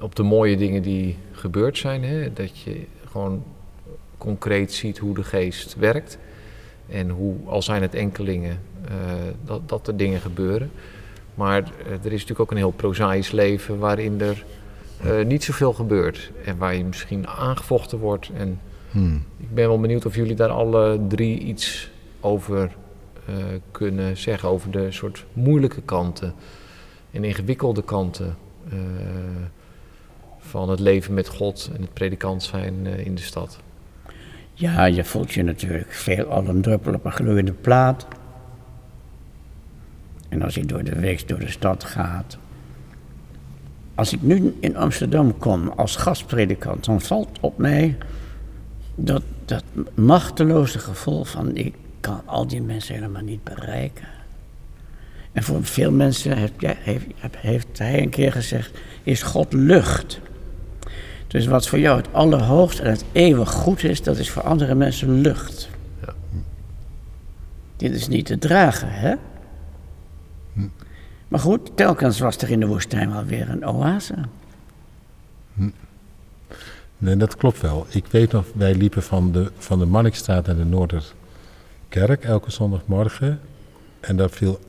op 0.01 0.14
de 0.14 0.22
mooie 0.22 0.57
dingen 0.57 0.82
die 0.82 1.16
gebeurd 1.32 1.78
zijn. 1.78 2.05
Hè? 2.05 2.32
Dat 2.32 2.59
je 2.59 2.84
gewoon 3.11 3.45
concreet 4.18 4.72
ziet 4.72 4.99
hoe 4.99 5.14
de 5.14 5.24
geest 5.24 5.76
werkt. 5.76 6.18
En 6.88 7.09
hoe, 7.09 7.34
al 7.47 7.62
zijn 7.62 7.82
het 7.82 7.95
enkelingen, 7.95 8.59
uh, 8.84 8.90
dat, 9.45 9.68
dat 9.68 9.88
er 9.88 9.97
dingen 9.97 10.20
gebeuren. 10.20 10.70
Maar 11.35 11.62
uh, 11.62 11.93
er 11.93 11.93
is 11.93 12.11
natuurlijk 12.11 12.41
ook 12.41 12.51
een 12.51 12.57
heel 12.57 12.70
prozaïsch 12.70 13.30
leven 13.30 13.78
waarin 13.78 14.20
er 14.20 14.45
uh, 15.05 15.24
niet 15.24 15.45
zoveel 15.45 15.72
gebeurt. 15.72 16.30
En 16.45 16.57
waar 16.57 16.74
je 16.74 16.85
misschien 16.85 17.28
aangevochten 17.28 17.99
wordt. 17.99 18.30
En 18.37 18.61
hmm. 18.91 19.24
ik 19.37 19.55
ben 19.55 19.68
wel 19.68 19.80
benieuwd 19.80 20.07
of 20.07 20.14
jullie 20.14 20.35
daar 20.35 20.49
alle 20.49 21.01
drie 21.09 21.39
iets 21.39 21.91
over 22.20 22.70
uh, 23.28 23.35
kunnen 23.70 24.16
zeggen. 24.16 24.49
Over 24.49 24.70
de 24.70 24.93
soort 24.93 25.24
moeilijke 25.33 25.83
kanten 25.83 26.35
en 27.11 27.24
ingewikkelde 27.24 27.83
kanten 27.83 28.37
uh, 28.72 28.78
van 30.39 30.70
het 30.70 30.80
leven 30.80 31.14
met 31.14 31.28
God 31.28 31.70
en 31.74 31.80
het 31.80 31.93
predikant 31.93 32.43
zijn 32.43 32.87
in 32.87 33.14
de 33.14 33.20
stad. 33.20 33.59
Ja, 34.55 34.85
je 34.85 35.05
voelt 35.05 35.33
je 35.33 35.43
natuurlijk 35.43 35.93
veel 35.93 36.24
al 36.24 36.47
een 36.47 36.62
druppel 36.62 36.95
op 36.95 37.05
een 37.05 37.12
gloeiende 37.12 37.53
plaat. 37.53 38.07
En 40.33 40.43
als 40.43 40.55
je 40.55 40.66
door 40.66 40.85
de 40.85 40.99
week 40.99 41.28
door 41.28 41.39
de 41.39 41.51
stad 41.51 41.85
gaat, 41.85 42.39
als 43.95 44.12
ik 44.12 44.22
nu 44.22 44.57
in 44.61 44.76
Amsterdam 44.76 45.39
kom 45.39 45.68
als 45.68 45.97
gastpredikant, 45.97 46.85
dan 46.85 47.01
valt 47.01 47.39
op 47.41 47.59
mij 47.59 47.97
dat, 48.95 49.22
dat 49.45 49.64
machteloze 49.95 50.78
gevoel 50.78 51.24
van 51.24 51.57
ik 51.57 51.74
kan 52.01 52.20
al 52.24 52.47
die 52.47 52.62
mensen 52.62 52.95
helemaal 52.95 53.22
niet 53.22 53.45
bereiken. 53.45 54.07
En 55.33 55.43
voor 55.43 55.64
veel 55.64 55.91
mensen 55.91 56.37
heeft, 56.37 56.53
heeft, 56.59 57.07
heeft 57.37 57.78
hij 57.78 58.03
een 58.03 58.11
keer 58.11 58.33
gezegd, 58.33 58.78
is 59.03 59.22
God 59.22 59.53
lucht. 59.53 60.20
Dus 61.26 61.47
wat 61.47 61.68
voor 61.68 61.78
jou 61.78 61.97
het 61.97 62.12
allerhoogste 62.12 62.83
en 62.83 62.91
het 62.91 63.05
eeuwig 63.12 63.51
goed 63.51 63.85
is, 63.85 64.03
dat 64.03 64.18
is 64.18 64.30
voor 64.30 64.43
andere 64.43 64.74
mensen 64.74 65.20
lucht. 65.20 65.68
Ja. 66.07 66.14
Dit 67.76 67.95
is 67.95 68.09
niet 68.09 68.26
te 68.26 68.39
dragen, 68.39 68.89
hè? 68.91 69.14
Maar 71.33 71.41
goed, 71.41 71.76
telkens 71.76 72.18
was 72.18 72.37
er 72.37 72.51
in 72.51 72.61
de 72.61 72.66
woestijn 72.66 73.12
wel 73.12 73.24
weer 73.24 73.51
een 73.51 73.66
oase. 73.66 74.14
Hm. 75.55 75.70
Nee, 76.99 77.16
dat 77.16 77.37
klopt 77.37 77.61
wel. 77.61 77.87
Ik 77.89 78.07
weet 78.07 78.33
nog, 78.33 78.47
wij 78.55 78.74
liepen 78.74 79.03
van 79.03 79.33
de, 79.33 79.51
van 79.59 79.78
de 79.78 79.87
Marnixstraat 79.87 80.47
naar 80.47 80.57
de 80.57 80.64
Noorderkerk 80.64 82.24
elke 82.24 82.51
zondagmorgen. 82.51 83.41
En 84.01 84.16
daar 84.16 84.30
viel 84.30 84.61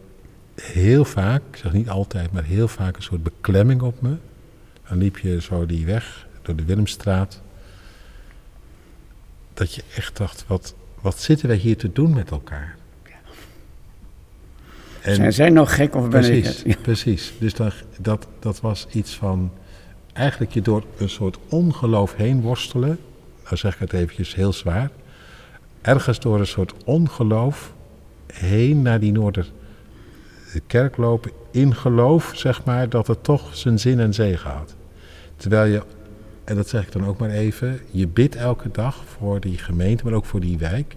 heel 0.62 1.06
vaak, 1.06 1.42
ik 1.52 1.56
zeg 1.56 1.74
niet 1.74 1.90
altijd, 1.90 2.32
maar 2.32 2.44
heel 2.44 2.68
vaak 2.68 2.96
een 2.96 3.04
soort 3.04 3.24
beklemming 3.24 3.82
op 3.82 4.02
me. 4.02 4.16
Dan 4.90 4.98
liep 4.98 5.18
je 5.18 5.42
zo 5.42 5.66
die 5.66 5.86
weg 5.86 6.28
door 6.42 6.56
de 6.56 6.66
Willemstraat. 6.66 7.42
Dat 9.54 9.74
je 9.74 9.84
echt 9.96 10.18
dacht, 10.18 10.46
wat, 10.48 10.76
wat 11.02 11.20
zitten 11.20 11.48
wij 11.48 11.58
hier 11.58 11.78
te 11.78 11.92
doen 11.92 12.14
met 12.14 12.32
elkaar? 12.32 12.76
En 15.04 15.16
Zijn 15.16 15.34
zij 15.34 15.50
nog 15.50 15.76
gek 15.76 15.96
of 15.96 16.02
ben 16.02 16.10
precies, 16.10 16.64
ik 16.64 16.72
het? 16.72 16.82
Precies, 16.92 17.34
dus 17.40 17.54
dat, 17.54 17.74
dat, 18.00 18.28
dat 18.40 18.62
was 18.62 18.88
iets 18.92 19.16
van 19.16 19.52
eigenlijk 20.14 20.54
je 20.54 20.62
door 20.62 20.84
een 20.98 21.10
soort 21.10 21.38
ongeloof 21.50 22.16
heen 22.16 22.42
worstelen. 22.42 23.00
Nou 23.44 23.58
zeg 23.58 23.74
ik 23.74 23.80
het 23.80 23.94
eventjes 23.94 24.36
heel 24.36 24.54
zwaar. 24.54 24.90
Ergens 25.82 26.20
door 26.20 26.40
een 26.40 26.48
soort 26.48 26.74
ongeloof 26.86 27.74
heen 28.34 28.82
naar 28.82 29.00
die 29.00 29.12
Noorderkerk 29.12 30.98
lopen. 30.98 31.32
In 31.52 31.76
geloof, 31.76 32.32
zeg 32.36 32.64
maar, 32.64 32.90
dat 32.90 33.08
het 33.08 33.24
toch 33.24 33.56
zijn 33.56 33.80
zin 33.80 34.00
en 34.00 34.14
zegen 34.14 34.52
had. 34.52 34.76
Terwijl 35.36 35.72
je, 35.72 35.84
en 36.44 36.56
dat 36.56 36.70
zeg 36.70 36.84
ik 36.84 36.92
dan 36.92 37.06
ook 37.06 37.18
maar 37.18 37.30
even, 37.30 37.80
je 37.92 38.08
bidt 38.08 38.36
elke 38.36 38.70
dag 38.72 39.04
voor 39.18 39.40
die 39.40 39.58
gemeente, 39.58 40.04
maar 40.04 40.14
ook 40.14 40.26
voor 40.26 40.40
die 40.40 40.58
wijk. 40.58 40.96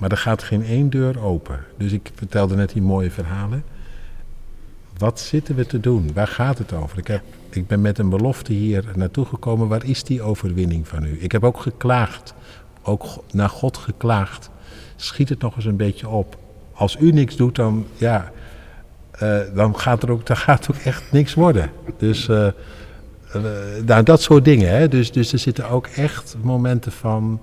Maar 0.00 0.10
er 0.10 0.16
gaat 0.16 0.42
geen 0.42 0.64
één 0.64 0.90
deur 0.90 1.22
open. 1.22 1.64
Dus 1.76 1.92
ik 1.92 2.10
vertelde 2.14 2.56
net 2.56 2.72
die 2.72 2.82
mooie 2.82 3.10
verhalen. 3.10 3.64
Wat 4.98 5.20
zitten 5.20 5.54
we 5.54 5.66
te 5.66 5.80
doen? 5.80 6.10
Waar 6.14 6.26
gaat 6.26 6.58
het 6.58 6.72
over? 6.72 6.98
Ik, 6.98 7.06
heb, 7.06 7.22
ik 7.50 7.66
ben 7.66 7.80
met 7.80 7.98
een 7.98 8.08
belofte 8.08 8.52
hier 8.52 8.84
naartoe 8.94 9.24
gekomen. 9.24 9.68
Waar 9.68 9.84
is 9.84 10.04
die 10.04 10.22
overwinning 10.22 10.88
van 10.88 11.04
u? 11.04 11.16
Ik 11.22 11.32
heb 11.32 11.44
ook 11.44 11.60
geklaagd. 11.60 12.34
Ook 12.82 13.04
naar 13.32 13.48
God 13.48 13.76
geklaagd. 13.76 14.50
Schiet 14.96 15.28
het 15.28 15.40
nog 15.40 15.56
eens 15.56 15.64
een 15.64 15.76
beetje 15.76 16.08
op. 16.08 16.38
Als 16.72 16.96
u 17.00 17.12
niks 17.12 17.36
doet, 17.36 17.54
dan, 17.54 17.86
ja, 17.96 18.30
uh, 19.22 19.38
dan, 19.54 19.78
gaat 19.78 20.02
er 20.02 20.10
ook, 20.10 20.26
dan 20.26 20.36
gaat 20.36 20.70
ook 20.70 20.76
echt 20.76 21.12
niks 21.12 21.34
worden. 21.34 21.70
Dus 21.98 22.28
uh, 22.28 22.48
nou, 23.86 24.02
dat 24.02 24.22
soort 24.22 24.44
dingen. 24.44 24.70
Hè? 24.70 24.88
Dus, 24.88 25.12
dus 25.12 25.32
er 25.32 25.38
zitten 25.38 25.68
ook 25.68 25.86
echt 25.86 26.36
momenten 26.42 26.92
van, 26.92 27.40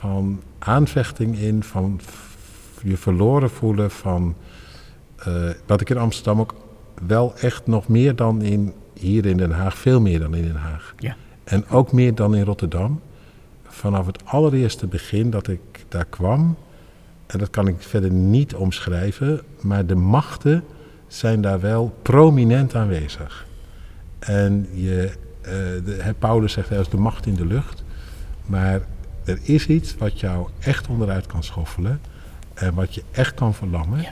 van 0.00 0.40
aanvechting 0.58 1.38
in, 1.38 1.62
van 1.62 2.00
je 2.82 2.96
verloren 2.96 3.50
voelen, 3.50 3.90
van 3.90 4.34
uh, 5.28 5.50
wat 5.66 5.80
ik 5.80 5.90
in 5.90 5.98
Amsterdam 5.98 6.40
ook 6.40 6.54
wel 7.06 7.34
echt 7.36 7.66
nog 7.66 7.88
meer 7.88 8.16
dan 8.16 8.42
in, 8.42 8.72
hier 8.94 9.26
in 9.26 9.36
Den 9.36 9.50
Haag, 9.50 9.78
veel 9.78 10.00
meer 10.00 10.18
dan 10.18 10.34
in 10.34 10.42
Den 10.42 10.56
Haag. 10.56 10.94
Ja. 10.98 11.16
En 11.44 11.68
ook 11.68 11.92
meer 11.92 12.14
dan 12.14 12.34
in 12.34 12.44
Rotterdam. 12.44 13.00
Vanaf 13.64 14.06
het 14.06 14.24
allereerste 14.24 14.86
begin 14.86 15.30
dat 15.30 15.48
ik 15.48 15.60
daar 15.88 16.04
kwam, 16.04 16.56
en 17.26 17.38
dat 17.38 17.50
kan 17.50 17.66
ik 17.68 17.76
verder 17.78 18.10
niet 18.10 18.54
omschrijven, 18.54 19.40
maar 19.60 19.86
de 19.86 19.94
machten 19.94 20.64
zijn 21.06 21.40
daar 21.40 21.60
wel 21.60 21.94
prominent 22.02 22.74
aanwezig. 22.74 23.46
En 24.18 24.68
je, 24.72 25.10
uh, 25.42 25.48
de, 25.84 26.14
Paulus 26.18 26.52
zegt, 26.52 26.70
er 26.70 26.80
is 26.80 26.88
de 26.88 26.96
macht 26.96 27.26
in 27.26 27.34
de 27.34 27.46
lucht. 27.46 27.82
Maar 28.46 28.80
er 29.30 29.38
is 29.42 29.66
iets 29.66 29.96
wat 29.96 30.20
jou 30.20 30.48
echt 30.60 30.88
onderuit 30.88 31.26
kan 31.26 31.42
schoffelen. 31.42 32.00
En 32.54 32.74
wat 32.74 32.94
je 32.94 33.02
echt 33.10 33.34
kan 33.34 33.54
verlammen. 33.54 34.04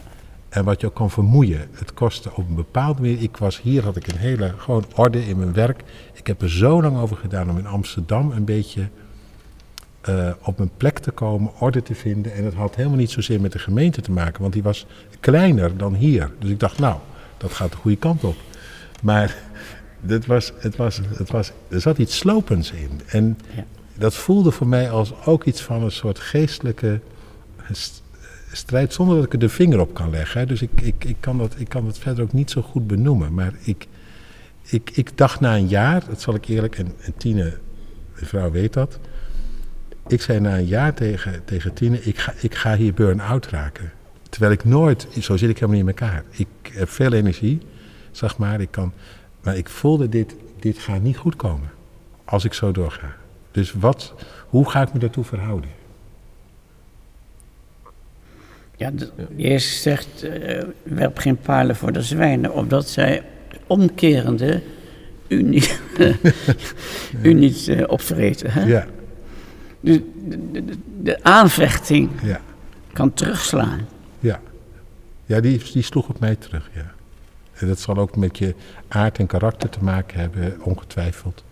En 0.48 0.64
wat 0.64 0.80
je 0.80 0.86
ook 0.86 0.94
kan 0.94 1.10
vermoeien. 1.10 1.68
Het 1.72 1.94
kostte 1.94 2.30
op 2.34 2.48
een 2.48 2.54
bepaalde 2.54 3.00
manier. 3.00 3.22
Ik 3.22 3.36
was 3.36 3.60
hier, 3.60 3.82
had 3.84 3.96
ik 3.96 4.06
een 4.06 4.18
hele 4.18 4.54
gewoon 4.56 4.84
orde 4.94 5.26
in 5.26 5.38
mijn 5.38 5.52
werk. 5.52 5.82
Ik 6.12 6.26
heb 6.26 6.42
er 6.42 6.50
zo 6.50 6.82
lang 6.82 6.98
over 6.98 7.16
gedaan 7.16 7.50
om 7.50 7.58
in 7.58 7.66
Amsterdam 7.66 8.30
een 8.30 8.44
beetje 8.44 8.88
uh, 10.08 10.30
op 10.42 10.58
mijn 10.58 10.70
plek 10.76 10.98
te 10.98 11.10
komen, 11.10 11.50
orde 11.58 11.82
te 11.82 11.94
vinden. 11.94 12.32
En 12.32 12.44
het 12.44 12.54
had 12.54 12.74
helemaal 12.74 12.98
niet 12.98 13.10
zozeer 13.10 13.40
met 13.40 13.52
de 13.52 13.58
gemeente 13.58 14.00
te 14.00 14.10
maken, 14.10 14.40
want 14.40 14.52
die 14.52 14.62
was 14.62 14.86
kleiner 15.20 15.76
dan 15.76 15.94
hier. 15.94 16.30
Dus 16.38 16.50
ik 16.50 16.60
dacht, 16.60 16.78
nou, 16.78 16.96
dat 17.36 17.52
gaat 17.52 17.70
de 17.70 17.76
goede 17.76 17.96
kant 17.96 18.24
op. 18.24 18.36
Maar 19.02 19.36
dit 20.00 20.26
was, 20.26 20.52
het 20.58 20.76
was, 20.76 21.00
het 21.16 21.30
was, 21.30 21.52
er 21.68 21.80
zat 21.80 21.98
iets 21.98 22.16
slopends 22.16 22.72
in. 22.72 23.00
En 23.06 23.38
Ja. 23.56 23.64
Dat 23.99 24.14
voelde 24.14 24.51
voor 24.51 24.66
mij 24.66 24.90
als 24.90 25.12
ook 25.24 25.44
iets 25.44 25.62
van 25.62 25.82
een 25.82 25.90
soort 25.90 26.18
geestelijke 26.18 27.01
st- 27.72 28.03
strijd, 28.53 28.92
zonder 28.92 29.16
dat 29.16 29.24
ik 29.24 29.32
er 29.32 29.38
de 29.38 29.49
vinger 29.49 29.80
op 29.80 29.94
kan 29.94 30.11
leggen. 30.11 30.49
Dus 30.49 30.62
ik, 30.62 30.80
ik, 30.80 31.05
ik, 31.05 31.16
kan 31.20 31.38
dat, 31.38 31.55
ik 31.59 31.68
kan 31.68 31.84
dat 31.84 31.99
verder 31.99 32.24
ook 32.24 32.32
niet 32.32 32.51
zo 32.51 32.62
goed 32.62 32.86
benoemen. 32.86 33.34
Maar 33.34 33.53
ik, 33.61 33.86
ik, 34.62 34.90
ik 34.90 35.16
dacht 35.16 35.40
na 35.40 35.57
een 35.57 35.68
jaar, 35.68 36.05
dat 36.09 36.20
zal 36.20 36.34
ik 36.34 36.46
eerlijk, 36.46 36.78
en, 36.78 36.92
en 37.01 37.16
Tine, 37.16 37.59
de 38.18 38.26
vrouw 38.26 38.51
weet 38.51 38.72
dat. 38.72 38.99
Ik 40.07 40.22
zei 40.22 40.40
na 40.40 40.57
een 40.59 40.66
jaar 40.66 40.94
tegen, 40.94 41.44
tegen 41.44 41.72
Tine, 41.72 42.03
ik 42.03 42.18
ga, 42.18 42.32
ik 42.40 42.55
ga 42.55 42.76
hier 42.76 42.94
burn-out 42.94 43.46
raken. 43.46 43.92
Terwijl 44.28 44.53
ik 44.53 44.64
nooit, 44.64 45.07
zo 45.20 45.36
zit 45.36 45.51
ik 45.51 45.59
helemaal 45.59 45.82
niet 45.82 45.88
in 45.88 46.01
elkaar. 46.01 46.24
Ik 46.30 46.49
heb 46.72 46.88
veel 46.88 47.12
energie, 47.12 47.61
zeg 48.11 48.38
maar. 48.38 48.61
Ik 48.61 48.70
kan, 48.70 48.92
maar 49.42 49.57
ik 49.57 49.68
voelde 49.68 50.09
dit, 50.09 50.34
dit 50.59 50.78
gaat 50.78 51.03
niet 51.03 51.16
goed 51.16 51.36
komen. 51.36 51.70
Als 52.24 52.44
ik 52.44 52.53
zo 52.53 52.72
doorga. 52.72 53.16
Dus 53.59 53.72
wat, 53.72 54.14
hoe 54.48 54.70
ga 54.70 54.82
ik 54.82 54.92
me 54.92 54.98
daartoe 54.98 55.24
verhouden? 55.24 55.70
Ja, 58.76 58.92
Jezus 59.36 59.82
zegt, 59.82 60.22
eh, 60.22 60.62
werp 60.82 61.18
geen 61.18 61.36
palen 61.38 61.76
voor 61.76 61.92
de 61.92 62.02
zwijnen, 62.02 62.52
opdat 62.54 62.88
zij 62.88 63.22
omkerende 63.66 64.62
u 65.28 65.42
niet, 65.42 65.80
u 67.22 67.32
niet 67.32 67.68
eh, 67.68 67.84
opvreten. 67.86 68.50
Hè? 68.50 68.62
Ja, 68.64 68.86
Dus 69.80 69.98
de- 70.52 70.64
de 71.02 71.22
aanvechting 71.24 72.11
ja, 72.22 72.40
kan 72.92 73.12
terugslaan. 73.12 73.86
ja. 74.20 74.40
Ja, 75.26 75.40
die, 75.40 75.62
die 75.72 75.82
sloeg 75.82 76.09
op 76.09 76.18
mij 76.20 76.36
terug, 76.36 76.70
ja. 76.74 76.92
En 77.54 77.66
dat 77.68 77.78
zal 77.80 77.96
ook 77.96 78.16
met 78.16 78.38
je 78.38 78.54
aard 78.88 79.18
en 79.18 79.26
karakter 79.26 79.68
te 79.68 79.78
maken 79.84 80.20
hebben, 80.20 80.56
ongetwijfeld. 80.62 81.44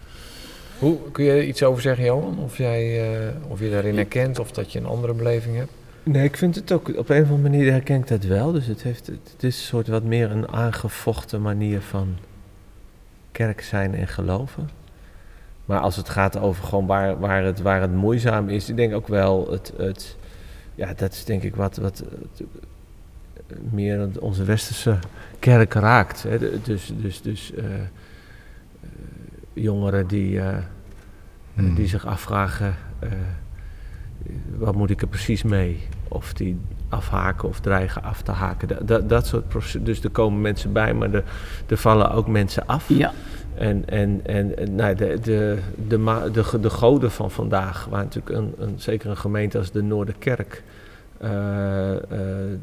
Hoe, 0.78 0.98
kun 1.12 1.24
je 1.24 1.46
iets 1.46 1.62
over 1.62 1.82
zeggen, 1.82 2.04
Johan? 2.04 2.38
Of, 2.38 2.56
jij, 2.56 3.10
eh, 3.18 3.50
of 3.50 3.60
je 3.60 3.70
daarin 3.70 3.96
herkent 3.96 4.38
of 4.38 4.52
dat 4.52 4.72
je 4.72 4.78
een 4.78 4.86
andere 4.86 5.14
beleving 5.14 5.56
hebt? 5.56 5.70
Nee, 6.02 6.24
ik 6.24 6.36
vind 6.36 6.54
het 6.54 6.72
ook 6.72 6.88
op 6.88 7.08
een 7.08 7.22
of 7.22 7.30
andere 7.30 7.48
manier 7.50 7.72
herken 7.72 7.96
ik 7.96 8.08
dat 8.08 8.24
wel. 8.24 8.52
Dus 8.52 8.66
het, 8.66 8.82
heeft, 8.82 9.06
het 9.06 9.42
is 9.42 9.56
een 9.56 9.64
soort 9.64 9.88
wat 9.88 10.02
meer 10.02 10.30
een 10.30 10.48
aangevochten 10.48 11.42
manier 11.42 11.80
van 11.80 12.16
kerk 13.32 13.60
zijn 13.60 13.94
en 13.94 14.08
geloven. 14.08 14.70
Maar 15.64 15.80
als 15.80 15.96
het 15.96 16.08
gaat 16.08 16.38
over 16.38 16.64
gewoon 16.64 16.86
waar, 16.86 17.18
waar, 17.18 17.44
het, 17.44 17.60
waar 17.60 17.80
het 17.80 17.92
moeizaam 17.94 18.48
is, 18.48 18.68
ik 18.68 18.76
denk 18.76 18.94
ook 18.94 19.08
wel 19.08 19.50
het, 19.50 19.72
het 19.76 20.16
ja, 20.74 20.94
dat 20.94 21.12
is 21.12 21.24
denk 21.24 21.42
ik 21.42 21.56
wat, 21.56 21.76
wat 21.76 21.98
het, 21.98 22.46
eh, 23.48 23.56
meer 23.70 24.08
onze 24.20 24.44
westerse 24.44 24.98
kerk 25.38 25.74
raakt. 25.74 26.22
Hè. 26.22 26.60
Dus, 26.62 26.92
dus, 26.96 27.22
dus 27.22 27.52
eh, 27.54 27.64
jongeren 29.62 30.06
die, 30.06 30.40
eh, 30.40 30.56
Hmm. 31.54 31.74
die 31.74 31.86
zich 31.86 32.06
afvragen, 32.06 32.74
eh, 32.98 33.08
wat 34.56 34.74
moet 34.74 34.90
ik 34.90 35.00
er 35.02 35.08
precies 35.08 35.42
mee? 35.42 35.80
Of 36.08 36.32
die 36.32 36.58
afhaken 36.88 37.48
of 37.48 37.60
dreigen 37.60 38.02
af 38.02 38.22
te 38.22 38.32
haken. 38.32 38.68
Dat, 38.68 38.88
dat, 38.88 39.08
dat 39.08 39.26
soort 39.26 39.48
proces. 39.48 39.82
Dus 39.82 40.04
er 40.04 40.10
komen 40.10 40.40
mensen 40.40 40.72
bij, 40.72 40.94
maar 40.94 41.12
er, 41.12 41.24
er 41.66 41.76
vallen 41.76 42.10
ook 42.10 42.26
mensen 42.26 42.66
af. 42.66 42.88
Ja, 42.88 43.12
En, 43.54 43.88
en, 43.88 44.20
en 44.24 44.74
nou, 44.74 44.94
de, 44.94 45.18
de, 45.20 45.58
de, 45.88 46.30
de, 46.32 46.60
de 46.60 46.70
goden 46.70 47.10
van 47.10 47.30
vandaag, 47.30 47.84
waar 47.84 48.02
natuurlijk 48.02 48.36
een, 48.36 48.54
een, 48.58 48.74
zeker 48.76 49.10
een 49.10 49.16
gemeente 49.16 49.58
als 49.58 49.70
de 49.70 49.82
Noorderkerk 49.82 50.62
eh, 51.18 51.94
eh, 51.94 52.58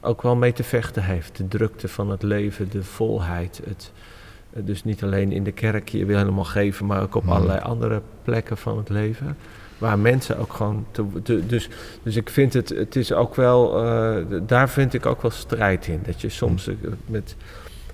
ook 0.00 0.22
wel 0.22 0.36
mee 0.36 0.52
te 0.52 0.64
vechten 0.64 1.02
heeft. 1.02 1.36
De 1.36 1.48
drukte 1.48 1.88
van 1.88 2.10
het 2.10 2.22
leven, 2.22 2.70
de 2.70 2.82
volheid. 2.82 3.60
Het, 3.64 3.92
eh, 3.94 4.15
dus 4.64 4.84
niet 4.84 5.02
alleen 5.02 5.32
in 5.32 5.44
de 5.44 5.52
kerk, 5.52 5.88
je 5.88 6.04
wil 6.04 6.16
helemaal 6.18 6.44
geven, 6.44 6.86
maar 6.86 7.02
ook 7.02 7.14
op 7.14 7.22
Mm. 7.24 7.30
allerlei 7.30 7.60
andere 7.60 8.00
plekken 8.22 8.56
van 8.56 8.76
het 8.78 8.88
leven. 8.88 9.36
Waar 9.78 9.98
mensen 9.98 10.38
ook 10.38 10.52
gewoon. 10.52 10.86
Te, 10.90 11.04
te- 11.22 11.46
dus, 11.46 11.68
dus 12.02 12.16
ik 12.16 12.30
vind 12.30 12.52
het, 12.52 12.68
het 12.68 12.96
is 12.96 13.12
ook 13.12 13.34
wel. 13.34 13.84
eh, 13.84 14.16
daar 14.46 14.68
vind 14.68 14.94
ik 14.94 15.06
ook 15.06 15.22
wel 15.22 15.30
strijd 15.30 15.86
in. 15.86 16.00
Dat 16.06 16.20
je 16.20 16.28
soms 16.28 16.68
eh, 16.68 16.74
met. 17.06 17.36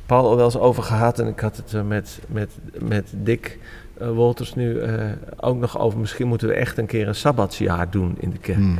Paul 0.07 0.27
al 0.29 0.37
wel 0.37 0.45
eens 0.45 0.59
over 0.59 0.83
gehad 0.83 1.19
en 1.19 1.27
ik 1.27 1.41
had 1.41 1.57
het 1.57 1.87
met, 1.89 2.21
met, 2.29 2.51
met 2.83 3.13
Dick 3.17 3.59
eh, 3.99 4.11
Wolters 4.11 4.55
nu 4.55 4.79
eh, 4.81 5.05
ook 5.37 5.57
nog 5.59 5.79
over. 5.79 5.99
Misschien 5.99 6.27
moeten 6.27 6.49
we 6.49 6.55
echt 6.55 6.79
een 6.79 6.87
keer 6.87 7.09
een 7.09 7.15
sabbatsjaar 7.15 7.91
doen 7.91 8.15
in 8.19 8.31
de 8.31 8.39
kerk 8.39 8.57
Hmm. 8.59 8.79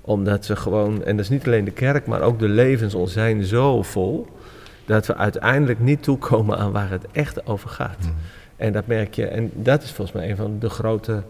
omdat 0.00 0.44
ze 0.44 0.56
gewoon, 0.56 1.04
en 1.04 1.16
dat 1.16 1.24
is 1.24 1.30
niet 1.30 1.46
alleen 1.46 1.64
de 1.64 1.70
kerk, 1.70 2.06
maar 2.06 2.20
ook 2.20 2.38
de 2.38 2.48
levens 2.48 2.94
zijn 3.04 3.44
zo 3.44 3.82
vol. 3.82 4.26
Dat 4.86 5.06
we 5.06 5.16
uiteindelijk 5.16 5.80
niet 5.80 6.02
toekomen 6.02 6.58
aan 6.58 6.72
waar 6.72 6.90
het 6.90 7.06
echt 7.12 7.46
over 7.46 7.68
gaat. 7.68 7.98
Hmm. 8.00 8.14
En 8.56 8.72
dat 8.72 8.86
merk 8.86 9.14
je, 9.14 9.26
en 9.26 9.50
dat 9.54 9.82
is 9.82 9.92
volgens 9.92 10.16
mij 10.16 10.30
een 10.30 10.36
van 10.36 10.58
de 10.58 10.68
grote 10.70 11.22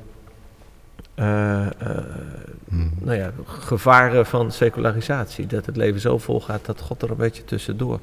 Hmm. 2.68 2.92
nou 3.00 3.16
ja, 3.16 3.30
gevaren 3.44 4.26
van 4.26 4.52
secularisatie. 4.52 5.46
Dat 5.46 5.66
het 5.66 5.76
leven 5.76 6.00
zo 6.00 6.18
vol 6.18 6.40
gaat 6.40 6.64
dat 6.64 6.80
God 6.80 7.02
er 7.02 7.10
een 7.10 7.16
beetje 7.16 7.44
tussendoor 7.44 7.98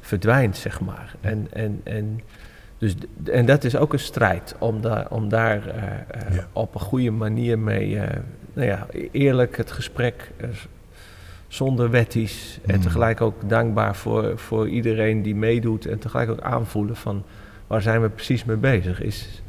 verdwijnt, 0.00 0.56
zeg 0.56 0.80
maar. 0.80 1.14
En, 1.20 1.46
en, 1.52 1.80
en, 1.84 2.20
dus, 2.78 2.94
en 3.24 3.46
dat 3.46 3.64
is 3.64 3.76
ook 3.76 3.92
een 3.92 3.98
strijd 3.98 4.54
om 4.58 4.80
daar, 4.80 5.10
om 5.10 5.28
daar 5.28 5.66
eh, 5.66 6.34
Ja. 6.34 6.46
op 6.52 6.74
een 6.74 6.80
goede 6.80 7.10
manier 7.10 7.58
mee, 7.58 7.96
nou 8.52 8.66
ja, 8.68 8.86
eerlijk 9.12 9.56
het 9.56 9.72
gesprek 9.72 10.30
zonder 11.52 11.90
wetties 11.90 12.58
en 12.66 12.74
Mm. 12.76 12.80
tegelijk 12.82 13.20
ook 13.20 13.34
dankbaar 13.48 13.96
voor, 13.96 14.38
voor 14.38 14.68
iedereen 14.68 15.22
die 15.22 15.34
meedoet 15.34 15.86
en 15.86 15.98
tegelijk 15.98 16.30
ook 16.30 16.40
aanvoelen 16.40 16.96
van 16.96 17.22
waar 17.66 17.82
zijn 17.82 18.02
we 18.02 18.08
precies 18.08 18.44
mee 18.44 18.56
bezig? 18.56 19.00
Is, 19.02 19.42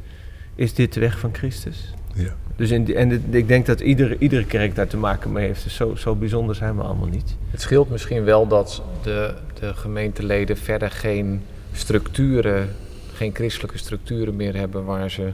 is 0.54 0.74
dit 0.74 0.92
de 0.92 1.00
weg 1.00 1.18
van 1.18 1.34
Christus? 1.34 1.94
Ja. 2.14 2.34
Dus 2.56 2.70
in 2.70 2.84
die, 2.84 2.94
en 2.94 3.08
dit- 3.08 3.20
ik 3.30 3.48
denk 3.48 3.66
dat 3.66 3.80
iedere, 3.80 4.16
iedere 4.18 4.44
kerk 4.44 4.74
daar 4.74 4.86
te 4.86 4.96
maken 4.96 5.32
mee 5.32 5.46
heeft. 5.46 5.62
Dus 5.64 5.74
zo, 5.74 5.94
zo 5.94 6.14
bijzonder 6.14 6.54
zijn 6.54 6.76
we 6.76 6.82
allemaal 6.82 7.08
niet. 7.08 7.36
Het 7.50 7.60
scheelt 7.60 7.90
misschien 7.90 8.24
wel 8.24 8.46
dat 8.46 8.82
de, 9.02 9.34
de 9.60 9.74
gemeenteleden 9.74 10.56
verder 10.56 10.90
geen 10.90 11.42
structuren, 11.72 12.68
geen 13.12 13.34
christelijke 13.34 13.78
structuren 13.78 14.36
meer 14.36 14.56
hebben 14.56 14.84
waar 14.84 15.10
ze 15.10 15.32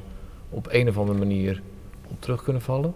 op 0.50 0.66
een 0.70 0.88
of 0.88 0.98
andere 0.98 1.18
manier 1.18 1.60
op 2.08 2.16
terug 2.20 2.42
kunnen 2.42 2.62
vallen. 2.62 2.92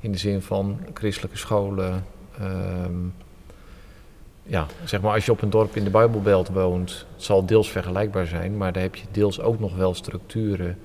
In 0.00 0.12
de 0.12 0.18
zin 0.18 0.42
van 0.42 0.78
christelijke 0.94 1.36
scholen. 1.38 2.04
Ehm, 2.42 2.92
ja, 4.42 4.66
zeg 4.84 5.00
maar 5.00 5.12
als 5.14 5.24
je 5.24 5.32
op 5.32 5.42
een 5.42 5.50
dorp 5.50 5.76
in 5.76 5.84
de 5.84 5.90
Bijbelbelt 5.90 6.48
woont, 6.48 7.06
het 7.14 7.22
zal 7.24 7.46
deels 7.46 7.70
vergelijkbaar 7.70 8.26
zijn, 8.26 8.56
maar 8.56 8.72
daar 8.72 8.82
heb 8.82 8.94
je 8.94 9.04
deels 9.10 9.40
ook 9.40 9.60
nog 9.60 9.76
wel 9.76 9.94
structuren 9.94 10.78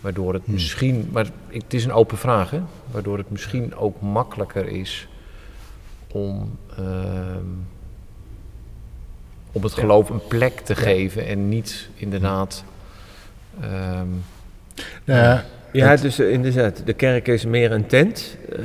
waardoor 0.00 0.32
het 0.32 0.42
Hmm. 0.44 0.54
misschien, 0.54 1.08
maar 1.12 1.26
het 1.48 1.74
is 1.74 1.84
een 1.84 1.92
open 1.92 2.18
vraag, 2.18 2.50
hè, 2.50 2.60
waardoor 2.90 3.18
het 3.18 3.30
misschien 3.30 3.76
ook 3.76 4.00
makkelijker 4.00 4.68
is 4.68 5.08
om, 6.12 6.58
ehm, 6.76 7.44
om 9.52 9.62
het 9.62 9.72
geloof 9.72 10.08
een 10.10 10.26
plek 10.28 10.60
te 10.60 10.74
geven 10.74 11.26
en 11.26 11.48
niet 11.48 11.88
inderdaad. 11.94 12.64
ehm, 13.60 14.06
Ja, 15.04 15.44
Ja, 15.72 15.96
dus 15.96 16.18
inderdaad, 16.18 16.82
de 16.86 16.92
kerk 16.92 17.28
is 17.28 17.44
meer 17.44 17.72
een 17.72 17.86
tent 17.86 18.36
eh, 18.52 18.58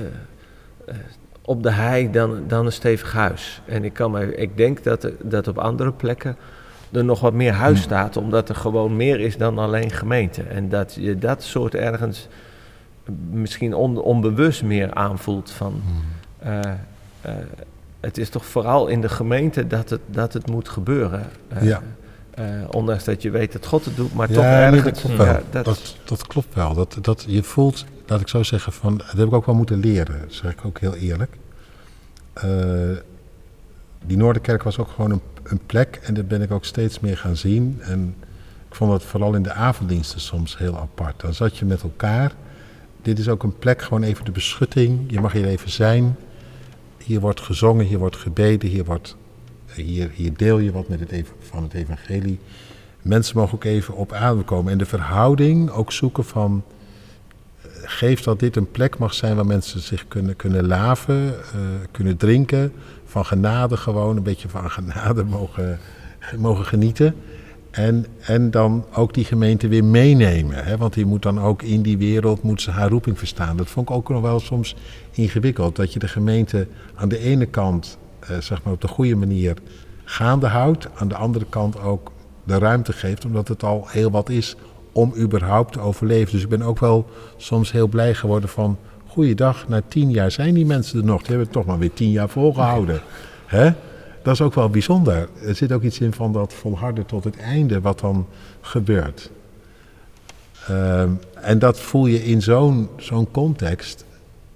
eh, 0.86 0.96
op 1.46 1.64
de 1.64 1.72
hei 1.72 2.12
dan, 2.12 2.44
dan 2.48 2.66
een 2.66 2.72
stevig 2.72 3.14
huis. 3.14 3.62
En 3.66 3.84
ik, 3.84 3.94
kan 3.94 4.12
me, 4.12 4.36
ik 4.36 4.58
denk 4.58 4.84
dat, 4.84 5.04
er- 5.04 5.14
dat 5.22 5.48
op 5.48 5.58
andere 5.58 5.92
plekken 5.92 6.38
er 6.92 7.04
nog 7.06 7.20
wat 7.20 7.34
meer 7.34 7.52
huis 7.54 7.76
Hmm. 7.78 7.84
staat, 7.84 8.18
omdat 8.18 8.50
er 8.50 8.56
gewoon 8.56 8.96
meer 8.96 9.20
is 9.20 9.38
dan 9.38 9.58
alleen 9.58 9.92
gemeente. 9.92 10.42
En 10.44 10.70
dat 10.70 10.94
je 11.00 11.18
dat 11.18 11.44
soort 11.44 11.76
ergens 11.76 12.28
misschien 13.32 13.74
on- 13.74 13.98
onbewust 14.02 14.64
meer 14.64 14.94
aanvoelt 14.94 15.52
van... 15.52 15.82
eh, 16.40 16.60
eh, 17.22 17.34
het 18.00 18.18
is 18.18 18.30
toch 18.30 18.46
vooral 18.46 18.88
in 18.88 19.02
de 19.02 19.10
gemeente 19.10 19.68
dat 19.68 19.90
het, 19.90 20.00
dat 20.06 20.34
het 20.34 20.50
moet 20.50 20.70
gebeuren. 20.70 21.26
Eh, 21.48 21.64
Ja. 21.64 21.82
ondanks 22.72 23.04
dat 23.04 23.22
je 23.22 23.30
weet 23.30 23.52
dat 23.52 23.66
God 23.66 23.86
het 23.86 23.96
doet, 23.96 24.14
maar 24.14 24.28
Ja, 24.30 24.36
toch 24.36 24.44
ergens... 24.44 24.84
dat 24.84 25.02
klopt 25.02 25.18
wel. 25.18 25.26
ja, 25.28 25.42
dat, 25.50 25.96
dat, 26.06 26.28
klopt 26.28 26.54
wel. 26.56 26.74
Dat, 26.74 26.98
dat, 27.02 27.26
je 27.28 27.44
voelt, 27.44 27.86
laat 28.08 28.22
ik 28.22 28.28
zo 28.28 28.44
zeggen, 28.44 28.74
van, 28.74 28.98
dat 28.98 29.12
heb 29.12 29.28
ik 29.28 29.34
ook 29.34 29.46
wel 29.46 29.56
moeten 29.56 29.80
leren, 29.80 30.20
dat 30.20 30.34
zeg 30.34 30.52
ik 30.52 30.66
ook 30.66 30.80
heel 30.80 30.96
eerlijk. 30.96 31.38
Eh, 32.34 32.98
die 34.06 34.18
Noorderkerk 34.18 34.64
was 34.64 34.80
ook 34.80 34.90
gewoon 34.90 35.12
een, 35.12 35.22
een 35.44 35.60
plek 35.66 36.00
en 36.04 36.14
dat 36.14 36.28
ben 36.28 36.42
ik 36.42 36.52
ook 36.52 36.66
steeds 36.66 37.00
meer 37.00 37.18
gaan 37.18 37.38
zien. 37.38 37.78
En 37.82 38.16
ik 38.70 38.76
vond 38.76 38.92
het 38.92 39.04
vooral 39.04 39.34
in 39.34 39.44
de 39.44 39.54
avonddiensten 39.54 40.20
soms 40.20 40.58
heel 40.58 40.78
apart. 40.78 41.22
Dan 41.22 41.34
zat 41.34 41.58
je 41.58 41.66
met 41.66 41.82
elkaar. 41.82 42.34
Dit 43.02 43.20
is 43.20 43.30
ook 43.30 43.44
een 43.44 43.58
plek, 43.60 43.82
gewoon 43.82 44.04
even 44.04 44.26
de 44.26 44.32
beschutting. 44.32 45.12
Je 45.12 45.22
mag 45.22 45.32
hier 45.32 45.46
even 45.46 45.70
zijn. 45.70 46.16
Hier 46.98 47.20
wordt 47.20 47.42
gezongen, 47.42 47.86
hier 47.86 47.98
wordt 47.98 48.16
gebeden, 48.16 48.70
hier, 48.70 48.86
wordt, 48.86 49.16
hier, 49.74 50.10
hier 50.14 50.38
deel 50.38 50.60
je 50.60 50.72
wat 50.72 50.88
met 50.88 51.00
het, 51.00 51.28
van 51.40 51.64
het 51.64 51.74
evangelie. 51.74 52.40
Mensen 53.02 53.38
mogen 53.38 53.56
ook 53.56 53.64
even 53.64 53.96
op 53.96 54.14
adem 54.14 54.46
komen. 54.46 54.72
En 54.72 54.78
de 54.78 54.86
verhouding 54.86 55.70
ook 55.70 55.92
zoeken 55.92 56.26
van... 56.26 56.64
eh, 57.86 57.92
Geef 57.92 58.22
dat 58.22 58.40
dit 58.40 58.56
een 58.56 58.72
plek 58.72 58.98
mag 58.98 59.14
zijn 59.14 59.36
waar 59.36 59.46
mensen 59.46 59.80
zich 59.80 60.08
kunnen, 60.08 60.36
kunnen 60.36 60.68
laven, 60.68 61.28
eh, 61.28 61.60
kunnen 61.92 62.18
drinken. 62.18 62.74
Van 63.06 63.26
genade 63.26 63.78
gewoon, 63.78 64.18
een 64.18 64.24
beetje 64.24 64.50
van 64.50 64.72
genade 64.72 65.24
mogen, 65.38 65.80
mogen 66.38 66.66
genieten. 66.66 67.16
En, 67.76 68.06
en 68.20 68.52
dan 68.52 68.86
ook 68.94 69.14
die 69.14 69.26
gemeente 69.26 69.68
weer 69.68 69.84
meenemen. 69.84 70.64
Hè? 70.64 70.78
Want 70.78 70.94
die 70.94 71.06
moet 71.06 71.22
dan 71.22 71.40
ook 71.40 71.62
in 71.62 71.82
die 71.82 71.98
wereld 71.98 72.44
moet 72.44 72.62
ze 72.62 72.72
haar 72.72 72.90
roeping 72.90 73.18
verstaan. 73.18 73.58
Dat 73.58 73.68
vond 73.68 73.90
ik 73.90 73.96
ook 73.96 74.10
nog 74.10 74.22
wel 74.22 74.40
soms 74.40 74.76
ingewikkeld. 75.12 75.76
Dat 75.76 75.94
je 75.94 76.00
de 76.00 76.08
gemeente 76.08 76.68
aan 76.96 77.10
de 77.10 77.18
ene 77.18 77.46
kant 77.46 77.98
eh, 78.20 78.38
zeg 78.38 78.64
maar 78.64 78.74
op 78.74 78.82
de 78.82 78.88
goede 78.88 79.16
manier 79.16 79.58
gaande 80.04 80.48
houdt. 80.48 80.88
Aan 80.96 81.08
de 81.08 81.16
andere 81.16 81.46
kant 81.50 81.80
ook 81.80 82.12
de 82.44 82.58
ruimte 82.58 82.94
geeft. 82.94 83.26
Omdat 83.26 83.48
het 83.48 83.64
al 83.64 83.86
heel 83.88 84.12
wat 84.12 84.30
is 84.30 84.56
om 84.96 85.14
überhaupt 85.18 85.74
te 85.74 85.80
overleven. 85.80 86.32
Dus 86.32 86.44
ik 86.44 86.50
ben 86.50 86.62
ook 86.62 86.80
wel 86.80 87.06
soms 87.38 87.72
heel 87.72 87.88
blij 87.88 88.14
geworden 88.14 88.50
van... 88.50 88.78
Goeiedag, 89.08 89.68
na 89.68 89.82
tien 89.88 90.12
jaar 90.12 90.32
zijn 90.32 90.54
die 90.54 90.66
mensen 90.66 91.00
er 91.00 91.06
nog. 91.06 91.18
Die 91.18 91.28
hebben 91.28 91.46
het 91.46 91.56
toch 91.56 91.66
maar 91.66 91.80
weer 91.80 91.94
tien 91.94 92.12
jaar 92.12 92.30
volgehouden. 92.30 93.02
Hè? 93.46 93.72
Dat 94.22 94.34
is 94.34 94.42
ook 94.42 94.54
wel 94.54 94.70
bijzonder. 94.70 95.30
Er 95.46 95.56
zit 95.56 95.72
ook 95.72 95.82
iets 95.82 96.00
in 96.00 96.14
van 96.14 96.34
dat 96.34 96.54
volharden 96.54 97.06
tot 97.06 97.24
het 97.24 97.38
einde 97.38 97.82
wat 97.82 98.00
dan 98.00 98.28
gebeurt. 98.62 99.32
Ehm, 100.68 101.10
en 101.34 101.60
dat 101.60 101.80
voel 101.80 102.06
je 102.06 102.24
in 102.24 102.42
zo'n 102.42 102.90
zo'n 102.98 103.32
context, 103.32 104.06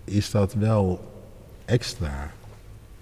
is 0.03 0.31
dat 0.31 0.53
wel 0.53 1.11
extra. 1.65 2.31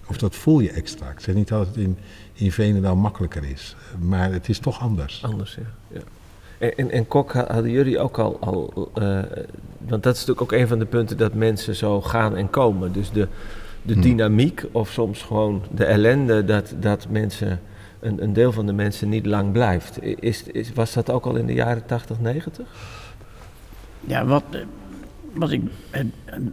Of 0.08 0.18
dat 0.18 0.36
voel 0.36 0.60
je 0.60 0.72
extra. 0.72 1.10
Ik 1.10 1.20
zeg 1.20 1.36
niet 1.36 1.48
dat 1.48 1.68
het 1.68 1.76
in, 1.76 1.98
in 2.34 2.52
Venendaal 2.52 2.96
makkelijker 2.96 3.44
is, 3.44 3.76
maar 4.00 4.32
het 4.32 4.50
is 4.50 4.60
toch 4.60 4.80
anders. 4.80 5.24
Anders, 5.24 5.56
ja. 5.56 5.98
ja. 5.98 6.02
En, 6.58 6.91
en, 6.91 7.08
Kok, 7.08 7.34
hadden 7.34 7.72
jullie 7.72 7.99
ook 7.99 8.18
al, 8.18 8.38
al 8.39 8.91
uh, 8.99 9.20
want 9.88 10.03
dat 10.03 10.16
is 10.16 10.26
natuurlijk 10.26 10.41
ook 10.41 10.60
een 10.60 10.68
van 10.68 10.80
de 10.80 10.86
punten 10.86 11.18
dat 11.18 11.34
mensen 11.34 11.76
zo 11.76 12.01
gaan 12.01 12.36
en 12.36 12.49
komen. 12.49 12.91
Dus 12.91 13.12
de, 13.12 13.28
de 13.82 13.93
Hmm. 13.93 14.01
dynamiek 14.01 14.66
of 14.72 14.89
soms 14.89 15.22
gewoon 15.22 15.64
de 15.72 15.86
ellende 15.86 16.45
dat, 16.45 16.74
dat 16.80 17.05
mensen, 17.10 17.62
een, 17.99 18.24
een 18.24 18.34
deel 18.34 18.51
van 18.51 18.66
de 18.66 18.74
mensen 18.74 19.10
niet 19.10 19.26
lang 19.26 19.51
blijft. 19.51 19.99
Is, 20.01 20.43
is, 20.43 20.74
was 20.74 20.93
dat 20.93 21.10
ook 21.10 21.26
al 21.26 21.36
in 21.36 21.45
de 21.45 21.53
jaren 21.53 21.86
80, 21.86 22.20
90? 22.20 22.68
Ja, 23.99 24.26
wat, 24.26 24.43
eh, 24.51 24.60
wat 25.34 25.51
ik 25.51 25.62
eh, 25.89 26.01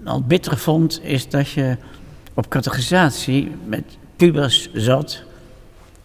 al 0.05 0.23
bitter 0.23 0.59
vond, 0.59 1.01
is 1.03 1.29
dat 1.29 1.51
je 1.51 1.77
op 2.35 2.49
categorisatie 2.49 3.51
met 3.67 3.85
pubers 4.17 4.73
zat, 4.73 5.23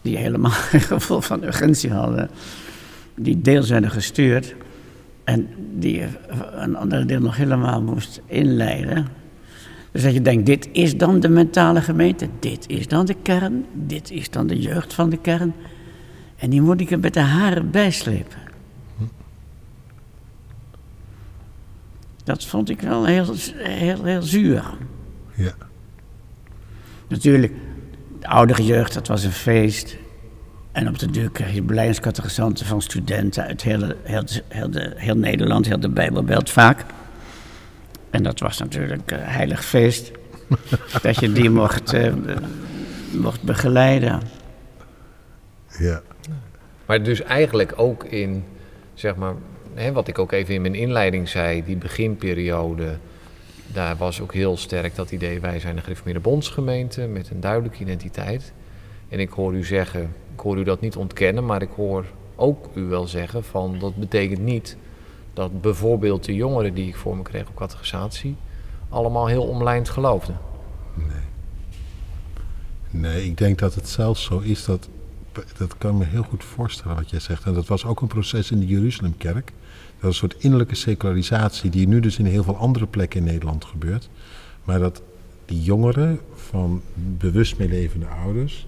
die 0.02 0.18
helemaal 0.18 0.52
geen 0.72 0.82
gevoel 0.82 1.22
van 1.22 1.44
urgentie 1.44 1.92
hadden, 1.92 2.30
die 3.20 3.42
deels 3.42 3.70
werden 3.70 3.92
gestuurd 3.92 4.56
en 5.24 5.48
die 5.76 6.04
een 6.52 6.76
ander 6.76 7.08
deel 7.08 7.20
nog 7.20 7.36
helemaal 7.36 7.82
moest 7.82 8.22
inleiden. 8.26 9.08
Dus 9.92 10.04
dat 10.04 10.14
je 10.14 10.22
denkt, 10.22 10.46
dit 10.46 10.70
is 10.72 10.98
dan 10.98 11.20
de 11.20 11.30
mentale 11.30 11.82
gemeente, 11.82 12.28
dit 12.40 12.68
is 12.68 12.88
dan 12.88 13.06
de 13.06 13.16
kern, 13.22 13.66
dit 13.74 14.12
is 14.12 14.30
dan 14.30 14.48
de 14.48 14.60
jeugd 14.60 14.94
van 14.94 15.10
de 15.10 15.18
kern. 15.18 15.54
En 16.36 16.50
die 16.50 16.62
moet 16.62 16.82
ik 16.82 16.92
er 16.92 17.00
met 17.00 17.14
de 17.14 17.20
haren 17.20 17.72
bijslepen. 17.72 18.38
Dat 22.24 22.46
vond 22.46 22.70
ik 22.70 22.82
wel 22.82 23.06
heel, 23.06 23.36
heel, 23.56 24.04
heel 24.04 24.22
zuur. 24.22 24.64
Ja. 25.36 25.54
Natuurlijk, 27.08 27.54
de 28.20 28.28
oudere 28.28 28.66
jeugd, 28.66 28.94
dat 28.94 29.08
was 29.08 29.24
een 29.24 29.32
feest. 29.32 29.98
En 30.72 30.88
op 30.88 31.00
de 31.00 31.12
deur 31.12 31.30
kreeg 31.32 31.54
je 31.54 31.62
beleidingscategorisanten 31.62 32.66
van 32.66 32.82
studenten 32.82 33.44
uit 33.44 33.62
heel, 33.62 33.94
heel, 34.04 34.24
heel, 34.48 34.72
de, 34.72 34.94
heel 34.96 35.16
Nederland, 35.16 35.66
heel 35.66 35.80
de 35.80 35.90
Bijbelbelt 35.90 36.50
vaak. 36.50 36.86
En 38.10 38.24
dat 38.24 38.40
was 38.40 38.58
natuurlijk 38.58 39.12
een 39.12 39.20
heilig 39.20 39.66
feest. 39.66 40.12
dat 41.02 41.20
je 41.20 41.32
die 41.32 41.50
mocht, 41.50 41.94
uh, 41.94 42.14
mocht 43.12 43.42
begeleiden. 43.42 44.22
Ja. 45.80 46.02
Maar 46.86 47.04
dus 47.04 47.22
eigenlijk 47.22 47.74
ook 47.76 48.04
in, 48.04 48.44
zeg 48.94 49.16
maar, 49.16 49.34
hè, 49.74 49.92
wat 49.92 50.08
ik 50.08 50.20
ook 50.20 50.32
even 50.32 50.54
in 50.54 50.62
mijn 50.62 50.76
inleiding 50.76 51.30
zei, 51.30 51.64
die 51.64 51.78
beginperiode, 51.78 52.98
daar 53.68 53.98
was 53.98 54.22
ook 54.22 54.34
heel 54.34 54.58
sterk 54.58 54.96
dat 54.96 55.12
idee, 55.12 55.40
wij 55.40 55.60
zijn 55.60 55.78
een 55.78 55.84
gereformeerde 55.84 56.20
bondsgemeente 56.20 57.02
met 57.02 57.30
een 57.30 57.40
duidelijke 57.40 57.80
identiteit. 57.80 58.54
En 59.10 59.20
ik 59.20 59.30
hoor 59.30 59.54
u 59.54 59.64
zeggen, 59.64 60.14
ik 60.40 60.46
hoor 60.46 60.58
u 60.58 60.64
dat 60.64 60.82
niet 60.82 60.96
ontkennen, 60.96 61.46
maar 61.46 61.62
ik 61.62 61.70
hoor 61.76 62.06
ook 62.36 62.70
u 62.74 62.82
wel 62.82 63.08
zeggen 63.08 63.44
van 63.44 63.80
dat 63.80 63.96
betekent 63.96 64.40
niet 64.40 64.78
dat 65.34 65.62
bijvoorbeeld 65.62 66.26
de 66.26 66.36
jongeren 66.36 66.74
die 66.74 66.88
ik 66.88 66.96
voor 66.96 67.18
me 67.18 67.24
kreeg 67.24 67.48
op 67.48 67.56
categorisatie 67.56 68.36
allemaal 68.90 69.28
heel 69.28 69.44
omlijnd 69.44 69.90
geloofden. 69.90 70.38
Nee. 70.94 71.28
Nee, 72.90 73.26
ik 73.26 73.38
denk 73.38 73.60
dat 73.60 73.76
het 73.76 73.90
zelfs 73.90 74.24
zo 74.24 74.40
is 74.40 74.66
dat, 74.66 74.90
dat 75.58 75.78
kan 75.78 75.98
me 75.98 76.06
heel 76.06 76.24
goed 76.24 76.44
voorstellen 76.44 76.96
wat 76.96 77.10
jij 77.10 77.20
zegt. 77.20 77.44
En 77.44 77.54
dat 77.54 77.68
was 77.68 77.86
ook 77.86 78.02
een 78.02 78.08
proces 78.08 78.52
in 78.52 78.60
de 78.60 78.68
Jeruzalemkerk. 78.68 79.46
Dat 79.46 80.02
was 80.02 80.10
een 80.10 80.30
soort 80.30 80.44
innerlijke 80.44 80.76
secularisatie 80.76 81.70
die 81.70 81.88
nu 81.88 82.00
dus 82.00 82.20
in 82.20 82.26
heel 82.26 82.44
veel 82.44 82.58
andere 82.58 82.88
plekken 82.88 83.20
in 83.20 83.26
Nederland 83.26 83.66
gebeurt. 83.66 84.10
Maar 84.64 84.80
dat 84.80 85.02
die 85.46 85.62
jongeren 85.62 86.20
van 86.34 86.82
bewust 87.18 87.58
meelevende 87.58 88.08
ouders 88.08 88.68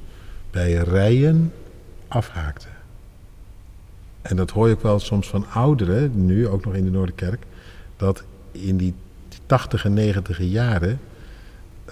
bij 0.52 0.74
rijen 0.74 1.54
afhaakten. 2.08 2.70
En 4.22 4.36
dat 4.36 4.50
hoor 4.50 4.68
je 4.68 4.74
ook 4.74 4.82
wel 4.82 5.00
soms 5.00 5.28
van 5.28 5.46
ouderen, 5.54 6.26
nu 6.26 6.48
ook 6.48 6.66
nog 6.66 6.74
in 6.74 6.84
de 6.84 6.92
Noorderkerk, 6.92 7.44
dat 7.98 8.24
in 8.52 8.78
die 8.78 8.94
80 9.46 9.86
en 9.86 9.94
90 9.94 10.40
jaren 10.42 11.00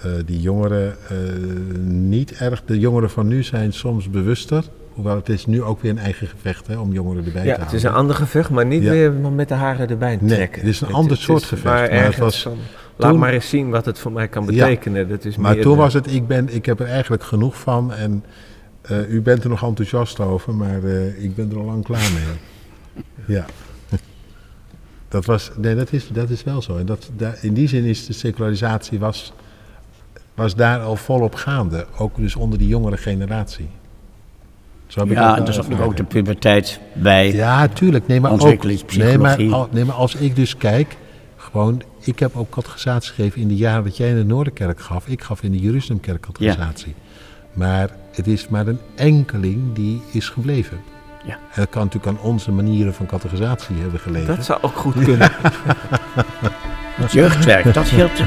uh, 0.06 0.12
die 0.26 0.40
jongeren 0.40 0.96
uh, 1.12 1.18
niet 1.84 2.32
erg. 2.32 2.62
De 2.64 2.78
jongeren 2.78 3.10
van 3.10 3.26
nu 3.28 3.42
zijn 3.42 3.72
soms 3.72 4.10
bewuster. 4.10 4.64
Hoewel 4.92 5.16
het 5.16 5.28
is 5.28 5.46
nu 5.46 5.62
ook 5.62 5.82
weer 5.82 5.90
een 5.90 5.98
eigen 5.98 6.26
gevecht 6.26 6.66
hè, 6.66 6.78
om 6.78 6.92
jongeren 6.92 7.24
erbij 7.24 7.44
ja, 7.44 7.54
te 7.54 7.60
houden. 7.60 7.66
Het 7.66 7.74
is 7.74 7.82
een 7.82 7.96
ander 7.96 8.16
gevecht, 8.16 8.50
maar 8.50 8.66
niet 8.66 8.82
ja. 8.82 8.90
meer 8.90 9.12
met 9.12 9.48
de 9.48 9.54
haren 9.54 9.88
erbij 9.88 10.16
trekken. 10.16 10.36
Nee, 10.36 10.48
het 10.48 10.64
is 10.64 10.80
een 10.80 10.92
ander 10.92 11.12
het, 11.12 11.20
soort 11.20 11.42
gevecht. 11.42 11.64
Maar, 11.64 11.90
maar 11.90 12.04
het 12.04 12.18
was, 12.18 12.48
laat 13.02 13.16
maar 13.16 13.32
eens 13.32 13.48
zien 13.48 13.70
wat 13.70 13.84
het 13.84 13.98
voor 13.98 14.12
mij 14.12 14.28
kan 14.28 14.46
betekenen. 14.46 15.02
Ja, 15.02 15.08
dat 15.08 15.24
is 15.24 15.36
maar 15.36 15.54
meer 15.54 15.62
toen 15.62 15.72
de, 15.72 15.78
was 15.78 15.94
het, 15.94 16.12
ik, 16.12 16.26
ben, 16.26 16.54
ik 16.54 16.66
heb 16.66 16.80
er 16.80 16.86
eigenlijk 16.86 17.22
genoeg 17.22 17.58
van. 17.58 17.92
En 17.92 18.24
uh, 18.90 19.12
u 19.12 19.20
bent 19.20 19.42
er 19.42 19.48
nog 19.48 19.62
enthousiast 19.62 20.20
over, 20.20 20.54
maar 20.54 20.84
ik 21.16 21.34
ben 21.34 21.50
er 21.50 21.58
al 21.58 21.64
lang 21.64 21.84
klaar 21.84 22.10
mee. 22.12 23.04
ja. 23.36 23.44
Dat, 25.08 25.24
was, 25.24 25.50
nee, 25.56 25.74
dat, 25.74 25.92
is, 25.92 26.08
dat 26.08 26.30
is 26.30 26.44
wel 26.44 26.62
zo. 26.62 26.76
En 26.76 26.86
dat, 26.86 27.10
daar, 27.16 27.38
in 27.40 27.54
die 27.54 27.68
zin 27.68 27.84
is 27.84 28.06
de 28.06 28.12
secularisatie 28.12 28.98
was, 28.98 29.32
was 30.34 30.54
daar 30.54 30.80
al 30.80 30.96
volop 30.96 31.34
gaande. 31.34 31.86
Ook 31.98 32.16
dus 32.16 32.36
onder 32.36 32.58
die 32.58 32.68
jongere 32.68 32.96
generatie. 32.96 33.68
Zo 34.90 35.00
heb 35.00 35.10
ja, 35.10 35.36
en 35.36 35.46
er 35.46 35.52
zat 35.52 35.80
ook 35.80 35.96
de 35.96 36.04
puberteit 36.04 36.80
bij. 36.92 37.32
Ja, 37.32 37.68
tuurlijk. 37.68 38.06
Nee, 38.06 38.20
maar, 38.20 38.32
ook, 38.32 38.64
nee, 38.96 39.18
maar, 39.18 39.52
al, 39.52 39.68
nee, 39.70 39.84
maar 39.84 39.94
als 39.94 40.14
ik 40.14 40.36
dus 40.36 40.56
kijk, 40.56 40.96
gewoon, 41.50 41.82
ik 42.00 42.18
heb 42.18 42.36
ook 42.36 42.50
categorisatie 42.50 43.12
gegeven 43.12 43.40
in 43.40 43.48
de 43.48 43.56
jaren 43.56 43.84
dat 43.84 43.96
jij 43.96 44.08
in 44.08 44.16
de 44.16 44.24
Noorderkerk 44.24 44.80
gaf. 44.80 45.06
Ik 45.06 45.22
gaf 45.22 45.42
in 45.42 45.50
de 45.50 45.58
Jeruzalemkerk 45.58 46.20
categorisatie. 46.20 46.94
Ja. 46.96 47.18
Maar 47.52 47.90
het 48.12 48.26
is 48.26 48.48
maar 48.48 48.66
een 48.66 48.78
enkeling 48.94 49.74
die 49.74 50.02
is 50.10 50.28
gebleven. 50.28 50.80
Ja. 51.24 51.32
En 51.32 51.60
dat 51.60 51.68
kan 51.68 51.84
natuurlijk 51.84 52.18
aan 52.18 52.24
onze 52.24 52.50
manieren 52.50 52.94
van 52.94 53.06
categorisatie 53.06 53.76
hebben 53.76 54.00
gelegen. 54.00 54.36
Dat 54.36 54.44
zou 54.44 54.62
ook 54.62 54.76
goed 54.76 54.94
kunnen. 55.04 55.30
Het 56.94 57.12
jeugdwerk, 57.20 57.74
dat 57.74 57.88
hield 57.88 58.18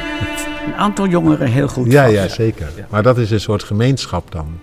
een 0.66 0.74
aantal 0.76 1.06
jongeren 1.06 1.48
heel 1.48 1.68
goed 1.68 1.92
ja, 1.92 2.02
vast. 2.02 2.14
Ja, 2.14 2.28
zeker. 2.28 2.68
Ja. 2.76 2.86
Maar 2.90 3.02
dat 3.02 3.18
is 3.18 3.30
een 3.30 3.40
soort 3.40 3.62
gemeenschap 3.62 4.32
dan. 4.32 4.58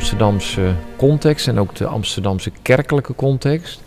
Amsterdamse 0.00 0.74
context 0.96 1.48
en 1.48 1.58
ook 1.58 1.74
de 1.74 1.86
Amsterdamse 1.86 2.50
kerkelijke 2.62 3.14
context. 3.14 3.80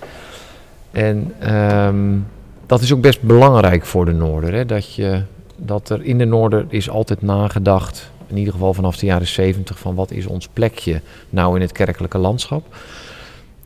En 0.91 1.33
ehm, 1.39 2.17
dat 2.65 2.81
is 2.81 2.93
ook 2.93 3.01
best 3.01 3.21
belangrijk 3.21 3.85
voor 3.85 4.05
de 4.05 4.11
Noorder. 4.11 4.53
Hè? 4.53 4.65
Dat, 4.65 4.93
je, 4.93 5.21
dat 5.55 5.89
er 5.89 6.03
in 6.03 6.17
de 6.17 6.25
Noorder 6.25 6.65
is 6.69 6.89
altijd 6.89 7.21
nagedacht, 7.21 8.11
in 8.27 8.37
ieder 8.37 8.53
geval 8.53 8.73
vanaf 8.73 8.97
de 8.97 9.05
jaren 9.05 9.27
70, 9.27 9.79
van 9.79 9.95
wat 9.95 10.11
is 10.11 10.25
ons 10.25 10.47
plekje 10.47 11.01
nou 11.29 11.55
in 11.55 11.61
het 11.61 11.71
kerkelijke 11.71 12.17
landschap. 12.17 12.75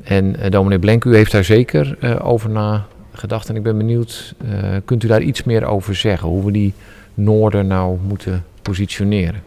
En 0.04 0.36
uh, 0.40 0.50
dominee 0.50 0.80
Blenk, 0.80 1.04
u 1.04 1.16
heeft 1.16 1.32
daar 1.32 1.44
zeker 1.44 1.98
uh, 2.02 2.16
over 2.28 2.50
nagedacht. 2.50 3.50
En 3.50 3.56
ik 3.56 3.64
ben 3.64 3.78
benieuwd, 3.78 4.36
uh, 4.46 4.76
kunt 4.86 5.04
u 5.04 5.08
daar 5.08 5.22
iets 5.22 5.44
meer 5.44 5.66
over 5.66 5.96
zeggen? 5.96 6.30
Hoe 6.30 6.46
we 6.46 6.52
die 6.52 6.74
Noorder 7.14 7.66
nou 7.66 7.98
moeten 8.08 8.46
positioneren? 8.62 9.42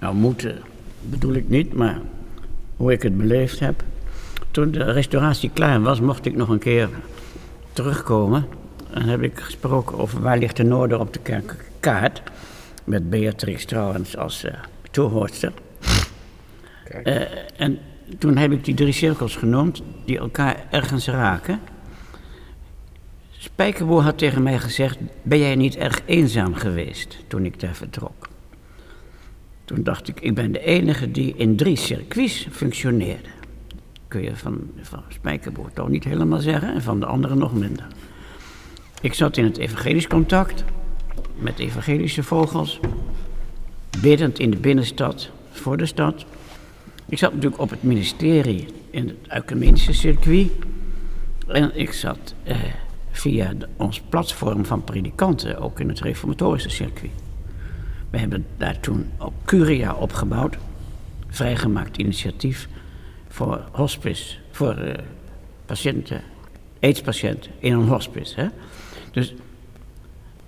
Nou, 0.00 0.14
moeten 0.14 0.62
bedoel 1.10 1.34
ik 1.34 1.48
niet, 1.48 1.74
maar 1.74 2.00
hoe 2.76 2.92
ik 2.92 3.02
het 3.02 3.16
beleefd 3.16 3.60
heb. 3.60 3.82
Toen 4.50 4.70
de 4.70 4.92
restauratie 4.92 5.50
klaar 5.50 5.80
was, 5.80 6.00
mocht 6.00 6.26
ik 6.26 6.36
nog 6.36 6.48
een 6.48 6.58
keer 6.58 6.88
terugkomen. 7.72 8.46
En 8.90 9.08
heb 9.08 9.22
ik 9.22 9.40
gesproken 9.40 9.98
over 9.98 10.20
waar 10.20 10.38
ligt 10.38 10.56
de 10.56 10.62
Noorder 10.62 11.00
op 11.00 11.12
de 11.12 11.42
kaart. 11.80 12.22
Met 12.84 13.10
Beatrix 13.10 13.64
trouwens 13.64 14.16
als 14.16 14.44
uh, 14.44 14.52
toehoorster. 14.90 15.52
Uh, 17.04 17.20
en 17.56 17.78
toen 18.18 18.36
heb 18.36 18.52
ik 18.52 18.64
die 18.64 18.74
drie 18.74 18.92
cirkels 18.92 19.36
genoemd 19.36 19.82
die 20.04 20.18
elkaar 20.18 20.64
ergens 20.70 21.06
raken. 21.06 21.60
Spijkerboer 23.30 24.02
had 24.02 24.18
tegen 24.18 24.42
mij 24.42 24.58
gezegd: 24.58 24.98
Ben 25.22 25.38
jij 25.38 25.54
niet 25.54 25.76
erg 25.76 26.00
eenzaam 26.04 26.54
geweest 26.54 27.18
toen 27.26 27.44
ik 27.44 27.60
daar 27.60 27.74
vertrok? 27.74 28.28
Toen 29.74 29.82
dacht 29.82 30.08
ik: 30.08 30.20
Ik 30.20 30.34
ben 30.34 30.52
de 30.52 30.60
enige 30.64 31.10
die 31.10 31.34
in 31.36 31.56
drie 31.56 31.76
circuits 31.76 32.46
functioneerde. 32.50 33.28
Kun 34.08 34.22
je 34.22 34.36
van, 34.36 34.70
van 34.82 35.02
Spijkerboer 35.08 35.72
toch 35.72 35.88
niet 35.88 36.04
helemaal 36.04 36.40
zeggen 36.40 36.74
en 36.74 36.82
van 36.82 37.00
de 37.00 37.06
anderen 37.06 37.38
nog 37.38 37.54
minder. 37.54 37.86
Ik 39.00 39.14
zat 39.14 39.36
in 39.36 39.44
het 39.44 39.56
evangelisch 39.56 40.06
contact 40.06 40.64
met 41.38 41.58
evangelische 41.58 42.22
vogels, 42.22 42.80
biddend 44.00 44.38
in 44.38 44.50
de 44.50 44.56
binnenstad, 44.56 45.30
voor 45.50 45.76
de 45.76 45.86
stad. 45.86 46.24
Ik 47.08 47.18
zat 47.18 47.34
natuurlijk 47.34 47.62
op 47.62 47.70
het 47.70 47.82
ministerie 47.82 48.66
in 48.90 49.08
het 49.08 49.16
ecumenische 49.28 49.92
circuit. 49.92 50.50
En 51.46 51.78
ik 51.78 51.92
zat 51.92 52.34
eh, 52.42 52.56
via 53.10 53.52
ons 53.76 54.00
platform 54.00 54.64
van 54.64 54.84
predikanten 54.84 55.58
ook 55.58 55.80
in 55.80 55.88
het 55.88 56.00
reformatorische 56.00 56.70
circuit. 56.70 57.10
We 58.12 58.18
hebben 58.18 58.46
daar 58.56 58.80
toen 58.80 59.10
ook 59.18 59.32
Curia 59.44 59.94
opgebouwd, 59.94 60.56
vrijgemaakt 61.28 61.96
initiatief 61.96 62.68
voor 63.28 63.64
hospice, 63.70 64.36
voor 64.50 64.78
uh, 64.78 64.92
patiënten, 65.66 66.22
aidspatiënten 66.80 67.50
in 67.58 67.72
een 67.72 67.88
hospice. 67.88 68.40
Hè? 68.40 68.46
Dus, 69.10 69.34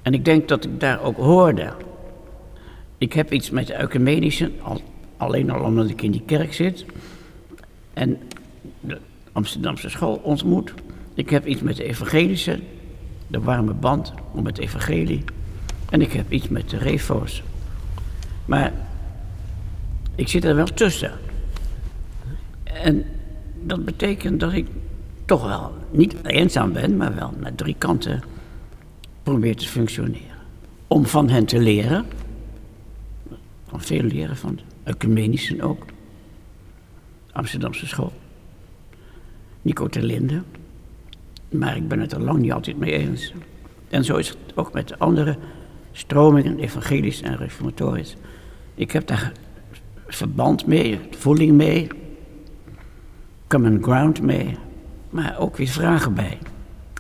en 0.03 0.15
ik 0.15 0.25
denk 0.25 0.49
dat 0.49 0.65
ik 0.65 0.81
daar 0.81 1.03
ook 1.03 1.17
hoorde. 1.17 1.73
Ik 2.99 3.12
heb 3.12 3.33
iets 3.33 3.51
met 3.51 3.67
de 3.67 3.75
ecumenische, 3.75 4.51
al, 4.62 4.81
alleen 5.17 5.51
al 5.51 5.61
omdat 5.61 5.89
ik 5.89 6.03
in 6.03 6.11
die 6.11 6.23
kerk 6.27 6.55
zit. 6.55 6.85
En 7.93 8.19
de 8.81 8.99
Amsterdamse 9.33 9.89
school 9.89 10.21
ontmoet. 10.23 10.75
Ik 11.15 11.31
heb 11.31 11.47
iets 11.47 11.61
met 11.61 11.77
de 11.77 11.85
evangelische, 11.85 12.61
de 13.27 13.41
warme 13.41 13.73
band 13.73 14.12
om 14.33 14.47
het 14.47 14.59
evangelie. 14.59 15.25
En 15.91 16.01
ik 16.01 16.12
heb 16.12 16.33
iets 16.33 16.49
met 16.49 16.71
de 16.71 16.79
refo's. 16.79 17.43
Maar 18.45 18.72
ik 20.14 20.28
zit 20.28 20.45
er 20.45 20.55
wel 20.55 20.66
tussen. 20.66 21.12
En 22.62 23.05
dat 23.62 23.84
betekent 23.84 24.40
dat 24.40 24.53
ik 24.53 24.66
toch 25.24 25.47
wel 25.47 25.74
niet 25.90 26.14
eenzaam 26.24 26.72
ben, 26.72 26.97
maar 26.97 27.14
wel 27.14 27.32
naar 27.38 27.55
drie 27.55 27.74
kanten 27.78 28.22
probeer 29.22 29.57
te 29.57 29.68
functioneren. 29.68 30.36
Om 30.86 31.07
van 31.07 31.28
hen 31.28 31.45
te 31.45 31.59
leren, 31.59 32.07
van 33.68 33.80
veel 33.80 34.03
leren, 34.03 34.36
van 34.36 34.57
de 34.57 34.62
ecumenischen 34.84 35.61
ook, 35.61 35.84
Amsterdamse 37.32 37.86
school, 37.86 38.12
Nico 39.62 39.88
ter 39.88 40.03
Linde, 40.03 40.42
maar 41.49 41.76
ik 41.76 41.88
ben 41.88 42.01
het 42.01 42.12
er 42.12 42.20
lang 42.20 42.38
niet 42.38 42.53
altijd 42.53 42.78
mee 42.78 42.92
eens. 42.92 43.32
En 43.88 44.05
zo 44.05 44.16
is 44.16 44.28
het 44.28 44.38
ook 44.55 44.72
met 44.72 44.88
de 44.88 44.99
andere 44.99 45.36
stromingen, 45.92 46.59
evangelisch 46.59 47.22
en 47.22 47.36
reformatorisch. 47.36 48.16
Ik 48.75 48.93
heb 48.93 49.07
daar 49.07 49.33
verband 50.07 50.66
mee, 50.66 51.01
voeling 51.11 51.53
mee, 51.53 51.89
common 53.47 53.83
ground 53.83 54.22
mee, 54.22 54.59
maar 55.11 55.39
ook 55.39 55.57
weer 55.57 55.68
vragen 55.68 56.14
bij. 56.14 56.39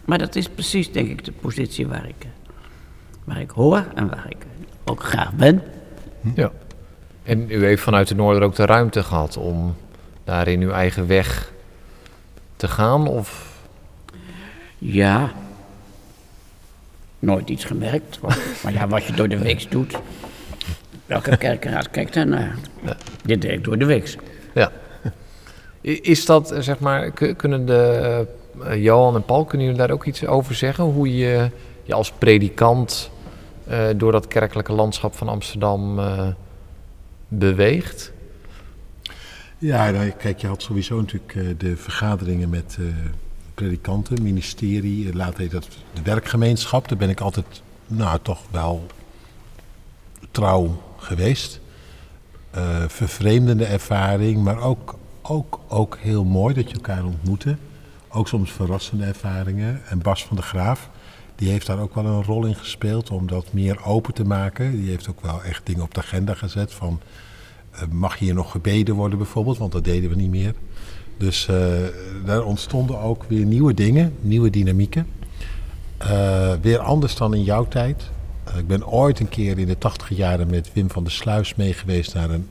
Maar 0.04 0.18
dat 0.18 0.36
is 0.36 0.48
precies, 0.48 0.92
denk 0.92 1.08
ik, 1.08 1.24
de 1.24 1.32
positie 1.32 1.86
waar 1.86 2.08
ik, 2.08 2.26
waar 3.24 3.40
ik 3.40 3.50
hoor 3.50 3.84
en 3.94 4.08
waar 4.08 4.26
ik 4.28 4.46
ook 4.84 5.02
graag 5.02 5.32
ben. 5.32 5.62
Ja. 6.34 6.52
En 7.22 7.50
u 7.50 7.64
heeft 7.64 7.82
vanuit 7.82 8.08
de 8.08 8.14
Noorder 8.14 8.42
ook 8.42 8.54
de 8.54 8.66
ruimte 8.66 9.02
gehad 9.02 9.36
om 9.36 9.74
daarin 10.24 10.60
uw 10.60 10.70
eigen 10.70 11.06
weg 11.06 11.52
te 12.56 12.68
gaan? 12.68 13.06
Of? 13.06 13.58
Ja, 14.78 15.32
nooit 17.18 17.48
iets 17.48 17.64
gemerkt. 17.64 18.20
Maar 18.62 18.72
ja, 18.72 18.88
wat 18.88 19.04
je 19.04 19.12
door 19.12 19.28
de 19.28 19.38
week 19.38 19.70
doet. 19.70 19.98
Welke 21.06 21.36
kerkenraad 21.36 21.90
kijkt 21.90 22.14
daarnaar? 22.14 22.56
Ja. 22.82 22.96
Dit 23.24 23.42
deed 23.42 23.50
ik 23.50 23.64
door 23.64 23.78
de 23.78 23.84
week. 23.84 24.16
Ja. 24.54 24.72
Is 26.14 26.26
dat, 26.26 26.54
zeg 26.58 26.78
maar, 26.78 27.10
kunnen 27.36 27.66
de 27.66 28.26
uh, 28.62 28.82
Johan 28.82 29.14
en 29.14 29.24
Paul, 29.24 29.44
kunnen 29.44 29.66
jullie 29.66 29.80
daar 29.82 29.90
ook 29.90 30.04
iets 30.04 30.26
over 30.26 30.54
zeggen? 30.54 30.84
Hoe 30.84 31.16
je 31.16 31.50
je 31.82 31.94
als 31.94 32.12
predikant 32.12 33.10
uh, 33.68 33.86
door 33.96 34.12
dat 34.12 34.28
kerkelijke 34.28 34.72
landschap 34.72 35.14
van 35.14 35.28
Amsterdam 35.28 35.98
uh, 35.98 36.26
beweegt? 37.28 38.12
Ja, 39.58 39.90
nou, 39.90 40.10
kijk, 40.10 40.38
je 40.40 40.46
had 40.46 40.62
sowieso 40.62 40.96
natuurlijk 40.96 41.60
de 41.60 41.76
vergaderingen 41.76 42.50
met 42.50 42.78
predikanten, 43.54 44.22
ministerie, 44.22 45.14
later 45.14 45.40
heet 45.40 45.50
dat 45.50 45.68
de 45.92 46.02
werkgemeenschap. 46.02 46.88
Daar 46.88 46.98
ben 46.98 47.08
ik 47.08 47.20
altijd, 47.20 47.46
nou, 47.86 48.18
toch 48.22 48.40
wel 48.50 48.86
trouw 50.30 50.82
geweest. 51.04 51.60
vervreemdende 52.86 53.64
ervaring, 53.64 54.42
maar 54.42 54.60
ook, 54.60 54.98
ook, 55.22 55.60
ook 55.68 55.98
heel 56.00 56.24
mooi 56.24 56.54
dat 56.54 56.68
je 56.68 56.74
elkaar 56.74 57.04
ontmoette 57.04 57.56
ook 58.14 58.28
soms 58.28 58.52
verrassende 58.52 59.04
ervaringen. 59.04 59.80
En 59.88 59.98
Bas 59.98 60.24
van 60.24 60.36
der 60.36 60.44
Graaf, 60.44 60.90
die 61.36 61.50
heeft 61.50 61.66
daar 61.66 61.78
ook 61.78 61.94
wel 61.94 62.04
een 62.04 62.24
rol 62.24 62.44
in 62.44 62.54
gespeeld 62.54 63.10
om 63.10 63.26
dat 63.26 63.52
meer 63.52 63.84
open 63.84 64.14
te 64.14 64.24
maken. 64.24 64.80
Die 64.80 64.88
heeft 64.88 65.08
ook 65.08 65.20
wel 65.20 65.42
echt 65.42 65.66
dingen 65.66 65.82
op 65.82 65.94
de 65.94 66.00
agenda 66.00 66.34
gezet 66.34 66.72
van 66.72 67.00
uh, 67.74 67.80
mag 67.90 68.18
hier 68.18 68.34
nog 68.34 68.50
gebeden 68.50 68.94
worden 68.94 69.18
bijvoorbeeld, 69.18 69.58
want 69.58 69.72
dat 69.72 69.84
deden 69.84 70.10
we 70.10 70.16
niet 70.16 70.30
meer. 70.30 70.54
Dus 71.16 71.48
uh, 71.50 71.56
daar 72.24 72.44
ontstonden 72.44 73.00
ook 73.00 73.24
weer 73.28 73.44
nieuwe 73.44 73.74
dingen, 73.74 74.14
nieuwe 74.20 74.50
dynamieken. 74.50 75.06
Weer 76.60 76.78
anders 76.78 77.16
dan 77.16 77.34
in 77.34 77.42
jouw 77.42 77.68
tijd. 77.68 78.10
Ik 78.56 78.66
ben 78.66 78.86
ooit 78.86 79.20
een 79.20 79.28
keer 79.28 79.58
in 79.58 79.66
de 79.66 79.78
tachtige 79.78 80.14
jaren 80.14 80.50
met 80.50 80.72
Wim 80.72 80.90
van 80.90 81.02
der 81.02 81.12
Sluis 81.12 81.54
meegeweest 81.54 82.14
naar 82.14 82.30
een 82.30 82.48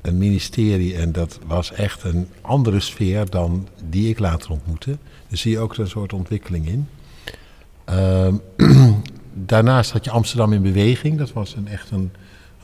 een 0.00 0.18
ministerie 0.18 0.96
en 0.96 1.12
dat 1.12 1.38
was 1.46 1.72
echt 1.72 2.04
een 2.04 2.28
andere 2.40 2.80
sfeer 2.80 3.30
dan 3.30 3.68
die 3.88 4.08
ik 4.08 4.18
later 4.18 4.50
ontmoette. 4.50 4.98
Dus 5.28 5.40
zie 5.40 5.50
je 5.50 5.58
ook 5.58 5.76
een 5.76 5.88
soort 5.88 6.12
ontwikkeling 6.12 6.66
in. 6.66 6.88
Uh, 7.90 8.34
daarnaast 9.52 9.90
had 9.90 10.04
je 10.04 10.10
Amsterdam 10.10 10.52
in 10.52 10.62
beweging. 10.62 11.18
Dat 11.18 11.32
was 11.32 11.54
een, 11.54 11.68
echt 11.68 11.90
een, 11.90 12.10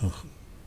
een, 0.01 0.11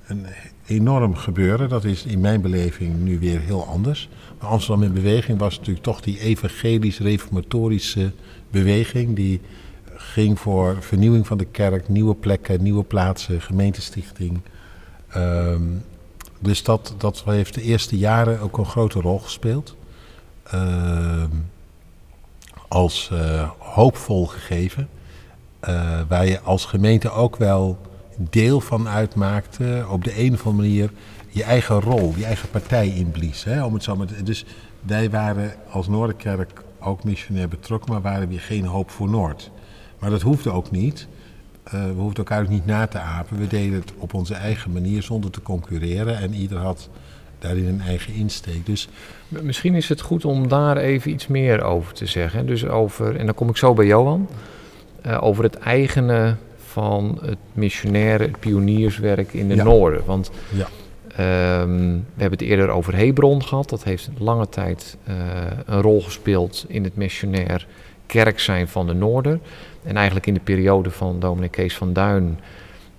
een, 0.08 0.26
enorm 0.66 1.16
gebeuren. 1.16 1.70
Dat 1.70 1.84
is 1.84 2.06
in 2.06 2.20
mijn 2.20 2.42
beleving 2.42 3.00
nu 3.00 3.20
weer 3.20 3.40
heel 3.40 3.66
anders. 3.66 4.10
Maar 4.40 4.50
Amsterdam 4.50 4.84
in 4.84 4.94
beweging 4.94 5.40
was 5.40 5.58
natuurlijk 5.58 5.86
toch 5.86 6.02
die 6.02 6.20
evangelisch-reformatorische 6.20 8.12
beweging. 8.52 9.16
Die 9.16 9.42
ging 10.10 10.40
voor 10.40 10.78
vernieuwing 10.80 11.28
van 11.28 11.38
de 11.38 11.46
kerk, 11.46 11.90
nieuwe 11.90 12.16
plekken, 12.16 12.64
nieuwe 12.64 12.84
plaatsen, 12.84 13.42
gemeentestichting. 13.42 14.42
Um, 15.16 15.84
dus 16.40 16.64
dat, 16.64 16.94
dat 16.98 17.24
heeft 17.26 17.54
de 17.54 17.62
eerste 17.62 17.98
jaren 17.98 18.40
ook 18.40 18.58
een 18.58 18.66
grote 18.66 19.00
rol 19.00 19.20
gespeeld. 19.20 19.76
Uh, 20.54 21.24
als 22.68 23.10
uh, 23.14 23.50
hoopvol 23.58 24.26
gegeven. 24.26 24.90
Uh, 25.70 26.02
waar 26.08 26.26
je 26.26 26.40
als 26.40 26.66
gemeente 26.66 27.12
ook 27.12 27.36
wel 27.36 27.78
deel 28.18 28.62
van 28.62 28.88
uitmaakte. 28.88 29.86
Op 29.90 30.04
de 30.04 30.20
een 30.20 30.34
of 30.34 30.46
andere 30.46 30.68
manier 30.68 30.92
je 31.30 31.44
eigen 31.44 31.80
rol, 31.80 32.14
je 32.18 32.26
eigen 32.26 32.50
partij 32.50 32.90
inblies. 32.90 33.44
Hè, 33.44 33.64
om 33.64 33.74
het 33.74 33.84
zo 33.84 33.96
maar 33.96 34.24
dus 34.24 34.46
wij 34.82 35.10
waren 35.10 35.54
als 35.72 35.88
Noorderkerk 35.88 36.64
ook 36.80 37.04
missionair 37.04 37.48
betrokken, 37.48 37.92
maar 37.92 38.02
waren 38.02 38.28
weer 38.28 38.40
geen 38.40 38.66
hoop 38.66 38.90
voor 38.90 39.10
Noord. 39.10 39.52
Maar 40.00 40.10
dat 40.10 40.22
hoefde 40.22 40.52
ook 40.52 40.72
niet. 40.72 41.08
Uh, 41.66 41.72
we 41.86 41.94
hoefden 42.02 42.18
elkaar 42.26 42.42
ook 42.42 42.50
niet 42.50 42.66
na 42.66 42.88
te 42.88 43.00
apen. 43.00 43.38
We 43.40 43.48
deden 43.48 43.74
het 43.80 43.94
op 43.98 44.14
onze 44.14 44.34
eigen 44.34 44.72
manier 44.72 45.04
zonder 45.04 45.32
te 45.32 45.42
concurreren. 45.42 46.18
En 46.18 46.34
ieder 46.34 46.58
had 46.58 46.90
daarin 47.40 47.68
een 47.68 47.82
eigen 47.82 48.14
insteek. 48.14 48.66
Dus 48.66 48.88
Misschien 49.28 49.76
is 49.76 49.90
het 49.90 50.02
goed 50.02 50.26
om 50.26 50.48
daar 50.48 50.78
even 50.78 51.12
iets 51.12 51.28
meer 51.28 51.62
over 51.64 51.94
te 51.94 52.06
zeggen. 52.06 52.46
Dus 52.46 52.66
over, 52.68 53.16
en 53.16 53.26
dan 53.26 53.36
kom 53.36 53.50
ik 53.50 53.58
zo 53.58 53.74
bij 53.74 53.86
Johan, 53.86 54.28
uh, 55.06 55.18
over 55.24 55.44
het 55.44 55.58
eigene 55.58 56.36
van 56.66 57.20
het 57.26 57.38
missionaire, 57.54 58.24
het 58.24 58.40
pionierswerk 58.40 59.34
in 59.34 59.48
de 59.48 59.56
Ja. 59.56 59.64
noorden. 59.64 60.06
Want 60.06 60.32
ja, 60.54 60.68
Ehm, 61.16 61.78
we 61.88 62.22
hebben 62.22 62.40
het 62.40 62.48
eerder 62.48 62.70
over 62.70 62.96
Hebron 62.96 63.44
gehad. 63.44 63.70
Dat 63.70 63.84
heeft 63.84 64.10
lange 64.18 64.50
tijd 64.50 64.98
eh, 65.04 65.16
een 65.66 65.82
rol 65.82 66.02
gespeeld 66.02 66.66
in 66.68 66.84
het 66.84 66.96
missionair 66.96 67.68
kerk 68.10 68.40
zijn 68.40 68.68
van 68.68 68.88
de 68.88 68.94
Noorden. 68.94 69.42
En 69.84 69.96
eigenlijk 69.96 70.28
in 70.28 70.34
de 70.34 70.40
periode 70.40 70.92
van 70.92 71.20
dominee 71.20 71.50
Kees 71.50 71.76
van 71.78 71.94
Duin 71.94 72.40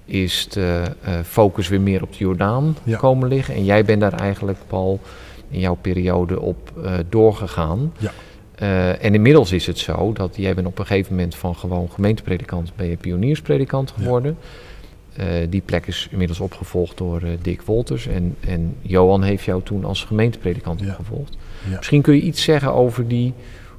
is 0.05 0.49
de 0.49 0.83
eh, 1.03 1.15
focus 1.25 1.69
weer 1.69 1.81
meer 1.81 2.03
op 2.03 2.13
de 2.13 2.19
Jordaan 2.19 2.77
Ja. 2.83 2.99
komen 2.99 3.29
liggen. 3.29 3.55
En 3.55 3.65
jij 3.65 3.85
bent 3.85 4.01
daar 4.01 4.13
eigenlijk, 4.13 4.59
Paul, 4.67 5.01
in 5.51 5.61
jouw 5.61 5.75
periode 5.81 6.41
op 6.41 6.73
eh, 6.85 6.93
doorgegaan. 7.09 7.93
Ja. 7.99 8.11
Eh, 8.55 9.05
en 9.05 9.15
inmiddels 9.15 9.53
is 9.53 9.67
het 9.67 9.79
zo 9.79 10.13
dat 10.13 10.37
jij 10.37 10.55
bent 10.55 10.67
op 10.67 10.79
een 10.79 10.87
gegeven 10.87 11.15
moment 11.15 11.35
van 11.35 11.57
gewoon 11.57 11.91
gemeentepredikant 11.91 12.73
ben 12.77 12.87
je 12.87 12.97
pionierspredikant 12.97 13.93
Ja. 13.97 14.03
geworden. 14.03 14.37
Die 15.49 15.61
plek 15.65 15.87
is 15.87 16.09
inmiddels 16.11 16.41
opgevolgd 16.41 16.99
door 16.99 17.23
Dick 17.43 17.63
Wolters. 17.63 18.07
En, 18.07 18.37
en 18.41 18.77
Johan 18.81 19.23
heeft 19.23 19.45
jou 19.45 19.63
toen 19.63 19.85
als 19.85 20.05
gemeentepredikant 20.05 20.81
Ja. 20.81 20.87
opgevolgd. 20.89 21.37
Misschien 21.77 22.03
kun 22.03 22.15
je 22.15 22.21
iets 22.21 22.43
zeggen 22.43 22.73
over 22.75 23.09
die, 23.09 23.33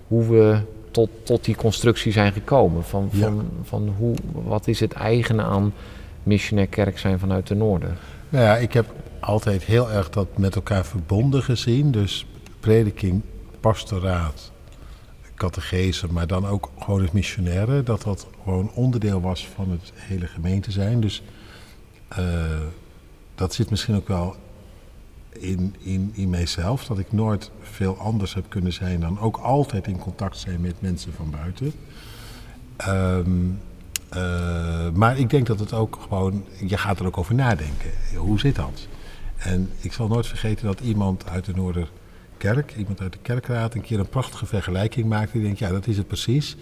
hoe 0.07 0.25
we 0.27 0.57
tot, 0.91 1.09
tot 1.23 1.45
die 1.45 1.55
constructie 1.55 2.11
zijn 2.11 2.33
gekomen. 2.33 2.83
Van, 2.83 3.09
Ja. 3.11 3.25
van, 3.25 3.49
van 3.63 3.93
hoe, 3.97 4.15
wat 4.31 4.67
is 4.67 4.79
het 4.79 4.93
eigene 4.93 5.43
aan 5.43 5.73
missionair 6.23 6.67
kerk 6.67 6.99
zijn 6.99 7.19
vanuit 7.19 7.47
de 7.47 7.55
Noorden? 7.55 7.97
Nou 8.29 8.45
ja, 8.45 8.57
ik 8.57 8.73
heb 8.73 8.85
altijd 9.19 9.63
heel 9.63 9.91
erg 9.91 10.09
dat 10.09 10.37
met 10.37 10.55
elkaar 10.55 10.85
verbonden 10.85 11.43
gezien. 11.43 11.91
Dus 11.91 12.25
prediking, 12.59 13.21
pastoraat, 13.59 14.51
catechese, 15.35 16.07
maar 16.11 16.27
dan 16.27 16.47
ook 16.47 16.69
gewoon 16.79 17.01
het 17.01 17.13
missionaire. 17.13 17.83
Dat 17.83 18.01
dat 18.01 18.27
gewoon 18.43 18.71
onderdeel 18.73 19.21
was 19.21 19.47
van 19.55 19.71
het 19.71 19.91
hele 19.95 20.27
gemeente 20.27 20.71
zijn. 20.71 21.01
Dus 21.01 21.23
eh, 22.07 22.25
dat 23.35 23.53
zit 23.53 23.69
misschien 23.69 23.95
ook 23.95 24.07
wel 24.07 24.35
in, 25.39 25.75
in, 25.79 26.11
in 26.13 26.29
mijzelf. 26.29 26.85
Dat 26.85 26.99
ik 26.99 27.11
nooit 27.11 27.51
veel 27.61 27.97
anders 27.97 28.33
heb 28.33 28.45
kunnen 28.49 28.73
zijn 28.73 28.99
dan 28.99 29.19
ook 29.19 29.37
altijd 29.37 29.87
in 29.87 29.97
contact 29.97 30.37
zijn 30.37 30.61
met 30.61 30.81
mensen 30.81 31.13
van 31.13 31.29
buiten. 31.29 31.73
Ehm, 32.77 33.29
eh, 34.09 34.89
maar 34.93 35.17
ik 35.17 35.29
denk 35.29 35.47
dat 35.47 35.59
het 35.59 35.73
ook 35.73 35.99
gewoon, 36.01 36.45
je 36.65 36.77
gaat 36.77 36.99
er 36.99 37.05
ook 37.05 37.17
over 37.17 37.35
nadenken. 37.35 37.91
Hoe 38.15 38.39
zit 38.39 38.55
dat? 38.55 38.87
En 39.37 39.69
ik 39.79 39.93
zal 39.93 40.07
nooit 40.07 40.27
vergeten 40.27 40.65
dat 40.65 40.79
iemand 40.79 41.29
uit 41.29 41.45
de 41.45 41.53
Noorderkerk, 41.53 42.75
iemand 42.77 43.01
uit 43.01 43.13
de 43.13 43.19
kerkraad, 43.21 43.73
een 43.73 43.81
keer 43.81 43.99
een 43.99 44.09
prachtige 44.09 44.45
vergelijking 44.45 45.05
maakte. 45.05 45.37
Ik 45.37 45.43
denk, 45.43 45.57
ja, 45.57 45.69
dat 45.69 45.87
is 45.87 45.97
het 45.97 46.07
precies. 46.07 46.55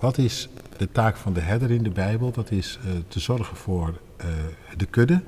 Wat 0.00 0.18
is 0.18 0.48
de 0.76 0.92
taak 0.92 1.16
van 1.16 1.32
de 1.32 1.40
herder 1.40 1.70
in 1.70 1.82
de 1.82 1.90
Bijbel? 1.90 2.30
Dat 2.30 2.50
is 2.50 2.78
eh, 2.84 2.90
te 3.08 3.20
zorgen 3.20 3.56
voor 3.56 4.00
eh, 4.16 4.26
de 4.76 4.86
kudde. 4.86 5.22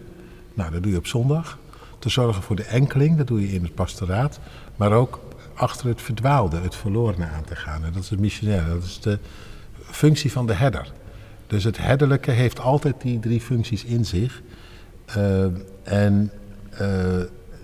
Nou, 0.54 0.70
dat 0.70 0.82
doe 0.82 0.92
je 0.92 0.98
op 0.98 1.06
zondag. 1.06 1.58
Te 2.02 2.08
zorgen 2.08 2.42
voor 2.42 2.56
de 2.56 2.64
enkeling, 2.64 3.16
dat 3.16 3.26
doe 3.26 3.40
je 3.40 3.54
in 3.54 3.62
het 3.62 3.74
pastoraat. 3.74 4.40
Maar 4.76 4.92
ook 4.92 5.20
achter 5.54 5.86
het 5.86 6.02
verdwaalde, 6.02 6.60
het 6.60 6.74
verlorene 6.74 7.26
aan 7.26 7.44
te 7.44 7.56
gaan. 7.56 7.84
En 7.84 7.92
dat 7.92 8.02
is 8.02 8.10
het 8.10 8.20
missionaire, 8.20 8.68
dat 8.68 8.82
is 8.82 9.00
de 9.00 9.18
functie 9.80 10.32
van 10.32 10.46
de 10.46 10.52
herder. 10.52 10.92
Dus 11.46 11.64
het 11.64 11.78
herderlijke 11.78 12.30
heeft 12.30 12.60
altijd 12.60 13.00
die 13.00 13.20
drie 13.20 13.40
functies 13.40 13.84
in 13.84 14.04
zich. 14.04 14.42
Uh, 15.16 15.44
en 15.82 16.30
uh, 16.80 17.20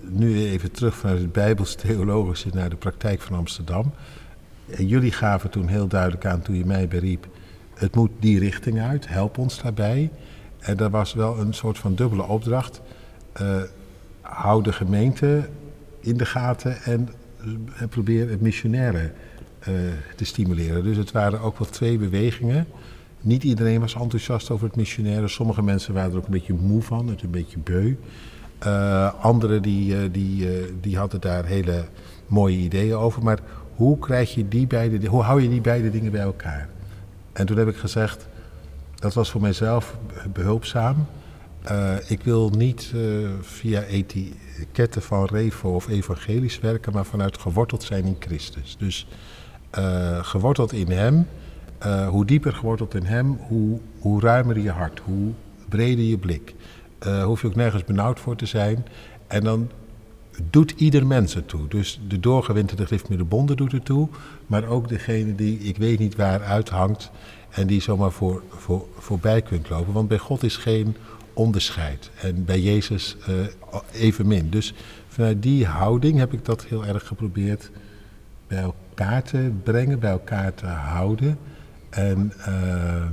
nu 0.09 0.45
even 0.45 0.71
terug 0.71 0.95
vanuit 0.95 1.19
het 1.19 1.31
Bijbels-theologische 1.31 2.49
naar 2.53 2.69
de 2.69 2.75
praktijk 2.75 3.21
van 3.21 3.37
Amsterdam. 3.37 3.93
En 4.69 4.87
jullie 4.87 5.11
gaven 5.11 5.49
toen 5.49 5.67
heel 5.67 5.87
duidelijk 5.87 6.25
aan, 6.25 6.41
toen 6.41 6.55
je 6.55 6.65
mij 6.65 6.87
beriep, 6.87 7.27
het 7.73 7.95
moet 7.95 8.11
die 8.19 8.39
richting 8.39 8.81
uit, 8.81 9.07
help 9.07 9.37
ons 9.37 9.61
daarbij. 9.61 10.11
En 10.59 10.77
dat 10.77 10.91
was 10.91 11.13
wel 11.13 11.39
een 11.39 11.53
soort 11.53 11.77
van 11.77 11.95
dubbele 11.95 12.23
opdracht. 12.23 12.81
Uh, 13.41 13.61
hou 14.29 14.63
de 14.63 14.73
gemeente 14.73 15.49
in 15.99 16.17
de 16.17 16.25
gaten 16.25 16.81
en, 16.81 17.09
probeer 17.89 18.29
het 18.29 18.41
missionaire 18.41 19.11
te 20.15 20.25
stimuleren. 20.25 20.83
Dus 20.83 20.97
het 20.97 21.11
waren 21.11 21.39
ook 21.41 21.57
wel 21.59 21.67
twee 21.67 21.97
bewegingen. 21.97 22.65
Niet 23.21 23.43
iedereen 23.43 23.79
was 23.79 23.95
enthousiast 23.95 24.49
over 24.49 24.67
het 24.67 24.75
missionaire. 24.75 25.27
Sommige 25.27 25.61
mensen 25.61 25.93
waren 25.93 26.11
er 26.11 26.17
ook 26.17 26.25
een 26.25 26.31
beetje 26.31 26.53
moe 26.53 26.81
van, 26.81 27.07
het 27.07 27.21
een 27.21 27.31
beetje 27.31 27.59
beu. 27.59 27.95
Uh, 28.65 29.13
anderen 29.23 29.61
die, 29.61 29.93
uh, 29.93 29.99
die, 30.11 30.47
die 30.81 30.97
hadden 30.97 31.21
daar 31.21 31.45
hele 31.45 31.85
mooie 32.27 32.57
ideeën 32.57 32.95
over. 32.95 33.23
Maar 33.23 33.39
hoe 33.75 33.99
krijg 33.99 34.33
je 34.33 34.47
die 34.47 34.67
beide, 34.67 35.07
hoe 35.07 35.21
hou 35.21 35.41
je 35.41 35.49
die 35.49 35.61
beide 35.61 35.91
dingen 35.91 36.11
bij 36.11 36.21
elkaar? 36.21 36.69
En 37.33 37.45
toen 37.45 37.57
heb 37.57 37.67
ik 37.67 37.75
gezegd, 37.75 38.27
dat 38.95 39.13
was 39.13 39.31
voor 39.31 39.41
mijzelf 39.41 39.97
behulpzaam. 40.33 41.05
Uh, 41.71 41.95
ik 42.07 42.23
wil 42.23 42.49
niet 42.49 42.93
via 43.41 43.83
etiketten 43.83 45.01
van 45.01 45.25
revo 45.25 45.75
of 45.75 45.87
evangelisch 45.87 46.59
werken, 46.59 46.93
maar 46.93 47.05
vanuit 47.05 47.37
geworteld 47.37 47.83
zijn 47.83 48.05
in 48.05 48.15
Christus. 48.19 48.75
Dus 48.79 49.07
geworteld 50.21 50.73
in 50.73 50.91
Hem. 50.91 51.27
Hoe 52.09 52.25
dieper 52.25 52.53
geworteld 52.53 52.95
in 52.95 53.03
hem, 53.03 53.39
hoe, 53.47 53.79
hoe 53.99 54.21
ruimer 54.21 54.59
je 54.59 54.71
hart, 54.71 54.99
hoe 54.99 55.31
breder 55.69 56.05
je 56.05 56.17
blik. 56.17 56.55
Hoef 57.23 57.41
je 57.41 57.47
ook 57.47 57.55
nergens 57.55 57.83
benauwd 57.83 58.19
voor 58.19 58.35
te 58.35 58.45
zijn. 58.45 58.85
En 59.27 59.43
dan 59.43 59.69
doet 60.49 60.71
ieder 60.71 61.07
mens 61.07 61.35
ertoe. 61.35 61.67
Dus 61.67 62.01
de 62.07 62.19
doorgewinterde 62.19 62.85
griftmiddelbonden 62.85 63.57
doet 63.57 63.73
ertoe. 63.73 64.07
Maar 64.47 64.67
ook 64.67 64.89
degene 64.89 65.35
die 65.35 65.59
ik 65.59 65.77
weet 65.77 65.99
niet 65.99 66.15
waar 66.15 66.41
uithangt. 66.41 67.11
En 67.49 67.67
die 67.67 67.81
zomaar 67.81 68.11
voor, 68.11 68.43
voor, 68.49 68.85
voorbij 68.97 69.41
kunt 69.41 69.69
lopen. 69.69 69.93
Want 69.93 70.07
bij 70.07 70.17
God 70.17 70.43
is 70.43 70.57
geen 70.57 70.95
onderscheid. 71.33 72.09
En 72.21 72.45
bij 72.45 72.61
Jezus 72.61 73.17
uh, 73.29 73.35
evenmin. 73.91 74.49
Dus 74.49 74.73
vanuit 75.07 75.43
die 75.43 75.65
houding 75.65 76.17
heb 76.17 76.33
ik 76.33 76.45
dat 76.45 76.65
heel 76.65 76.85
erg 76.85 77.07
geprobeerd 77.07 77.71
bij 78.47 78.61
elkaar 78.61 79.23
te 79.23 79.51
brengen, 79.63 79.99
bij 79.99 80.11
elkaar 80.11 80.53
te 80.53 80.65
houden. 80.65 81.37
En 81.89 82.33
uh, 82.47 83.03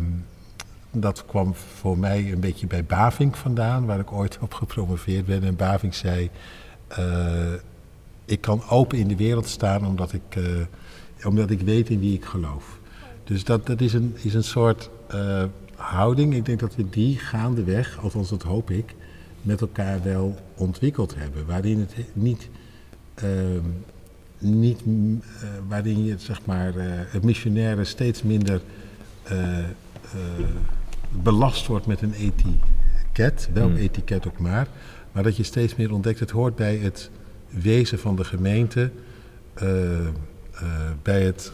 dat 0.90 1.24
kwam 1.26 1.54
voor 1.54 1.98
mij 1.98 2.32
een 2.32 2.40
beetje 2.40 2.66
bij 2.66 2.84
Bavink 2.84 3.36
vandaan, 3.36 3.86
waar 3.86 3.98
ik 3.98 4.12
ooit 4.12 4.38
op 4.40 4.54
gepromoveerd 4.54 5.26
ben. 5.26 5.44
En 5.44 5.56
Bavink 5.56 5.94
zei, 5.94 6.30
uh, 6.98 7.52
ik 8.24 8.40
kan 8.40 8.62
open 8.68 8.98
in 8.98 9.08
de 9.08 9.16
wereld 9.16 9.46
staan 9.46 9.86
omdat 9.86 10.12
ik, 10.12 10.36
uh, 10.36 10.44
omdat 11.24 11.50
ik 11.50 11.60
weet 11.60 11.88
in 11.88 12.00
wie 12.00 12.14
ik 12.14 12.24
geloof. 12.24 12.78
Dus 13.24 13.44
dat, 13.44 13.66
dat 13.66 13.80
is, 13.80 13.92
een, 13.92 14.16
is 14.22 14.34
een 14.34 14.44
soort 14.44 14.90
houding. 15.76 16.34
Ik 16.34 16.44
denk 16.44 16.60
dat 16.60 16.74
we 16.74 16.90
die 16.90 17.18
gaandeweg, 17.18 17.98
althans 18.02 18.28
dat 18.28 18.42
hoop 18.42 18.70
ik, 18.70 18.94
met 19.42 19.60
elkaar 19.60 20.02
wel 20.02 20.38
ontwikkeld 20.54 21.14
hebben. 21.14 21.46
Waarin 21.46 21.78
het 21.78 21.94
niet 22.14 22.48
ehm, 23.14 23.60
niet, 24.38 24.80
uh, 24.86 25.48
waarin 25.68 26.04
je 26.04 26.14
zeg 26.18 26.44
maar, 26.44 26.76
uh, 26.76 26.84
het 26.86 27.24
missionaire 27.24 27.84
steeds 27.84 28.22
minder 28.22 28.60
uh, 29.32 29.64
belast 31.10 31.66
wordt 31.66 31.86
met 31.86 32.02
een 32.02 32.12
etiket, 32.12 33.48
welk 33.52 33.70
mm. 33.70 33.76
etiket 33.76 34.26
ook 34.26 34.38
maar, 34.38 34.68
maar 35.12 35.22
dat 35.22 35.36
je 35.36 35.42
steeds 35.42 35.76
meer 35.76 35.92
ontdekt, 35.92 36.20
het 36.20 36.30
hoort 36.30 36.56
bij 36.56 36.76
het 36.76 37.10
wezen 37.48 37.98
van 37.98 38.16
de 38.16 38.24
gemeente, 38.24 38.90
bij 41.02 41.22
het 41.22 41.52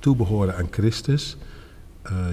toebehoren 0.00 0.56
aan 0.56 0.68
Christus. 0.70 1.36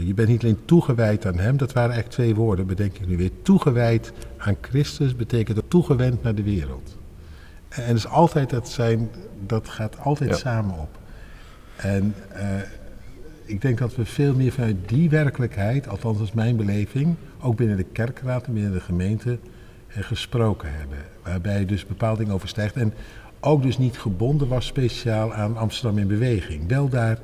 Je 0.05 0.13
bent 0.13 0.28
niet 0.28 0.43
alleen 0.43 0.65
toegewijd 0.65 1.26
aan 1.26 1.38
Hem, 1.38 1.57
dat 1.57 1.74
waren 1.74 1.91
eigenlijk 1.91 2.22
twee 2.22 2.36
woorden, 2.36 2.67
bedenk 2.67 2.97
ik 2.97 3.07
nu 3.07 3.17
weer. 3.17 3.32
Toegewijd 3.41 4.11
aan 4.38 4.55
Christus 4.61 5.15
betekent 5.15 5.57
ook 5.57 5.69
toegewend 5.69 6.24
naar 6.24 6.36
de 6.36 6.43
wereld. 6.43 6.97
En 7.69 7.93
dus 7.93 8.07
altijd 8.07 8.49
dat 8.49 8.69
zijn, 8.69 9.09
dat 9.45 9.69
gaat 9.69 9.99
altijd 9.99 10.30
ja. 10.30 10.36
samen 10.36 10.80
op. 10.80 10.99
En 11.76 12.15
uh, 12.34 12.41
ik 13.43 13.61
denk 13.61 13.78
dat 13.78 13.95
we 13.95 14.05
veel 14.05 14.36
meer 14.36 14.51
vanuit 14.51 14.76
die 14.86 15.09
werkelijkheid, 15.09 15.88
althans 15.88 16.17
dat 16.17 16.28
is 16.28 16.34
mijn 16.34 16.55
beleving, 16.55 17.15
ook 17.41 17.55
binnen 17.55 17.78
de 17.78 17.84
kerkraad 17.84 18.45
en 18.45 18.53
binnen 18.53 18.72
de 18.72 18.80
gemeente, 18.80 19.30
uh, 19.30 20.03
gesproken 20.03 20.69
hebben. 20.74 20.97
Waarbij 21.24 21.65
dus 21.65 21.86
bepaalde 21.86 22.19
dingen 22.19 22.34
overstijgt. 22.34 22.76
En 22.76 22.93
ook 23.39 23.63
dus 23.63 23.78
niet 23.78 23.97
gebonden 23.97 24.47
was 24.47 24.65
speciaal 24.65 25.34
aan 25.34 25.57
Amsterdam 25.57 25.97
in 25.97 26.07
beweging. 26.07 26.67
Wel 26.67 26.89
daar 26.89 27.19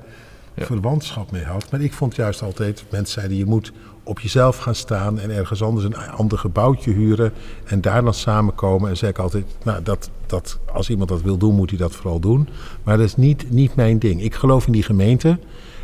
ja. 0.58 0.66
verwantschap 0.66 1.32
mee 1.32 1.44
had. 1.44 1.72
Maar 1.72 1.82
ik 1.82 1.94
vond 1.94 2.16
juist 2.16 2.42
altijd, 2.42 2.86
mensen 2.90 3.14
zeiden 3.14 3.38
je 3.38 3.46
moet 3.46 3.72
op 4.04 4.20
jezelf 4.20 4.58
gaan 4.58 4.76
staan 4.76 5.20
en 5.20 5.30
ergens 5.30 5.64
anders 5.64 5.86
een 5.86 5.98
ander 5.98 6.38
gebouwtje 6.38 6.92
huren 6.92 7.32
en 7.66 7.82
daar 7.82 8.04
dan 8.04 8.14
samenkomen. 8.14 8.90
En 8.90 8.98
zei 8.98 9.12
ik 9.12 9.18
altijd, 9.18 9.46
nou, 9.64 9.84
dat, 9.84 10.10
dat, 10.26 10.60
als 10.74 10.90
iemand 10.90 11.10
dat 11.10 11.22
wil 11.22 11.38
doen, 11.38 11.56
moet 11.56 11.70
hij 11.70 11.80
dat 11.80 11.96
vooral 11.96 12.20
doen. 12.20 12.50
Maar 12.84 12.98
dat 12.98 13.06
is 13.06 13.16
niet, 13.16 13.52
niet 13.52 13.76
mijn 13.76 14.00
ding. 14.00 14.22
Ik 14.22 14.36
geloof 14.36 14.66
in 14.66 14.72
die 14.72 14.84
gemeente 14.84 15.40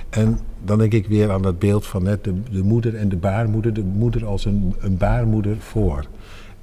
En 0.09 0.39
dan 0.63 0.77
denk 0.77 0.93
ik 0.93 1.07
weer 1.07 1.31
aan 1.31 1.41
dat 1.41 1.59
beeld 1.59 1.85
van 1.85 2.03
net 2.03 2.23
de, 2.23 2.33
de 2.51 2.63
moeder 2.63 2.95
en 2.95 3.09
de 3.09 3.15
baarmoeder. 3.15 3.73
De 3.73 3.83
moeder 3.83 4.25
als 4.25 4.45
een, 4.45 4.75
een 4.79 4.97
baarmoeder 4.97 5.55
voor. 5.59 6.05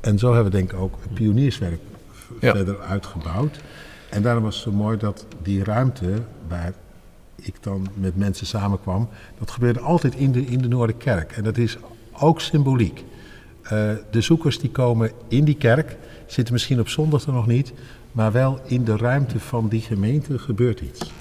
En 0.00 0.18
zo 0.18 0.34
hebben 0.34 0.52
we 0.52 0.58
denk 0.58 0.72
ik 0.72 0.78
ook 0.78 0.94
het 1.02 1.14
pionierswerk 1.14 1.80
Ja. 2.40 2.54
verder 2.54 2.80
uitgebouwd. 2.80 3.60
En 4.10 4.22
daarom 4.22 4.42
was 4.42 4.54
het 4.54 4.64
zo 4.64 4.72
mooi 4.72 4.96
dat 4.96 5.26
die 5.42 5.64
ruimte 5.64 6.10
waar 6.48 6.72
ik 7.42 7.54
dan 7.60 7.86
met 7.94 8.16
mensen 8.16 8.46
samenkwam, 8.46 9.08
dat 9.38 9.50
gebeurde 9.50 9.80
altijd 9.80 10.14
in 10.14 10.32
de, 10.32 10.44
in 10.44 10.58
de 10.58 10.68
Noorderkerk. 10.68 11.32
En 11.32 11.42
dat 11.44 11.56
is 11.58 11.76
ook 12.12 12.40
symboliek. 12.40 13.04
Eh, 13.62 13.70
de 14.10 14.20
zoekers 14.20 14.58
die 14.58 14.70
komen 14.70 15.10
in 15.28 15.44
die 15.44 15.56
kerk, 15.56 15.96
zitten 16.26 16.52
misschien 16.54 16.80
op 16.80 16.88
zondag 16.88 17.26
er 17.26 17.32
nog 17.32 17.46
niet, 17.46 17.72
maar 18.12 18.32
wel 18.32 18.60
in 18.66 18.84
de 18.84 18.96
ruimte 18.96 19.40
van 19.40 19.68
die 19.68 19.80
gemeente 19.80 20.38
gebeurt 20.38 20.80
iets. 20.80 21.12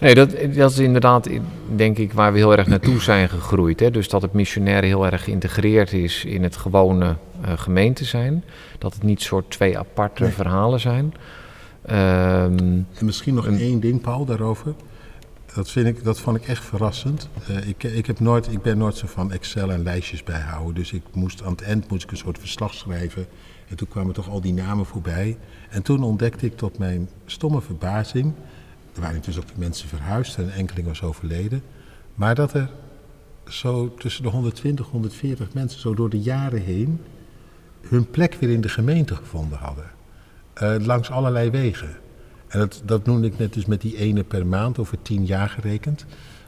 Nee, 0.00 0.14
dat, 0.14 0.36
dat 0.54 0.70
is 0.70 0.78
inderdaad, 0.78 1.28
denk 1.76 1.98
ik, 1.98 2.12
waar 2.12 2.32
we 2.32 2.38
heel 2.38 2.56
erg 2.56 2.66
naartoe 2.66 3.00
zijn 3.00 3.28
gegroeid. 3.28 3.80
Hè? 3.80 3.90
Dus 3.90 4.08
dat 4.08 4.22
het 4.22 4.32
missionaire 4.32 4.86
heel 4.86 5.06
erg 5.06 5.24
geïntegreerd 5.24 5.92
is 5.92 6.24
in 6.24 6.42
het 6.42 6.56
gewone 6.56 7.16
eh, 7.40 7.52
gemeente 7.56 8.04
zijn. 8.04 8.44
Dat 8.78 8.94
het 8.94 9.02
niet 9.02 9.22
soort 9.22 9.50
twee 9.50 9.78
aparte 9.78 10.22
Nee. 10.22 10.32
verhalen 10.32 10.80
zijn. 10.80 11.14
Ehm, 11.82 12.58
En 12.58 12.86
misschien 13.04 13.34
nog 13.34 13.46
En- 13.46 13.58
één 13.58 13.80
ding, 13.80 14.00
Paul, 14.00 14.24
daarover. 14.24 14.74
Dat, 15.56 15.70
vind 15.70 15.86
ik, 15.86 16.04
dat 16.04 16.20
vond 16.20 16.36
ik 16.36 16.46
echt 16.46 16.64
verrassend. 16.64 17.28
Eh, 17.48 17.68
ik, 17.68 17.82
ik, 17.82 18.06
heb 18.06 18.20
nooit, 18.20 18.52
ik 18.52 18.62
ben 18.62 18.78
nooit 18.78 18.96
zo 18.96 19.06
van 19.06 19.32
Excel 19.32 19.70
en 19.72 19.82
lijstjes 19.82 20.22
bijhouden. 20.22 20.74
Dus 20.74 20.92
ik 20.92 21.02
moest, 21.12 21.42
aan 21.42 21.50
het 21.50 21.62
eind 21.62 21.90
moest 21.90 22.02
ik 22.02 22.10
een 22.10 22.16
soort 22.16 22.38
verslag 22.38 22.74
schrijven. 22.74 23.26
En 23.68 23.76
toen 23.76 23.88
kwamen 23.88 24.14
toch 24.14 24.28
al 24.28 24.40
die 24.40 24.52
namen 24.52 24.86
voorbij. 24.86 25.38
En 25.70 25.82
toen 25.82 26.02
ontdekte 26.02 26.46
ik 26.46 26.56
tot 26.56 26.78
mijn 26.78 27.08
stomme 27.26 27.60
verbazing... 27.60 28.32
Er 28.94 29.00
waren 29.00 29.16
intussen 29.16 29.42
ook 29.42 29.56
mensen 29.56 29.88
verhuisd 29.88 30.36
en 30.36 30.44
een 30.44 30.50
enkeling 30.50 30.86
was 30.86 31.02
overleden. 31.02 31.62
Maar 32.14 32.34
dat 32.34 32.54
er 32.54 32.70
zo 33.48 33.94
tussen 33.94 34.22
de 34.22 34.28
120, 34.28 34.86
140 34.86 35.52
mensen 35.52 35.80
zo 35.80 35.94
door 35.94 36.10
de 36.10 36.20
jaren 36.20 36.62
heen... 36.62 37.00
hun 37.80 38.10
plek 38.10 38.34
weer 38.34 38.50
in 38.50 38.60
de 38.60 38.68
gemeente 38.68 39.14
gevonden 39.14 39.58
hadden. 39.58 39.90
Eh, 40.54 40.74
langs 40.78 41.10
allerlei 41.10 41.50
wegen. 41.50 41.96
En 42.56 42.62
dat, 42.62 42.82
dat 42.84 43.06
noemde 43.06 43.26
ik 43.26 43.38
net 43.38 43.52
dus 43.52 43.66
met 43.66 43.80
die 43.80 43.96
ene 43.96 44.24
per 44.24 44.46
maand, 44.46 44.78
over 44.78 45.02
tien 45.02 45.24
jaar 45.26 45.48
gerekend. 45.48 46.04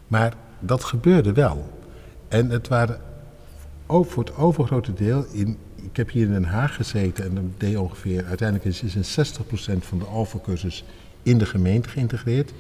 Maar 0.07 0.35
dat 0.61 0.85
gebeurde 0.85 1.33
wel. 1.33 1.73
En 2.29 2.51
het 2.51 2.69
waren 2.69 3.01
ook 3.87 4.07
voor 4.07 4.25
het 4.25 4.37
overgrote 4.37 4.95
deel. 4.95 5.25
In, 5.33 5.57
ik 5.75 5.97
heb 5.97 6.11
hier 6.11 6.27
in 6.27 6.33
Den 6.33 6.45
Haag 6.45 6.75
gezeten 6.75 7.25
en 7.25 7.35
dat 7.35 7.45
deed 7.57 7.77
ongeveer. 7.77 8.25
Uiteindelijk 8.25 8.69
is, 8.69 8.83
is 8.83 8.95
een 8.95 9.27
60% 9.27 9.85
van 9.85 9.99
de 9.99 10.05
Alpha-cursus 10.05 10.85
in 11.23 11.39
de 11.39 11.47
gemeente 11.47 11.89
geïntegreerd. 11.89 12.53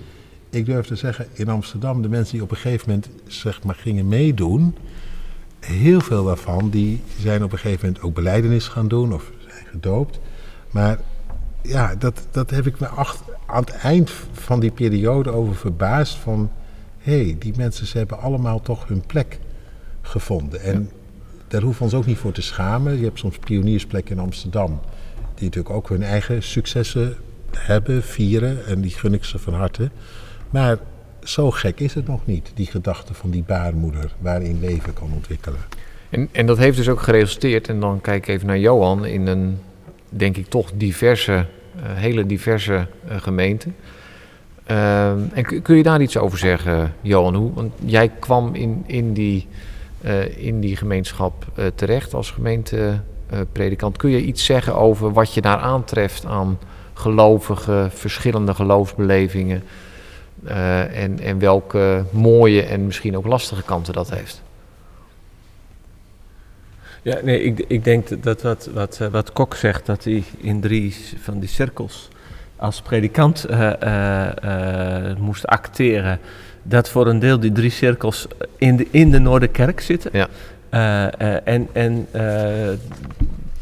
Ik 0.50 0.66
durf 0.66 0.86
te 0.86 0.96
zeggen, 0.96 1.26
in 1.32 1.48
Amsterdam, 1.48 2.02
de 2.02 2.08
mensen 2.08 2.32
die 2.32 2.42
op 2.42 2.50
een 2.50 2.56
gegeven 2.56 2.88
moment 2.88 3.08
zeg 3.26 3.62
maar, 3.62 3.74
gingen 3.74 4.08
meedoen. 4.08 4.76
Heel 5.60 6.00
veel 6.00 6.24
daarvan 6.24 6.70
die 6.70 7.02
zijn 7.20 7.44
op 7.44 7.52
een 7.52 7.58
gegeven 7.58 7.86
moment 7.86 8.04
ook 8.04 8.14
beleidenis 8.14 8.68
gaan 8.68 8.88
doen 8.88 9.12
of 9.12 9.30
zijn 9.48 9.66
gedoopt. 9.66 10.18
Maar 10.70 10.98
ja, 11.68 11.94
dat, 11.94 12.26
dat 12.30 12.50
heb 12.50 12.66
ik 12.66 12.80
me 12.80 12.86
acht, 12.86 13.22
aan 13.46 13.60
het 13.60 13.70
eind 13.70 14.10
van 14.32 14.60
die 14.60 14.70
periode 14.70 15.30
over 15.30 15.54
verbaasd. 15.54 16.16
Van 16.16 16.50
hé, 16.98 17.22
hey, 17.22 17.36
die 17.38 17.52
mensen 17.56 17.86
ze 17.86 17.98
hebben 17.98 18.18
allemaal 18.20 18.60
toch 18.60 18.88
hun 18.88 19.06
plek 19.06 19.38
gevonden. 20.02 20.60
En 20.60 20.90
daar 21.48 21.62
hoeven 21.62 21.78
we 21.78 21.84
ons 21.84 21.94
ook 21.94 22.06
niet 22.06 22.18
voor 22.18 22.32
te 22.32 22.42
schamen. 22.42 22.98
Je 22.98 23.04
hebt 23.04 23.18
soms 23.18 23.38
pioniersplekken 23.38 24.16
in 24.16 24.22
Amsterdam. 24.22 24.80
Die 25.34 25.44
natuurlijk 25.44 25.74
ook 25.74 25.88
hun 25.88 26.02
eigen 26.02 26.42
successen 26.42 27.16
hebben, 27.56 28.02
vieren. 28.02 28.66
En 28.66 28.80
die 28.80 28.90
gun 28.90 29.14
ik 29.14 29.24
ze 29.24 29.38
van 29.38 29.54
harte. 29.54 29.90
Maar 30.50 30.78
zo 31.22 31.50
gek 31.50 31.80
is 31.80 31.94
het 31.94 32.06
nog 32.06 32.26
niet, 32.26 32.50
die 32.54 32.66
gedachte 32.66 33.14
van 33.14 33.30
die 33.30 33.42
baarmoeder 33.42 34.14
waarin 34.18 34.60
leven 34.60 34.92
kan 34.92 35.12
ontwikkelen. 35.12 35.60
En, 36.10 36.28
en 36.32 36.46
dat 36.46 36.58
heeft 36.58 36.76
dus 36.76 36.88
ook 36.88 37.00
geresulteerd, 37.00 37.68
en 37.68 37.80
dan 37.80 38.00
kijk 38.00 38.22
ik 38.22 38.34
even 38.34 38.46
naar 38.46 38.58
Johan, 38.58 39.04
in 39.04 39.26
een, 39.26 39.58
denk 40.08 40.36
ik 40.36 40.46
toch 40.46 40.70
diverse, 40.74 41.46
hele 41.82 42.26
diverse 42.26 42.86
eh, 43.08 43.16
gemeente. 43.20 43.68
Ehm, 44.66 45.18
en 45.32 45.62
kun, 45.62 45.76
je 45.76 45.82
daar 45.82 46.00
iets 46.00 46.16
over 46.16 46.38
zeggen, 46.38 46.92
Johan? 47.00 47.34
Hoe, 47.34 47.52
want 47.54 47.72
jij 47.84 48.08
kwam 48.08 48.54
in, 48.54 48.84
in, 48.86 49.12
die, 49.12 49.46
eh, 50.00 50.46
in 50.46 50.60
die 50.60 50.76
gemeenschap 50.76 51.46
eh, 51.54 51.64
terecht 51.74 52.14
als 52.14 52.30
gemeentepredikant. 52.30 53.96
Kun 53.96 54.10
je 54.10 54.22
iets 54.22 54.44
zeggen 54.44 54.74
over 54.74 55.12
wat 55.12 55.34
je 55.34 55.40
daar 55.40 55.58
aantreft 55.58 56.26
aan 56.26 56.58
gelovigen, 56.94 57.90
verschillende 57.90 58.54
geloofsbelevingen? 58.54 59.62
eh, 60.44 61.02
en, 61.02 61.20
en 61.20 61.38
welke 61.38 62.04
mooie 62.10 62.62
en 62.62 62.86
misschien 62.86 63.16
ook 63.16 63.26
lastige 63.26 63.62
kanten 63.62 63.92
dat 63.92 64.10
heeft? 64.10 64.42
Ja, 67.02 67.18
nee, 67.22 67.42
ik, 67.42 67.64
ik 67.68 67.84
denk 67.84 68.22
dat- 68.22 68.42
wat, 68.42 68.68
wat, 68.74 68.98
eh, 69.00 69.08
wat 69.08 69.32
Kok 69.32 69.54
zegt, 69.54 69.86
dat 69.86 70.04
hij 70.04 70.22
in 70.38 70.60
drie 70.60 70.94
van 71.20 71.38
die 71.38 71.48
cirkels 71.48 72.08
als 72.56 72.80
predikant 72.82 73.44
eh, 73.44 73.72
eh, 75.10 75.16
moest 75.18 75.46
acteren, 75.46 76.18
dat 76.62 76.88
voor 76.88 77.06
een 77.06 77.18
deel 77.18 77.40
die 77.40 77.52
drie 77.52 77.70
cirkels 77.70 78.26
in 78.56 78.76
de, 78.76 78.86
in 78.90 79.10
de 79.10 79.18
Noorderkerk 79.18 79.80
zitten. 79.80 80.10
Ja. 80.12 80.28
En, 81.44 81.68
en, 81.72 82.06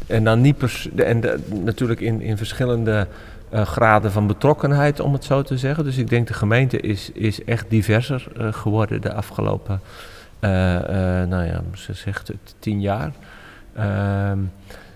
en 0.07 0.23
dan 0.23 0.41
niet 0.41 0.57
pers- 0.57 0.89
en 0.95 1.21
de- 1.21 1.39
natuurlijk 1.63 1.99
in, 1.99 2.21
in 2.21 2.37
verschillende 2.37 3.07
graden 3.51 4.11
van 4.11 4.27
betrokkenheid, 4.27 4.99
om 4.99 5.13
het 5.13 5.23
zo 5.23 5.41
te 5.41 5.57
zeggen. 5.57 5.83
Dus 5.83 5.97
ik 5.97 6.09
denk 6.09 6.27
de 6.27 6.33
gemeente 6.33 6.79
is, 6.79 7.09
is 7.13 7.43
echt 7.43 7.65
diverser 7.69 8.27
geworden 8.51 9.01
de 9.01 9.13
afgelopen, 9.13 9.81
nou 10.39 11.45
ja, 11.45 11.61
ze 11.73 11.93
zegt 11.93 12.27
het, 12.27 12.55
tien 12.59 12.81
jaar. 12.81 13.11
Ehm, 13.75 14.39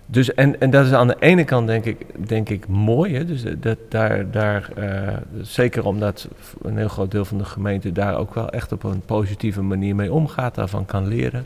dus 0.05 0.33
en, 0.33 0.59
en 0.59 0.69
dat 0.69 0.85
is 0.85 0.93
aan 0.93 1.07
de 1.07 1.15
ene 1.19 1.43
kant 1.43 1.67
denk 1.67 1.85
ik, 1.85 2.27
denk 2.27 2.49
ik 2.49 2.67
mooi. 2.67 3.15
Hè? 3.15 3.25
Dus 3.25 3.43
dat, 3.57 3.77
daar, 3.89 4.31
daar, 4.31 4.69
eh, 4.75 5.17
zeker 5.41 5.85
omdat 5.85 6.27
een 6.61 6.77
heel 6.77 6.87
groot 6.87 7.11
deel 7.11 7.25
van 7.25 7.37
de 7.37 7.45
gemeente 7.45 7.91
daar 7.91 8.17
ook 8.17 8.33
wel 8.33 8.49
echt 8.49 8.71
op 8.71 8.83
een 8.83 9.01
positieve 9.05 9.61
manier 9.61 9.95
mee 9.95 10.13
omgaat, 10.13 10.55
daarvan 10.55 10.85
kan 10.85 11.07
leren. 11.07 11.45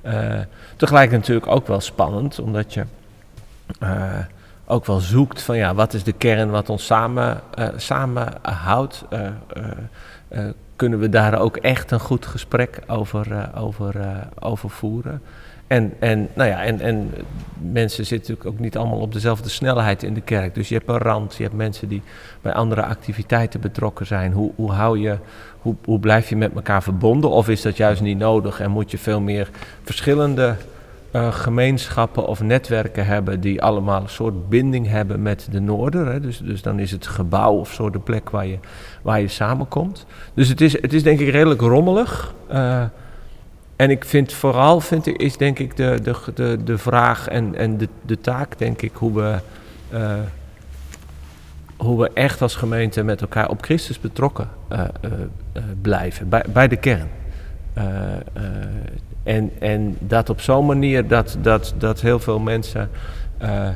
Eh, 0.00 0.40
tegelijk 0.76 1.10
natuurlijk 1.10 1.46
ook 1.46 1.66
wel 1.66 1.80
spannend, 1.80 2.38
omdat 2.38 2.74
je 2.74 2.84
eh, 3.80 4.18
ook 4.66 4.86
wel 4.86 5.00
zoekt 5.00 5.42
van 5.42 5.56
ja, 5.56 5.74
wat 5.74 5.94
is 5.94 6.02
de 6.02 6.12
kern 6.12 6.50
wat 6.50 6.70
ons 6.70 6.86
samen, 6.86 7.40
eh 7.54 7.68
samenhoudt. 7.76 9.04
Eh, 9.10 9.26
eh, 9.26 9.32
eh, 10.28 10.44
kunnen 10.76 10.98
we 10.98 11.08
daar 11.08 11.38
ook 11.38 11.56
echt 11.56 11.90
een 11.90 12.00
goed 12.00 12.26
gesprek 12.26 12.78
over, 12.86 13.32
eh, 13.32 13.62
over, 13.62 14.00
eh, 14.00 14.16
over 14.38 14.70
voeren? 14.70 15.22
En, 15.66 15.92
en, 15.98 16.28
nou 16.34 16.48
ja, 16.48 16.62
en, 16.62 16.80
en 16.80 17.10
mensen 17.72 18.06
zitten 18.06 18.30
natuurlijk 18.30 18.46
ook 18.46 18.64
niet 18.64 18.76
allemaal 18.76 18.98
op 18.98 19.12
dezelfde 19.12 19.48
snelheid 19.48 20.02
in 20.02 20.14
de 20.14 20.20
kerk. 20.20 20.54
Dus 20.54 20.68
je 20.68 20.74
hebt 20.74 20.88
een 20.88 20.98
rand, 20.98 21.34
je 21.34 21.42
hebt 21.42 21.54
mensen 21.54 21.88
die 21.88 22.02
bij 22.40 22.52
andere 22.52 22.84
activiteiten 22.84 23.60
betrokken 23.60 24.06
zijn. 24.06 24.32
Hoe, 24.32 24.52
hoe, 24.54 24.72
hou 24.72 24.98
je, 24.98 25.16
hoe, 25.60 25.74
hoe 25.84 25.98
blijf 25.98 26.28
je 26.28 26.36
met 26.36 26.54
elkaar 26.54 26.82
verbonden? 26.82 27.30
Of 27.30 27.48
is 27.48 27.62
dat 27.62 27.76
juist 27.76 28.02
niet 28.02 28.18
nodig 28.18 28.60
en 28.60 28.70
moet 28.70 28.90
je 28.90 28.98
veel 28.98 29.20
meer 29.20 29.50
verschillende 29.82 30.56
eh, 31.12 31.32
gemeenschappen 31.32 32.26
of 32.26 32.42
netwerken 32.42 33.06
hebben 33.06 33.40
die 33.40 33.62
allemaal 33.62 34.02
een 34.02 34.08
soort 34.08 34.48
binding 34.48 34.88
hebben 34.88 35.22
met 35.22 35.48
de 35.50 35.60
Noorder. 35.60 36.06
Hè? 36.06 36.20
Dus, 36.20 36.38
dus 36.38 36.62
dan 36.62 36.78
is 36.78 36.90
het 36.90 37.06
gebouw 37.06 37.52
of 37.52 37.72
zo 37.72 37.90
de 37.90 37.98
plek 37.98 38.30
waar 38.30 38.46
je, 38.46 38.58
waar 39.02 39.20
je 39.20 39.28
samenkomt. 39.28 40.06
Dus 40.34 40.48
het 40.48 40.60
is, 40.60 40.80
het 40.80 40.92
is 40.92 41.02
denk 41.02 41.20
ik 41.20 41.28
redelijk 41.28 41.60
rommelig. 41.60 42.34
Eh, 42.48 42.82
en 43.76 43.90
ik 43.90 44.04
vind 44.04 44.32
vooral, 44.32 44.80
vind 44.80 45.06
ik, 45.06 45.16
is 45.16 45.36
denk 45.36 45.58
ik 45.58 45.76
de, 45.76 45.98
de, 46.02 46.14
de, 46.34 46.58
de 46.64 46.78
vraag 46.78 47.28
en, 47.28 47.54
en 47.54 47.78
de, 47.78 47.88
de 48.02 48.20
taak, 48.20 48.58
denk 48.58 48.82
ik, 48.82 48.92
hoe 48.94 49.14
we, 49.14 49.38
eh, 49.90 50.14
hoe 51.76 52.00
we 52.00 52.10
echt 52.14 52.42
als 52.42 52.54
gemeente 52.54 53.02
met 53.02 53.20
elkaar 53.20 53.48
op 53.48 53.62
Christus 53.62 54.00
betrokken 54.00 54.48
blijven, 55.82 56.28
bij, 56.28 56.44
bij 56.52 56.68
de 56.68 56.76
kern. 56.76 57.08
En, 59.22 59.50
en 59.58 59.96
dat 60.00 60.30
op 60.30 60.40
zo'n 60.40 60.66
manier 60.66 61.08
dat, 61.08 61.36
dat, 61.40 61.74
dat 61.78 62.00
heel 62.00 62.18
veel 62.18 62.38
mensen 62.38 62.90
eh, 63.38 63.68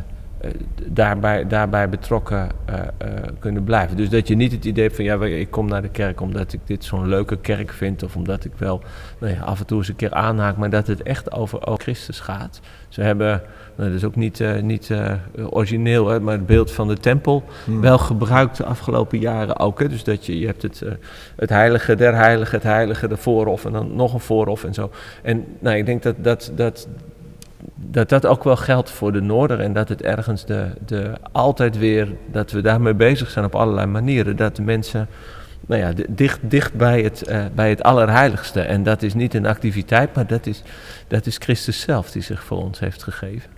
daarbij, 0.86 1.46
daarbij 1.46 1.88
betrokken 1.88 2.48
eh, 2.64 2.78
eh, 2.78 3.08
kunnen 3.38 3.64
blijven. 3.64 3.96
Dus 3.96 4.08
dat 4.08 4.28
je 4.28 4.36
niet 4.36 4.52
het 4.52 4.64
idee 4.64 4.84
hebt 4.84 4.96
van 4.96 5.04
ja, 5.04 5.24
ik 5.24 5.50
kom 5.50 5.68
naar 5.68 5.82
de 5.82 5.88
kerk 5.88 6.20
omdat 6.20 6.52
ik 6.52 6.60
dit 6.64 6.84
zo'n 6.84 7.08
leuke 7.08 7.36
kerk 7.36 7.72
vind 7.72 8.02
of 8.02 8.16
omdat 8.16 8.44
ik 8.44 8.52
wel 8.56 8.82
nou 9.18 9.32
ja, 9.32 9.40
af 9.40 9.60
en 9.60 9.66
toe 9.66 9.78
eens 9.78 9.88
een 9.88 9.96
keer 9.96 10.12
aanhaak, 10.12 10.56
maar 10.56 10.70
dat 10.70 10.86
het 10.86 11.02
echt 11.02 11.32
over, 11.32 11.66
over 11.66 11.82
Christus 11.82 12.20
gaat. 12.20 12.60
Ze 12.88 13.02
hebben, 13.02 13.42
nou, 13.76 13.88
dat 13.90 13.98
is 13.98 14.04
ook 14.04 14.16
niet, 14.16 14.40
eh, 14.40 14.60
niet 14.62 14.90
eh, 14.90 15.12
origineel, 15.50 16.08
hè, 16.08 16.20
maar 16.20 16.34
het 16.34 16.46
beeld 16.46 16.72
van 16.72 16.88
de 16.88 16.96
tempel 16.96 17.44
wel 17.80 17.98
gebruikt 17.98 18.56
de 18.56 18.64
afgelopen 18.64 19.18
jaren 19.18 19.58
ook. 19.58 19.78
Hè. 19.78 19.88
Dus 19.88 20.04
dat 20.04 20.26
je, 20.26 20.38
je 20.38 20.46
hebt 20.46 20.62
het, 20.62 20.82
eh, 20.82 20.92
het 21.36 21.50
heilige 21.50 21.94
der 21.94 22.14
heiligen, 22.14 22.54
het 22.54 22.66
heilige 22.66 23.08
de 23.08 23.16
voorhof 23.16 23.64
en 23.64 23.72
dan 23.72 23.96
nog 23.96 24.14
een 24.14 24.20
voorhof 24.20 24.64
en 24.64 24.74
zo. 24.74 24.90
En 25.22 25.44
nou, 25.58 25.76
ik 25.76 25.86
denk 25.86 26.02
dat 26.02 26.14
dat, 26.18 26.52
dat, 26.54 26.88
dat 27.74 28.08
dat 28.08 28.26
ook 28.26 28.44
wel 28.44 28.56
geldt 28.56 28.90
voor 28.90 29.12
de 29.12 29.20
Noorder 29.20 29.60
en 29.60 29.72
dat 29.72 29.88
het 29.88 30.02
ergens 30.02 30.44
de, 30.44 30.70
de, 30.86 31.12
altijd 31.32 31.78
weer, 31.78 32.12
dat 32.30 32.50
we 32.50 32.60
daarmee 32.60 32.94
bezig 32.94 33.30
zijn 33.30 33.44
op 33.44 33.54
allerlei 33.54 33.86
manieren. 33.86 34.36
Dat 34.36 34.56
de 34.56 34.62
mensen 34.62 35.08
nou 35.66 35.80
ja, 35.80 35.92
dicht, 36.08 36.38
dicht 36.42 36.74
bij, 36.74 37.02
het, 37.02 37.24
uh, 37.28 37.44
bij 37.54 37.68
het 37.68 37.82
allerheiligste. 37.82 38.60
En 38.60 38.82
dat 38.82 39.02
is 39.02 39.14
niet 39.14 39.34
een 39.34 39.46
activiteit, 39.46 40.14
maar 40.14 40.26
dat 40.26 40.46
is, 40.46 40.62
dat 41.08 41.26
is 41.26 41.36
Christus 41.36 41.80
zelf 41.80 42.10
die 42.10 42.22
zich 42.22 42.44
voor 42.44 42.58
ons 42.58 42.78
heeft 42.78 43.02
gegeven. 43.02 43.50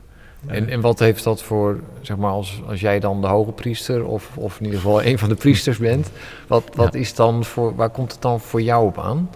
En, 0.46 0.68
en 0.68 0.80
wat 0.80 0.98
heeft 0.98 1.24
dat 1.24 1.42
voor, 1.42 1.80
zeg 2.00 2.16
maar, 2.16 2.30
als, 2.30 2.62
als 2.68 2.80
jij 2.80 3.00
dan 3.00 3.20
de 3.20 3.26
hoge 3.26 3.52
priester 3.52 4.04
of, 4.04 4.36
of 4.36 4.58
in 4.58 4.64
ieder 4.64 4.80
geval 4.80 5.02
een 5.02 5.18
van 5.18 5.28
de 5.28 5.34
priesters 5.34 5.78
bent, 5.78 6.10
wat, 6.46 6.64
wat 6.74 6.94
is 6.94 7.14
dan 7.14 7.44
voor, 7.44 7.74
waar 7.74 7.90
komt 7.90 8.12
het 8.12 8.22
dan 8.22 8.40
voor 8.40 8.62
jou 8.62 8.86
op 8.86 8.98
aan? 8.98 9.30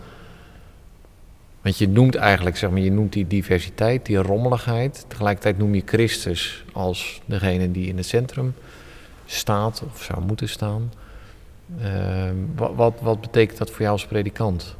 Want 1.62 1.78
je 1.78 1.88
noemt 1.88 2.14
eigenlijk, 2.14 2.56
zeg 2.56 2.70
maar, 2.70 2.80
je 2.80 2.92
noemt 2.92 3.12
die 3.12 3.26
diversiteit, 3.26 4.06
die 4.06 4.16
rommeligheid. 4.16 5.04
Tegelijkertijd 5.08 5.58
noem 5.58 5.74
je 5.74 5.82
Christus 5.84 6.64
als 6.72 7.20
degene 7.24 7.70
die 7.70 7.88
in 7.88 7.96
het 7.96 8.06
centrum 8.06 8.54
staat 9.26 9.82
of 9.86 10.02
zou 10.02 10.20
moeten 10.24 10.48
staan. 10.48 10.92
Uh, 11.80 12.30
wat, 12.54 12.74
wat, 12.74 13.00
wat 13.00 13.20
betekent 13.20 13.58
dat 13.58 13.70
voor 13.70 13.80
jou 13.80 13.92
als 13.92 14.06
predikant? 14.06 14.76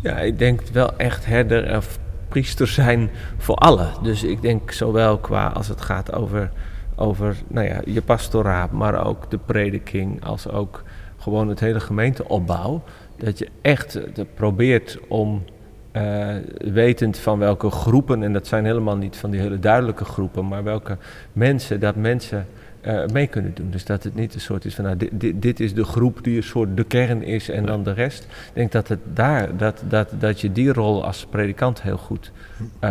Ja, 0.00 0.18
ik 0.18 0.38
denk 0.38 0.60
wel 0.60 0.96
echt 0.96 1.26
herder 1.26 1.76
of 1.76 1.98
priester 2.28 2.68
zijn 2.68 3.10
voor 3.38 3.54
allen. 3.54 3.90
Dus 4.02 4.22
ik 4.22 4.42
denk 4.42 4.72
zowel 4.72 5.18
qua 5.18 5.46
als 5.46 5.68
het 5.68 5.80
gaat 5.80 6.12
over, 6.12 6.50
over 6.94 7.36
nou 7.48 7.66
ja, 7.66 7.80
je 7.84 8.02
pastoraat, 8.02 8.70
maar 8.70 9.06
ook 9.06 9.30
de 9.30 9.38
prediking, 9.38 10.24
als 10.24 10.48
ook 10.48 10.82
gewoon 11.18 11.48
het 11.48 11.60
hele 11.60 11.80
gemeenteopbouw. 11.80 12.82
Dat 13.16 13.38
je 13.38 13.48
echt 13.60 13.96
uh, 13.96 14.24
probeert 14.34 14.98
om 15.08 15.44
uh, 15.92 16.34
wetend 16.58 17.18
van 17.18 17.38
welke 17.38 17.70
groepen, 17.70 18.22
en 18.22 18.32
dat 18.32 18.46
zijn 18.46 18.64
helemaal 18.64 18.96
niet 18.96 19.16
van 19.16 19.30
die 19.30 19.40
hele 19.40 19.58
duidelijke 19.58 20.04
groepen, 20.04 20.48
maar 20.48 20.64
welke 20.64 20.96
mensen, 21.32 21.80
dat 21.80 21.96
mensen 21.96 22.46
uh, 22.82 23.06
mee 23.06 23.26
kunnen 23.26 23.54
doen. 23.54 23.70
Dus 23.70 23.84
dat 23.84 24.02
het 24.02 24.14
niet 24.14 24.34
een 24.34 24.40
soort 24.40 24.64
is 24.64 24.74
van, 24.74 24.84
nou, 24.84 24.96
dit, 24.96 25.10
dit, 25.12 25.42
dit, 25.42 25.60
is 25.60 25.74
de 25.74 25.84
groep 25.84 26.24
die 26.24 26.36
een 26.36 26.42
soort 26.42 26.76
de 26.76 26.84
kern 26.84 27.22
is 27.22 27.48
en 27.48 27.66
dan 27.66 27.82
de 27.82 27.92
rest. 27.92 28.22
Ik 28.22 28.54
denk 28.54 28.72
dat, 28.72 28.88
het 28.88 29.00
daar, 29.12 29.56
dat, 29.56 29.82
dat, 29.88 30.08
dat 30.18 30.40
je 30.40 30.52
die 30.52 30.72
rol 30.72 31.04
als 31.04 31.26
predikant 31.30 31.82
heel 31.82 31.96
goed 31.96 32.32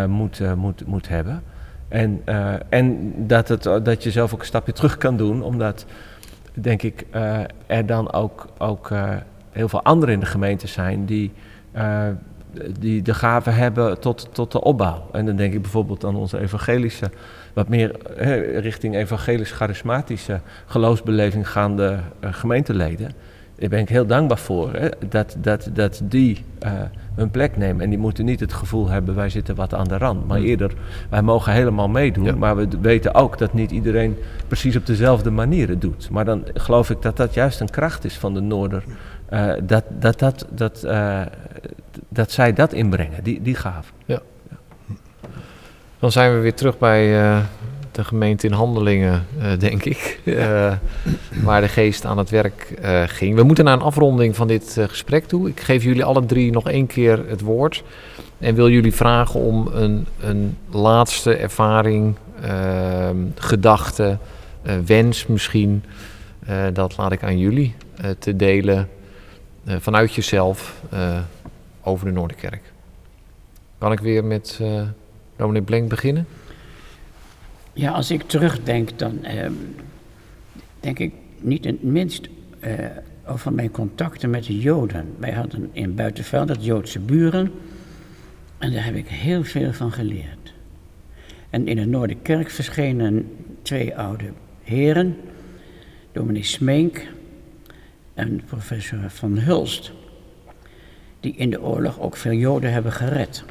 moet, 0.08 0.56
moet, 0.56 0.86
moet 0.86 1.08
hebben. 1.08 1.44
En, 1.88 2.22
en 2.70 3.14
dat, 3.28 3.48
het, 3.48 3.64
dat 3.64 4.04
je 4.04 4.12
zelf 4.12 4.34
ook 4.34 4.40
een 4.40 4.46
stapje 4.46 4.74
terug 4.74 4.98
kan 4.98 5.18
doen, 5.18 5.44
omdat, 5.44 5.86
denk 6.54 6.82
ik, 6.82 7.06
er 7.68 7.86
dan 7.86 8.14
ook, 8.14 8.48
ook 8.58 8.92
heel 9.52 9.70
veel 9.70 9.84
anderen 9.84 10.14
in 10.14 10.20
de 10.20 10.26
gemeente 10.26 10.68
zijn 10.68 11.06
die 11.06 11.32
die 12.80 13.02
de 13.02 13.14
gave 13.14 13.50
hebben 13.50 14.00
tot, 14.00 14.28
tot 14.32 14.52
de 14.52 14.62
opbouw. 14.62 15.08
En 15.12 15.26
dan 15.26 15.36
denk 15.36 15.54
ik 15.54 15.62
bijvoorbeeld 15.62 16.06
aan 16.06 16.16
onze 16.16 16.40
evangelische, 16.40 17.12
wat 17.54 17.68
meer 17.68 17.96
hè, 18.16 18.36
richting 18.60 18.96
evangelisch-charismatische 18.96 20.40
geloofsbeleving 20.66 21.50
gaande 21.50 22.00
uh, 22.24 22.34
gemeenteleden. 22.34 23.12
Daar 23.56 23.70
ben 23.70 23.80
ik 23.80 23.90
heel 23.90 24.06
dankbaar 24.06 24.38
voor, 24.38 24.74
hè, 24.74 24.90
dat, 25.10 25.36
dat, 25.40 25.70
dat 25.74 26.02
die 26.04 26.46
uh, 26.66 26.72
hun 27.16 27.32
plek 27.32 27.58
nemen. 27.58 27.84
En 27.84 27.90
die 27.90 28.00
moeten 28.00 28.26
niet 28.26 28.40
het 28.40 28.54
gevoel 28.54 28.90
hebben, 28.90 29.16
wij 29.16 29.30
zitten 29.30 29.56
wat 29.56 29.74
aan 29.74 29.88
de 29.88 29.98
rand. 29.98 30.28
Maar 30.28 30.40
eerder, 30.40 30.74
wij 31.10 31.22
mogen 31.22 31.54
helemaal 31.54 31.90
meedoen, 31.90 32.26
ja. 32.26 32.36
maar 32.36 32.56
we 32.56 32.68
weten 32.82 33.14
ook 33.14 33.38
dat 33.38 33.54
niet 33.54 33.72
iedereen 33.72 34.18
precies 34.48 34.76
op 34.76 34.86
dezelfde 34.86 35.32
manier 35.32 35.70
het 35.70 35.82
doet. 35.82 36.10
Maar 36.10 36.26
dan 36.26 36.44
geloof 36.54 36.90
ik 36.90 37.02
dat 37.02 37.18
dat 37.18 37.34
juist 37.34 37.60
een 37.60 37.70
kracht 37.70 38.06
is 38.06 38.18
van 38.18 38.34
de 38.34 38.42
Noorder. 38.42 38.84
Uh, 39.34 39.54
dat, 39.64 39.84
dat, 39.90 40.20
dat, 40.20 40.46
dat, 40.50 40.84
uh, 40.86 41.22
dat 42.10 42.32
zij 42.32 42.54
dat 42.54 42.74
inbrengen, 42.74 43.24
die, 43.24 43.42
die 43.42 43.56
gave. 43.56 43.92
Ja. 44.06 44.22
Dan 46.00 46.12
zijn 46.12 46.34
we 46.34 46.40
weer 46.40 46.54
terug 46.54 46.78
bij 46.78 47.22
uh, 47.22 47.40
de 47.92 48.04
gemeente 48.04 48.48
in 48.48 48.54
handelingen, 48.54 49.26
denk 49.60 49.84
ik. 49.84 50.20
waar 51.44 51.62
de 51.62 51.68
geest 51.68 52.06
aan 52.06 52.18
het 52.18 52.30
werk 52.30 52.80
ging. 53.06 53.36
We 53.36 53.44
moeten 53.44 53.66
naar 53.66 53.74
een 53.74 53.82
afronding 53.82 54.36
van 54.36 54.48
dit 54.48 54.78
gesprek 54.88 55.26
toe. 55.26 55.50
Ik 55.50 55.60
geef 55.60 55.84
jullie 55.84 56.04
alle 56.04 56.26
drie 56.26 56.52
nog 56.52 56.70
één 56.70 56.88
keer 56.88 57.26
het 57.28 57.42
woord. 57.42 57.84
En 58.38 58.56
wil 58.56 58.70
jullie 58.70 58.94
vragen 58.94 59.40
om 59.40 59.68
een, 59.74 60.08
een 60.20 60.58
laatste 60.72 61.36
ervaring, 61.36 62.16
ehm, 62.42 63.18
gedachte, 63.36 64.18
wens 64.86 65.28
misschien. 65.28 65.84
dat 66.74 66.98
laat 66.98 67.12
ik 67.12 67.24
aan 67.24 67.40
jullie 67.40 67.76
te 68.20 68.36
delen 68.36 68.90
uh, 69.64 69.76
vanuit 69.80 70.14
jezelf 70.14 70.84
uh, 70.94 71.22
over 71.84 72.06
de 72.06 72.12
Noorderkerk. 72.12 72.62
Kan 73.78 73.92
ik 73.92 74.00
weer 74.00 74.24
met 74.24 74.60
uh, 74.62 74.82
dominee 75.36 75.62
Blenk 75.62 75.90
beginnen? 75.90 76.28
Ja, 77.74 77.92
als 77.92 78.12
ik 78.12 78.24
terugdenk, 78.24 79.00
dan 79.00 79.24
ehm, 79.24 79.54
denk 80.80 81.00
ik 81.00 81.14
niet 81.40 81.66
het 81.66 81.84
minst 81.84 82.30
over 83.28 83.54
mijn 83.54 83.72
contacten 83.72 84.30
met 84.30 84.44
de 84.44 84.60
Joden. 84.60 85.16
Wij 85.18 85.32
hadden 85.32 85.70
in 85.72 85.96
Buitenveld 85.96 86.50
het 86.50 86.66
Joodse 86.66 87.00
buren 87.00 87.52
en 88.58 88.72
daar 88.72 88.86
heb 88.86 88.96
ik 88.96 89.08
heel 89.08 89.44
veel 89.44 89.74
van 89.74 89.92
geleerd. 89.92 90.54
En 91.50 91.68
in 91.68 91.76
de 91.76 91.86
Noorderkerk 91.86 92.50
verschenen 92.50 93.30
twee 93.62 93.98
oude 93.98 94.32
heren, 94.64 95.18
dominee 96.12 96.44
Smeenk 96.44 97.08
en 98.14 98.44
professor 98.46 99.10
Van 99.10 99.38
Hulst, 99.38 99.92
die 101.20 101.36
in 101.36 101.50
de 101.50 101.62
oorlog 101.62 102.00
ook 102.00 102.18
veel 102.18 102.32
Joden 102.32 102.72
hebben 102.72 102.92
gered. 102.92 103.44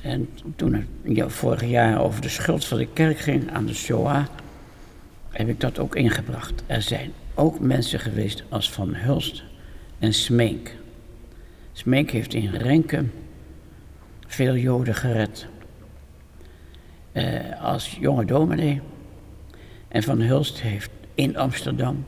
En 0.00 0.28
toen 0.56 0.86
het 1.02 1.32
vorig 1.32 1.64
jaar 1.64 2.00
over 2.00 2.20
de 2.20 2.28
schuld 2.28 2.64
van 2.64 2.78
de 2.78 2.88
kerk 2.92 3.18
ging 3.18 3.50
aan 3.50 3.66
de 3.66 3.74
Shoah, 3.74 4.24
heb 5.30 5.48
ik 5.48 5.60
dat 5.60 5.78
ook 5.78 5.96
ingebracht. 5.96 6.62
Er 6.66 6.82
zijn 6.82 7.12
ook 7.34 7.60
mensen 7.60 8.00
geweest 8.00 8.44
als 8.48 8.70
Van 8.70 8.94
Hulst 8.94 9.44
en 9.98 10.12
Smeek. 10.12 10.76
Smeek 11.72 12.10
heeft 12.10 12.34
in 12.34 12.50
Renken 12.50 13.12
veel 14.26 14.56
Joden 14.56 14.94
gered. 14.94 15.46
Uh, 17.12 17.62
als 17.62 17.96
jonge 18.00 18.24
dominee. 18.24 18.80
En 19.88 20.02
Van 20.02 20.20
Hulst 20.20 20.60
heeft 20.60 20.90
in 21.14 21.36
Amsterdam 21.36 22.04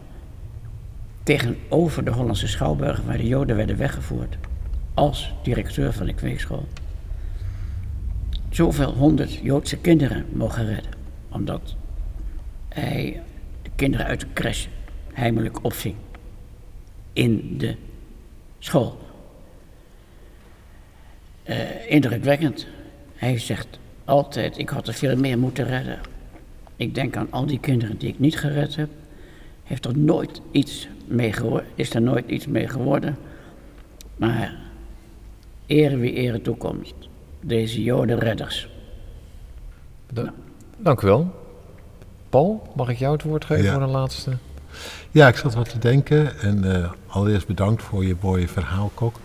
tegenover 1.28 2.04
de 2.04 2.10
Hollandse 2.10 2.46
Schouwburg, 2.46 3.02
waar 3.02 3.16
de 3.16 3.26
Joden 3.26 3.56
werden 3.56 3.76
weggevoerd, 3.76 4.36
als 4.94 5.32
directeur 5.42 5.92
van 5.92 6.06
de 6.06 6.14
kweekschool, 6.14 6.66
zoveel 8.50 8.92
honderd 8.92 9.32
Joodse 9.34 9.76
kinderen 9.76 10.26
mogen 10.32 10.66
redden. 10.66 10.90
Omdat 11.28 11.76
hij 12.68 13.22
de 13.62 13.70
kinderen 13.74 14.06
uit 14.06 14.20
de 14.20 14.26
crash 14.32 14.66
heimelijk 15.12 15.64
opving 15.64 15.94
in 17.12 17.58
de 17.58 17.76
school. 18.58 18.98
Uh, 21.48 21.90
indrukwekkend. 21.90 22.66
Hij 23.14 23.38
zegt 23.38 23.78
altijd, 24.04 24.58
ik 24.58 24.68
had 24.68 24.88
er 24.88 24.94
veel 24.94 25.16
meer 25.16 25.38
moeten 25.38 25.64
redden. 25.64 25.98
Ik 26.76 26.94
denk 26.94 27.16
aan 27.16 27.30
al 27.30 27.46
die 27.46 27.60
kinderen 27.60 27.98
die 27.98 28.08
ik 28.08 28.18
niet 28.18 28.38
gered 28.38 28.76
heb 28.76 28.90
heeft 29.68 29.84
er 29.84 29.98
nooit 29.98 30.40
iets 30.50 30.88
mee 31.08 31.34
is 31.74 31.94
er 31.94 32.02
nooit 32.02 32.28
iets 32.28 32.46
mee 32.46 32.68
geworden. 32.68 33.16
Maar 34.16 34.54
ere 35.66 35.96
wie 35.96 36.12
ere 36.12 36.42
toekomst. 36.42 36.94
Deze 37.40 37.82
Joden 37.82 38.18
redders. 38.18 38.68
Da 40.12 40.22
nou. 40.22 40.34
Dank 40.76 41.02
u 41.02 41.06
wel. 41.06 41.34
Paul, 42.28 42.72
mag 42.76 42.88
ik 42.88 42.98
jou 42.98 43.12
het 43.12 43.22
woord 43.22 43.44
geven 43.44 43.64
Ja. 43.64 43.72
voor 43.72 43.82
een 43.82 43.88
laatste? 43.88 44.36
Ja, 45.10 45.28
ik 45.28 45.36
zat 45.36 45.54
wat 45.54 45.68
te 45.68 45.78
denken. 45.78 46.38
En 46.40 46.74
eh, 46.74 46.90
allereerst 47.06 47.46
bedankt 47.46 47.82
voor 47.82 48.04
je 48.04 48.16
mooie 48.20 48.48
verhaal, 48.48 48.90
Kok. 48.94 49.16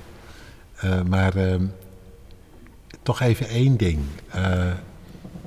Eh, 0.76 1.02
maar 1.02 1.36
ehm, 1.36 1.66
toch 3.02 3.20
even 3.22 3.48
één 3.48 3.78
ding. 3.78 4.00
Eh, 4.30 4.72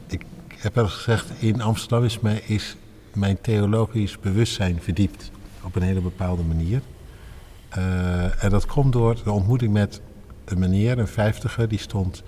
ik 0.08 0.24
heb 0.56 0.74
wel 0.74 0.84
eens 0.84 0.92
gezegd, 0.94 1.30
in 1.38 1.60
Amsterdam 1.62 2.04
is, 2.04 2.20
mij, 2.20 2.42
is 2.46 2.76
mijn 3.14 3.40
theologisch 3.40 4.18
bewustzijn 4.20 4.78
verdiept. 4.82 5.30
Op 5.66 5.76
een 5.76 5.82
hele 5.82 6.00
bepaalde 6.00 6.42
manier. 6.42 6.80
Eh, 7.68 8.44
en 8.44 8.50
dat 8.50 8.66
komt 8.66 8.92
door 8.92 9.22
de 9.24 9.30
ontmoeting 9.30 9.72
met 9.72 10.00
een 10.44 10.58
meneer, 10.58 10.98
een 10.98 11.08
vijftiger, 11.08 11.68
die 11.68 11.78
stond... 11.78 12.22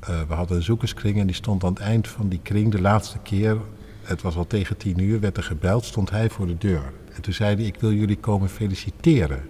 eh, 0.00 0.20
we 0.28 0.34
hadden 0.34 0.56
een 0.56 0.62
zoekerskring 0.62 1.18
en 1.18 1.26
die 1.26 1.36
stond 1.36 1.64
aan 1.64 1.72
het 1.72 1.82
eind 1.82 2.08
van 2.08 2.28
die 2.28 2.40
kring 2.42 2.72
de 2.72 2.80
laatste 2.80 3.18
keer... 3.18 3.56
Het 4.02 4.22
was 4.22 4.36
al 4.36 4.46
tegen 4.46 4.76
tien 4.76 4.98
uur, 4.98 5.20
werd 5.20 5.36
er 5.36 5.42
gebeld, 5.42 5.84
stond 5.84 6.10
hij 6.10 6.30
voor 6.30 6.46
de 6.46 6.58
deur. 6.58 6.92
En 7.14 7.22
toen 7.22 7.32
zei 7.32 7.56
hij, 7.56 7.64
ik 7.64 7.80
wil 7.80 7.92
jullie 7.92 8.16
komen 8.16 8.48
feliciteren. 8.48 9.42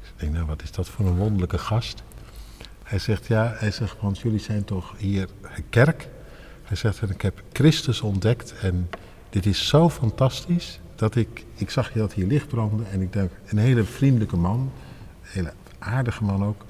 Ik 0.00 0.12
denk, 0.16 0.32
nou, 0.32 0.46
wat 0.46 0.62
is 0.62 0.72
dat 0.72 0.88
voor 0.88 1.06
een 1.06 1.16
wonderlijke 1.16 1.58
gast? 1.58 2.02
Hij 2.82 2.98
zegt, 2.98 3.26
ja, 3.26 3.54
hij 3.56 3.70
zegt, 3.70 3.96
want 4.00 4.18
jullie 4.18 4.38
zijn 4.38 4.64
toch 4.64 4.94
hier 4.98 5.28
een 5.42 5.68
kerk? 5.70 6.08
Hij 6.62 6.76
zegt, 6.76 7.00
en 7.00 7.10
ik 7.10 7.22
heb 7.22 7.42
Christus 7.52 8.00
ontdekt 8.00 8.54
en 8.62 8.90
dit 9.30 9.46
is 9.46 9.68
zo 9.68 9.90
fantastisch 9.90 10.80
dat 11.00 11.16
ik, 11.16 11.44
ik 11.54 11.70
zag 11.70 11.92
dat 11.92 12.12
hier 12.12 12.26
licht 12.26 12.48
branden 12.48 12.86
en 12.90 13.00
ik 13.00 13.12
denk, 13.12 13.30
een 13.46 13.58
hele 13.58 13.84
vriendelijke 13.84 14.36
man, 14.36 14.60
een 15.22 15.28
hele 15.28 15.52
aardige 15.78 16.24
man 16.24 16.44
ook. 16.44 16.64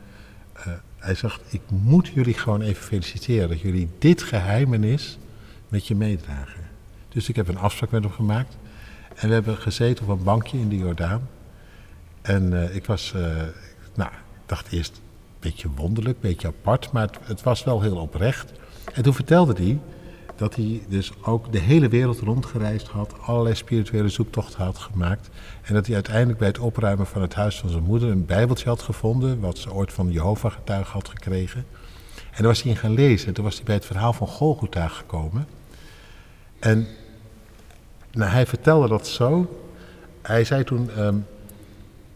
Uh, 0.59 0.73
hij 0.97 1.15
zegt, 1.15 1.41
ik 1.49 1.61
moet 1.69 2.09
jullie 2.09 2.35
gewoon 2.35 2.61
even 2.61 2.83
feliciteren 2.83 3.49
dat 3.49 3.61
jullie 3.61 3.89
dit 3.99 4.23
geheimenis 4.23 5.19
met 5.69 5.87
je 5.87 5.95
meedragen. 5.95 6.69
Dus 7.09 7.29
ik 7.29 7.37
heb 7.37 7.49
een 7.49 7.59
afspraak 7.59 7.91
met 7.91 8.03
hem 8.03 8.13
gemaakt. 8.13 8.57
En 9.15 9.29
we 9.29 9.35
hebben 9.35 9.57
gezeten 9.57 10.05
op 10.05 10.19
een 10.19 10.25
bankje 10.25 10.59
in 10.59 10.69
de 10.69 10.79
Jordaan. 10.79 11.29
En 12.23 12.63
eh, 12.63 12.77
ik 12.77 12.87
was, 12.87 13.13
eh, 13.15 13.23
nou, 13.95 14.11
dacht 14.47 14.73
eerst 14.73 14.97
een 14.97 15.37
beetje 15.41 15.69
wonderlijk, 15.77 16.15
een 16.15 16.29
beetje 16.29 16.49
apart, 16.49 16.93
maar 16.93 17.07
het, 17.07 17.19
het 17.23 17.43
was 17.43 17.65
wel 17.65 17.81
heel 17.81 17.97
oprecht. 17.97 18.53
En 18.93 19.03
toen 19.03 19.15
vertelde 19.15 19.63
hij 19.63 19.79
dat 20.41 20.55
hij 20.55 20.83
dus 20.89 21.13
ook 21.23 21.53
de 21.53 21.59
hele 21.59 21.89
wereld 21.89 22.19
rondgereisd 22.19 22.89
had, 22.89 23.15
allerlei 23.21 23.55
spirituele 23.55 24.09
zoektochten 24.09 24.65
had 24.65 24.79
gemaakt. 24.79 25.29
En 25.63 25.75
dat 25.75 25.87
hij 25.87 25.95
uiteindelijk 25.95 26.39
bij 26.39 26.49
het 26.49 26.59
opruimen 26.59 27.07
van 27.07 27.23
het 27.23 27.35
huis 27.35 27.59
van 27.59 27.71
zijn 27.71 27.83
moeder 27.83 28.11
een 28.11 28.27
bijbeltje 28.27 28.69
had 28.69 28.83
gevonden, 28.83 29.41
wat 29.41 29.59
ze 29.59 29.73
ooit 29.73 29.93
van 29.93 30.11
Jehovah 30.11 30.53
getuige 30.53 30.93
had 30.93 31.09
gekregen. 31.09 31.67
En 32.15 32.37
daar 32.37 32.47
was 32.47 32.63
hij 32.63 32.71
in 32.71 32.77
gaan 32.77 32.95
lezen. 32.95 33.29
En 33.29 33.35
toen 33.35 33.45
was 33.45 33.55
hij 33.55 33.65
bij 33.65 33.75
het 33.75 33.87
verhaal 33.87 34.13
van 34.13 34.27
Golgotha 34.27 34.89
gekomen. 34.89 35.47
En 36.59 36.87
nou, 38.13 38.31
hij 38.31 38.47
vertelde 38.47 38.89
dat 38.89 39.07
zo. 39.07 39.61
Hij 40.23 40.45
zei 40.45 40.65
toen, 40.65 40.91
ehm, 40.91 41.17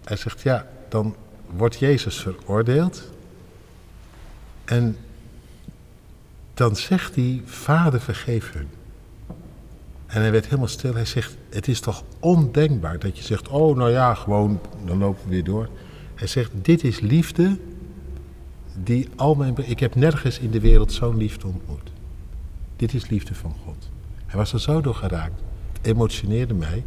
hij 0.05 0.16
zegt 0.16 0.42
ja, 0.42 0.66
dan 0.88 1.16
wordt 1.56 1.78
Jezus 1.78 2.16
veroordeeld. 2.20 3.02
En 4.64 4.96
dan 6.55 6.76
zegt 6.76 7.14
hij, 7.14 7.43
vader 7.44 8.01
vergeef 8.01 8.52
hun. 8.52 8.68
En 10.06 10.20
hij 10.20 10.31
werd 10.31 10.44
helemaal 10.44 10.68
stil. 10.68 10.94
Hij 10.94 11.05
zegt, 11.05 11.36
het 11.51 11.68
is 11.68 11.81
toch 11.81 12.02
ondenkbaar 12.20 12.98
dat 12.98 13.18
je 13.18 13.24
zegt, 13.24 13.48
oh 13.48 13.76
nou 13.76 13.90
ja, 13.90 14.14
gewoon, 14.14 14.60
dan 14.85 14.98
lopen 14.98 15.24
we 15.24 15.31
weer 15.31 15.44
door. 15.44 15.68
Hij 16.14 16.26
zegt, 16.26 16.51
dit 16.55 16.85
is 16.85 17.01
liefde 17.01 17.59
die 18.74 19.09
al 19.16 19.35
mijn... 19.35 19.55
Ik 19.68 19.81
heb 19.81 19.94
nergens 19.94 20.39
in 20.39 20.51
de 20.51 20.60
wereld 20.60 20.93
zo'n 20.93 21.16
liefde 21.16 21.47
ontmoet. 21.47 21.90
Dit 22.76 22.94
is 22.94 23.09
liefde 23.09 23.35
van 23.35 23.55
God. 23.64 23.90
Hij 24.26 24.39
was 24.39 24.52
er 24.52 24.60
zo 24.60 24.81
door 24.81 24.94
geraakt. 24.94 25.40
Het 25.72 25.86
emotioneerde 25.86 26.55
mij. 26.55 26.85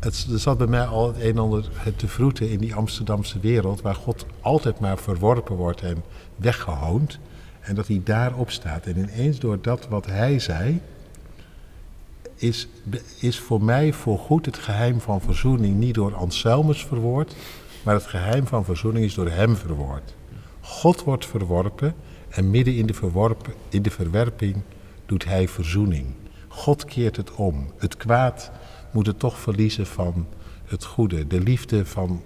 Het, 0.00 0.26
er 0.32 0.38
zat 0.38 0.58
bij 0.58 0.66
mij 0.66 0.84
al 0.84 1.14
een 1.14 1.20
en 1.20 1.38
ander 1.38 1.68
te 1.96 2.08
vroeten 2.08 2.50
in 2.50 2.58
die 2.58 2.74
Amsterdamse 2.74 3.40
wereld... 3.40 3.80
waar 3.80 3.94
God 3.94 4.26
altijd 4.40 4.80
maar 4.80 4.98
verworpen 4.98 5.56
wordt 5.56 5.82
en 5.82 6.02
weggehoond... 6.36 7.18
En 7.62 7.74
dat 7.74 7.86
hij 7.86 8.00
daarop 8.04 8.50
staat. 8.50 8.86
En 8.86 8.96
ineens 8.96 9.38
door 9.38 9.58
dat 9.60 9.88
wat 9.88 10.06
hij 10.06 10.38
zei, 10.38 10.80
is, 12.34 12.68
is 13.20 13.38
voor 13.38 13.62
mij 13.62 13.92
voorgoed 13.92 14.46
het 14.46 14.58
geheim 14.58 15.00
van 15.00 15.20
verzoening 15.20 15.78
niet 15.78 15.94
door 15.94 16.14
Anselmus 16.14 16.84
verwoord, 16.84 17.36
maar 17.84 17.94
het 17.94 18.06
geheim 18.06 18.46
van 18.46 18.64
verzoening 18.64 19.04
is 19.04 19.14
door 19.14 19.30
hem 19.30 19.56
verwoord. 19.56 20.14
God 20.60 21.02
wordt 21.02 21.26
verworpen 21.26 21.94
en 22.28 22.50
midden 22.50 22.74
in 22.74 22.86
de, 22.86 22.94
verworpen, 22.94 23.52
in 23.68 23.82
de 23.82 23.90
verwerping 23.90 24.56
doet 25.06 25.24
hij 25.24 25.48
verzoening. 25.48 26.06
God 26.48 26.84
keert 26.84 27.16
het 27.16 27.34
om. 27.34 27.72
Het 27.76 27.96
kwaad 27.96 28.50
moet 28.90 29.06
het 29.06 29.18
toch 29.18 29.38
verliezen 29.38 29.86
van 29.86 30.26
het 30.64 30.84
goede. 30.84 31.26
De 31.26 31.40
liefde 31.40 31.86
van 31.86 32.22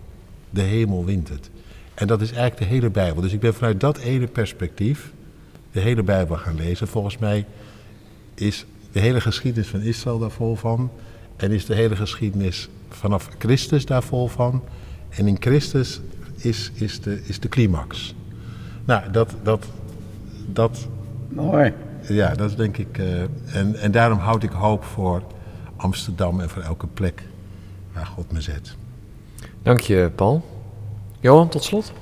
de 0.51 0.63
hemel 0.63 1.05
wint 1.05 1.29
het. 1.29 1.51
En 1.95 2.07
dat 2.07 2.21
is 2.21 2.29
eigenlijk 2.29 2.59
de 2.59 2.75
hele 2.75 2.91
Bijbel. 2.91 3.23
Dus 3.23 3.33
ik 3.33 3.41
ben 3.41 3.55
vanuit 3.55 3.81
dat 3.81 3.99
ene 3.99 4.27
perspectief 4.27 5.13
de 5.77 5.83
hele 5.83 6.03
Bijbel 6.03 6.37
gaan 6.37 6.57
lezen. 6.57 6.89
Volgens 6.89 7.19
mij 7.19 7.47
is 8.35 8.67
de 8.93 9.01
hele 9.01 9.21
geschiedenis 9.21 9.69
van 9.69 9.81
Israël 9.81 10.19
daar 10.19 10.31
vol 10.31 10.55
van. 10.55 10.91
En 11.37 11.51
is 11.51 11.67
de 11.67 11.75
hele 11.75 11.97
geschiedenis 11.97 12.69
vanaf 12.89 13.29
Christus 13.39 13.87
daar 13.87 14.03
vol 14.03 14.29
van. 14.29 14.63
En 15.09 15.27
in 15.27 15.37
Christus 15.41 16.01
is, 16.37 16.71
is, 16.75 17.01
de, 17.01 17.23
is 17.25 17.41
de 17.41 17.49
climax. 17.49 18.15
Nou, 18.85 19.11
dat. 19.11 19.35
dat, 19.43 19.67
dat 20.47 20.89
Mooi. 21.29 21.73
Ja, 22.09 22.35
dat 22.35 22.51
is 22.51 22.57
denk 22.57 22.77
ik. 22.77 22.99
Uh, 22.99 23.21
en, 23.53 23.77
en 23.77 23.91
daarom 23.91 24.19
houd 24.19 24.43
ik 24.43 24.51
hoop 24.51 24.85
voor 24.85 25.23
Amsterdam 25.77 26.41
en 26.41 26.49
voor 26.49 26.63
elke 26.63 26.87
plek 26.87 27.23
waar 27.93 28.07
God 28.07 28.33
me 28.33 28.41
zet. 28.41 28.77
Dank 29.63 29.81
je, 29.81 30.11
Paul. 30.15 30.45
Johan, 31.21 31.49
tot 31.49 31.65
slot. 31.65 31.93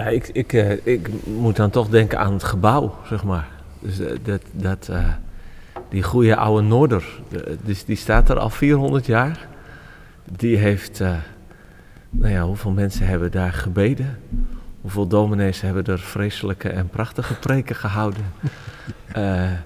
Ja, 0.00 0.06
ik, 0.06 0.28
ik, 0.32 0.52
uh, 0.52 0.86
ik 0.86 1.10
moet 1.24 1.56
dan 1.56 1.70
toch 1.70 1.88
denken 1.88 2.18
aan 2.18 2.32
het 2.32 2.44
gebouw, 2.44 2.94
zeg 3.06 3.24
maar. 3.24 3.48
Dus 3.78 4.00
uh, 4.00 4.10
dat, 4.22 4.42
dat, 4.52 4.88
uh, 4.90 5.08
die 5.88 6.02
goede 6.02 6.36
oude 6.36 6.66
Noorder, 6.66 7.04
dus 7.64 7.84
die 7.84 7.96
staat 7.96 8.28
er 8.28 8.38
al 8.38 8.50
400 8.50 9.06
jaar. 9.06 9.46
Die 10.36 10.56
heeft, 10.56 11.00
nou 12.10 12.32
ja, 12.32 12.42
hoeveel 12.42 12.70
mensen 12.70 13.06
hebben 13.06 13.30
daar 13.30 13.52
gebeden? 13.52 14.18
Hoeveel 14.80 15.06
dominees 15.06 15.60
hebben 15.60 15.84
er 15.84 15.98
vreselijke 15.98 16.68
en 16.68 16.88
prachtige 16.88 17.34
preken 17.34 17.76
gehouden? 17.76 18.24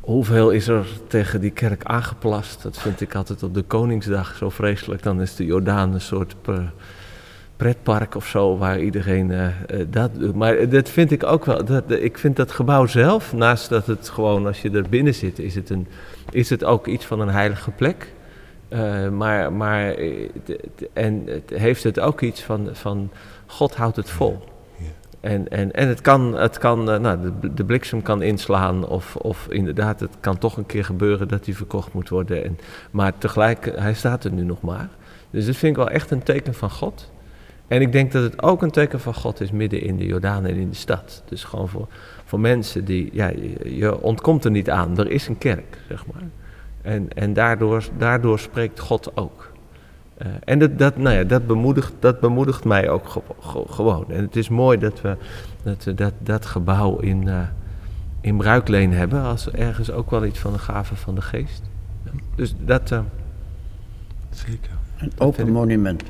hoeveel 0.00 0.50
is 0.50 0.68
er 0.68 0.86
tegen 1.06 1.40
die 1.40 1.50
kerk 1.50 1.84
aangeplast? 1.84 2.62
Dat 2.62 2.78
vind 2.78 3.00
ik 3.00 3.14
altijd 3.14 3.42
op 3.42 3.54
de 3.54 3.62
Koningsdag 3.62 4.36
zo 4.36 4.50
vreselijk. 4.50 5.02
Dan 5.02 5.20
is 5.20 5.36
de 5.36 5.44
Jordaan 5.44 5.94
een 5.94 6.00
soort 6.00 6.36
pretpark 7.60 8.14
of 8.14 8.26
zo, 8.26 8.58
waar 8.58 8.80
iedereen 8.80 9.30
uh, 9.30 9.46
dat 9.88 10.10
doet. 10.14 10.34
Maar 10.34 10.68
dat 10.68 10.88
vind 10.88 11.10
ik 11.10 11.24
ook 11.24 11.44
wel. 11.44 11.64
Dat, 11.64 11.90
ik 11.90 12.18
vind 12.18 12.36
dat 12.36 12.50
gebouw 12.50 12.86
zelf, 12.86 13.32
naast 13.32 13.68
dat 13.68 13.86
het 13.86 14.08
gewoon 14.08 14.46
als 14.46 14.62
je 14.62 14.70
er 14.70 14.88
binnen 14.88 15.14
zit, 15.14 15.38
is 15.38 15.54
het, 15.54 15.70
een, 15.70 15.86
is 16.30 16.50
het 16.50 16.64
ook 16.64 16.86
iets 16.86 17.04
van 17.04 17.20
een 17.20 17.28
heilige 17.28 17.70
plek. 17.70 18.12
Uh, 18.68 19.08
maar, 19.08 19.52
maar 19.52 19.94
en 20.92 21.22
het 21.26 21.50
heeft 21.54 21.82
het 21.82 22.00
ook 22.00 22.20
iets 22.20 22.42
van, 22.42 22.68
van 22.72 23.10
God 23.46 23.74
houdt 23.74 23.96
het 23.96 24.10
vol. 24.10 24.38
En, 25.20 25.48
en, 25.48 25.72
en 25.72 25.88
het 25.88 26.00
kan, 26.00 26.34
het 26.34 26.58
kan 26.58 26.84
nou, 26.84 27.32
de, 27.40 27.54
de, 27.54 27.64
bliksem 27.64 28.02
kan 28.02 28.22
inslaan 28.22 28.86
of, 28.86 29.16
of 29.16 29.46
inderdaad, 29.50 30.00
het 30.00 30.16
kan 30.20 30.38
toch 30.38 30.56
een 30.56 30.66
keer 30.66 30.84
gebeuren 30.84 31.28
dat 31.28 31.44
hij 31.44 31.54
verkocht 31.54 31.92
moet 31.92 32.08
worden. 32.08 32.44
En, 32.44 32.58
maar 32.90 33.18
tegelijk, 33.18 33.72
hij 33.76 33.94
staat 33.94 34.24
er 34.24 34.32
nu 34.32 34.42
nog 34.42 34.60
maar. 34.60 34.88
Dus 35.30 35.46
dat 35.46 35.56
vind 35.56 35.76
ik 35.76 35.82
wel 35.84 35.90
echt 35.90 36.10
een 36.10 36.22
teken 36.22 36.54
van 36.54 36.70
God. 36.70 37.10
En 37.70 37.80
ik 37.80 37.92
denk 37.92 38.12
dat 38.12 38.22
het 38.22 38.42
ook 38.42 38.62
een 38.62 38.70
teken 38.70 39.00
van 39.00 39.14
God 39.14 39.40
is 39.40 39.50
midden 39.50 39.82
in 39.82 39.96
de 39.96 40.06
Jordaan 40.06 40.46
en 40.46 40.54
in 40.54 40.68
de 40.68 40.76
stad. 40.76 41.22
Dus 41.28 41.44
gewoon 41.44 41.68
voor, 41.68 41.88
voor 42.24 42.40
mensen 42.40 42.84
die, 42.84 43.10
ja, 43.12 43.32
je, 43.64 44.00
ontkomt 44.00 44.44
er 44.44 44.50
niet 44.50 44.70
aan. 44.70 44.98
Er 44.98 45.10
is 45.10 45.28
een 45.28 45.38
kerk, 45.38 45.78
zeg 45.88 46.06
maar. 46.06 46.22
En, 46.82 47.08
en 47.12 47.32
daardoor, 47.32 47.84
daardoor 47.98 48.38
spreekt 48.38 48.80
God 48.80 49.16
ook. 49.16 49.52
Uh, 50.22 50.28
en 50.44 50.58
dat, 50.58 50.78
dat, 50.78 50.96
nou 50.96 51.16
ja, 51.16 51.24
dat, 51.24 51.46
bemoedigt, 51.46 51.92
dat 51.98 52.20
bemoedigt 52.20 52.64
mij 52.64 52.88
ook 52.88 53.08
ge, 53.08 53.20
ge, 53.40 53.64
gewoon. 53.68 54.04
En 54.08 54.22
het 54.22 54.36
is 54.36 54.48
mooi 54.48 54.78
dat 54.78 55.00
we 55.00 55.16
dat, 55.62 55.92
dat, 55.94 56.12
dat 56.18 56.46
gebouw 56.46 56.98
in, 56.98 57.26
uh, 57.26 57.40
in 58.20 58.36
bruikleen 58.36 58.92
hebben. 58.92 59.22
Als 59.22 59.50
ergens 59.50 59.90
ook 59.90 60.10
wel 60.10 60.24
iets 60.24 60.38
van 60.38 60.52
de 60.52 60.58
gave 60.58 60.96
van 60.96 61.14
de 61.14 61.22
geest. 61.22 61.62
Dus 62.34 62.54
dat... 62.64 62.90
Uh, 62.90 63.00
Zeker. 64.30 64.70
Een 64.98 65.12
open 65.18 65.52
monument. 65.52 66.02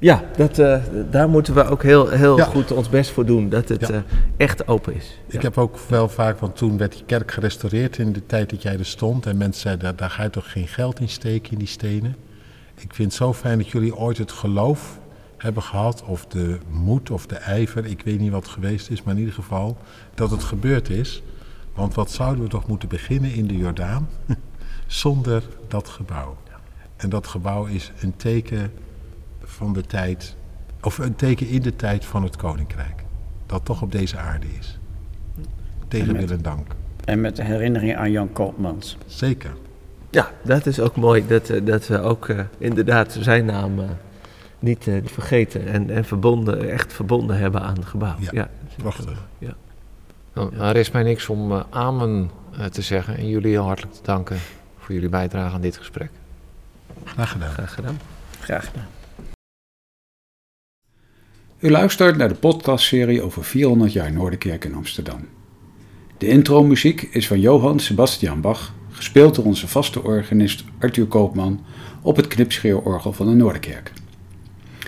Ja, 0.00 0.24
dat, 0.36 0.58
uh, 0.58 0.76
daar 1.10 1.28
moeten 1.28 1.54
we 1.54 1.64
ook 1.64 1.82
heel, 1.82 2.08
heel 2.08 2.36
ja. 2.36 2.44
goed 2.44 2.72
ons 2.72 2.88
best 2.88 3.10
voor 3.10 3.26
doen, 3.26 3.48
dat 3.48 3.68
het 3.68 3.80
ja. 3.80 3.94
uh, 3.94 4.00
echt 4.36 4.68
open 4.68 4.94
is. 4.94 5.18
Ik 5.26 5.32
ja. 5.32 5.40
heb 5.40 5.58
ook 5.58 5.78
wel 5.88 6.08
vaak, 6.08 6.38
want 6.38 6.56
toen 6.56 6.78
werd 6.78 6.92
die 6.92 7.04
kerk 7.06 7.32
gerestaureerd 7.32 7.98
in 7.98 8.12
de 8.12 8.26
tijd 8.26 8.50
dat 8.50 8.62
jij 8.62 8.78
er 8.78 8.86
stond. 8.86 9.26
En 9.26 9.36
mensen 9.36 9.60
zeiden, 9.60 9.84
daar, 9.84 9.96
daar 9.96 10.10
ga 10.10 10.22
je 10.22 10.30
toch 10.30 10.52
geen 10.52 10.68
geld 10.68 11.00
in 11.00 11.08
steken, 11.08 11.52
in 11.52 11.58
die 11.58 11.66
stenen. 11.66 12.16
Ik 12.74 12.94
vind 12.94 13.08
het 13.08 13.20
zo 13.20 13.32
fijn 13.32 13.58
dat 13.58 13.68
jullie 13.68 13.96
ooit 13.96 14.18
het 14.18 14.32
geloof 14.32 14.98
hebben 15.36 15.62
gehad, 15.62 16.02
of 16.02 16.26
de 16.26 16.58
moed 16.70 17.10
of 17.10 17.26
de 17.26 17.36
ijver, 17.36 17.86
ik 17.86 18.02
weet 18.02 18.20
niet 18.20 18.30
wat 18.30 18.42
het 18.42 18.52
geweest 18.52 18.90
is, 18.90 19.02
maar 19.02 19.14
in 19.14 19.20
ieder 19.20 19.34
geval 19.34 19.76
dat 20.14 20.30
het 20.30 20.44
gebeurd 20.44 20.90
is. 20.90 21.22
Want 21.74 21.94
wat 21.94 22.10
zouden 22.10 22.44
we 22.44 22.50
toch 22.50 22.66
moeten 22.66 22.88
beginnen 22.88 23.32
in 23.32 23.46
de 23.46 23.56
Jordaan 23.56 24.08
zonder 24.86 25.42
dat 25.68 25.88
gebouw? 25.88 26.36
En 26.96 27.08
dat 27.08 27.26
gebouw 27.26 27.64
is 27.64 27.92
een 28.00 28.16
teken 28.16 28.72
van 29.56 29.72
de 29.72 29.82
tijd, 29.82 30.36
of 30.82 30.98
een 30.98 31.16
teken 31.16 31.48
in 31.48 31.62
de 31.62 31.76
tijd 31.76 32.04
van 32.04 32.22
het 32.22 32.36
koninkrijk. 32.36 33.04
Dat 33.46 33.64
toch 33.64 33.82
op 33.82 33.92
deze 33.92 34.18
aarde 34.18 34.46
is. 34.58 34.78
Tegen 35.88 36.12
met, 36.12 36.28
wil 36.28 36.36
en 36.36 36.42
dank. 36.42 36.66
En 37.04 37.20
met 37.20 37.36
de 37.36 37.44
herinnering 37.44 37.96
aan 37.96 38.10
Jan 38.10 38.32
Koopmans. 38.32 38.96
Zeker. 39.06 39.50
Ja, 40.10 40.30
dat 40.42 40.66
is 40.66 40.80
ook 40.80 40.96
mooi 40.96 41.26
dat, 41.26 41.52
dat 41.62 41.86
we 41.86 42.00
ook 42.00 42.28
uh, 42.28 42.40
inderdaad 42.58 43.16
zijn 43.20 43.44
naam 43.44 43.78
uh, 43.78 43.84
niet 44.58 44.86
uh, 44.86 45.00
vergeten 45.04 45.66
en, 45.66 45.90
en 45.90 46.04
verbonden, 46.04 46.70
echt 46.70 46.92
verbonden 46.92 47.38
hebben 47.38 47.62
aan 47.62 47.74
het 47.74 47.84
gebouw. 47.84 48.14
Ja, 48.18 48.30
ja. 48.32 48.48
prachtig. 48.76 49.22
Ja. 49.38 49.54
Nou, 50.32 50.56
nou, 50.56 50.68
er 50.68 50.76
is 50.76 50.90
mij 50.90 51.02
niks 51.02 51.28
om 51.28 51.52
amen 51.70 52.30
te 52.70 52.82
zeggen 52.82 53.16
en 53.16 53.28
jullie 53.28 53.50
heel 53.50 53.64
hartelijk 53.64 53.94
te 53.94 54.02
danken 54.02 54.38
voor 54.78 54.94
jullie 54.94 55.08
bijdrage 55.08 55.54
aan 55.54 55.60
dit 55.60 55.76
gesprek. 55.76 56.10
Graag 57.04 57.30
gedaan. 57.30 57.50
Graag 57.50 57.74
gedaan. 57.74 57.98
Graag 58.40 58.66
gedaan. 58.66 58.95
U 61.58 61.70
luistert 61.70 62.16
naar 62.16 62.28
de 62.28 62.34
podcastserie 62.34 63.22
over 63.22 63.44
400 63.44 63.92
jaar 63.92 64.12
Noorderkerk 64.12 64.64
in 64.64 64.74
Amsterdam. 64.74 65.28
De 66.18 66.26
intromuziek 66.26 67.02
is 67.02 67.26
van 67.26 67.40
Johann 67.40 67.78
Sebastian 67.78 68.40
Bach, 68.40 68.74
gespeeld 68.90 69.34
door 69.34 69.44
onze 69.44 69.68
vaste 69.68 70.02
organist 70.02 70.64
Arthur 70.78 71.06
Koopman 71.06 71.64
op 72.02 72.16
het 72.16 72.26
knipscheerorgel 72.26 73.12
van 73.12 73.26
de 73.26 73.34
Noorderkerk. 73.34 73.92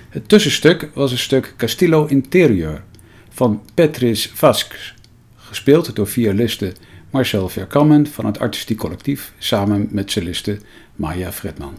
Het 0.08 0.28
tussenstuk 0.28 0.90
was 0.94 1.12
een 1.12 1.18
stuk 1.18 1.54
Castillo 1.56 2.06
Interieur 2.06 2.82
van 3.28 3.62
Petris 3.74 4.30
Vasques, 4.34 4.94
gespeeld 5.36 5.96
door 5.96 6.06
violiste 6.06 6.72
Marcel 7.10 7.48
Verkammen 7.48 8.06
van 8.06 8.26
het 8.26 8.38
artistiek 8.38 8.78
collectief 8.78 9.32
samen 9.38 9.88
met 9.90 10.10
celliste 10.10 10.58
Maya 10.96 11.32
Fredman. 11.32 11.78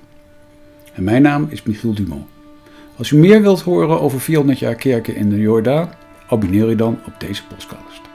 En 0.94 1.04
mijn 1.04 1.22
naam 1.22 1.48
is 1.50 1.64
Michiel 1.64 1.94
Dumont. 1.94 2.39
Als 3.00 3.10
u 3.12 3.18
meer 3.18 3.42
wilt 3.42 3.62
horen 3.62 4.02
over 4.02 4.20
400 4.20 4.60
jaar 4.60 4.76
kerken 4.76 5.16
in 5.16 5.30
de 5.30 5.40
Jordaan, 5.40 5.90
abonneer 6.28 6.70
u 6.70 6.76
dan 6.76 7.00
op 7.06 7.14
deze 7.20 7.44
podcast. 7.48 8.09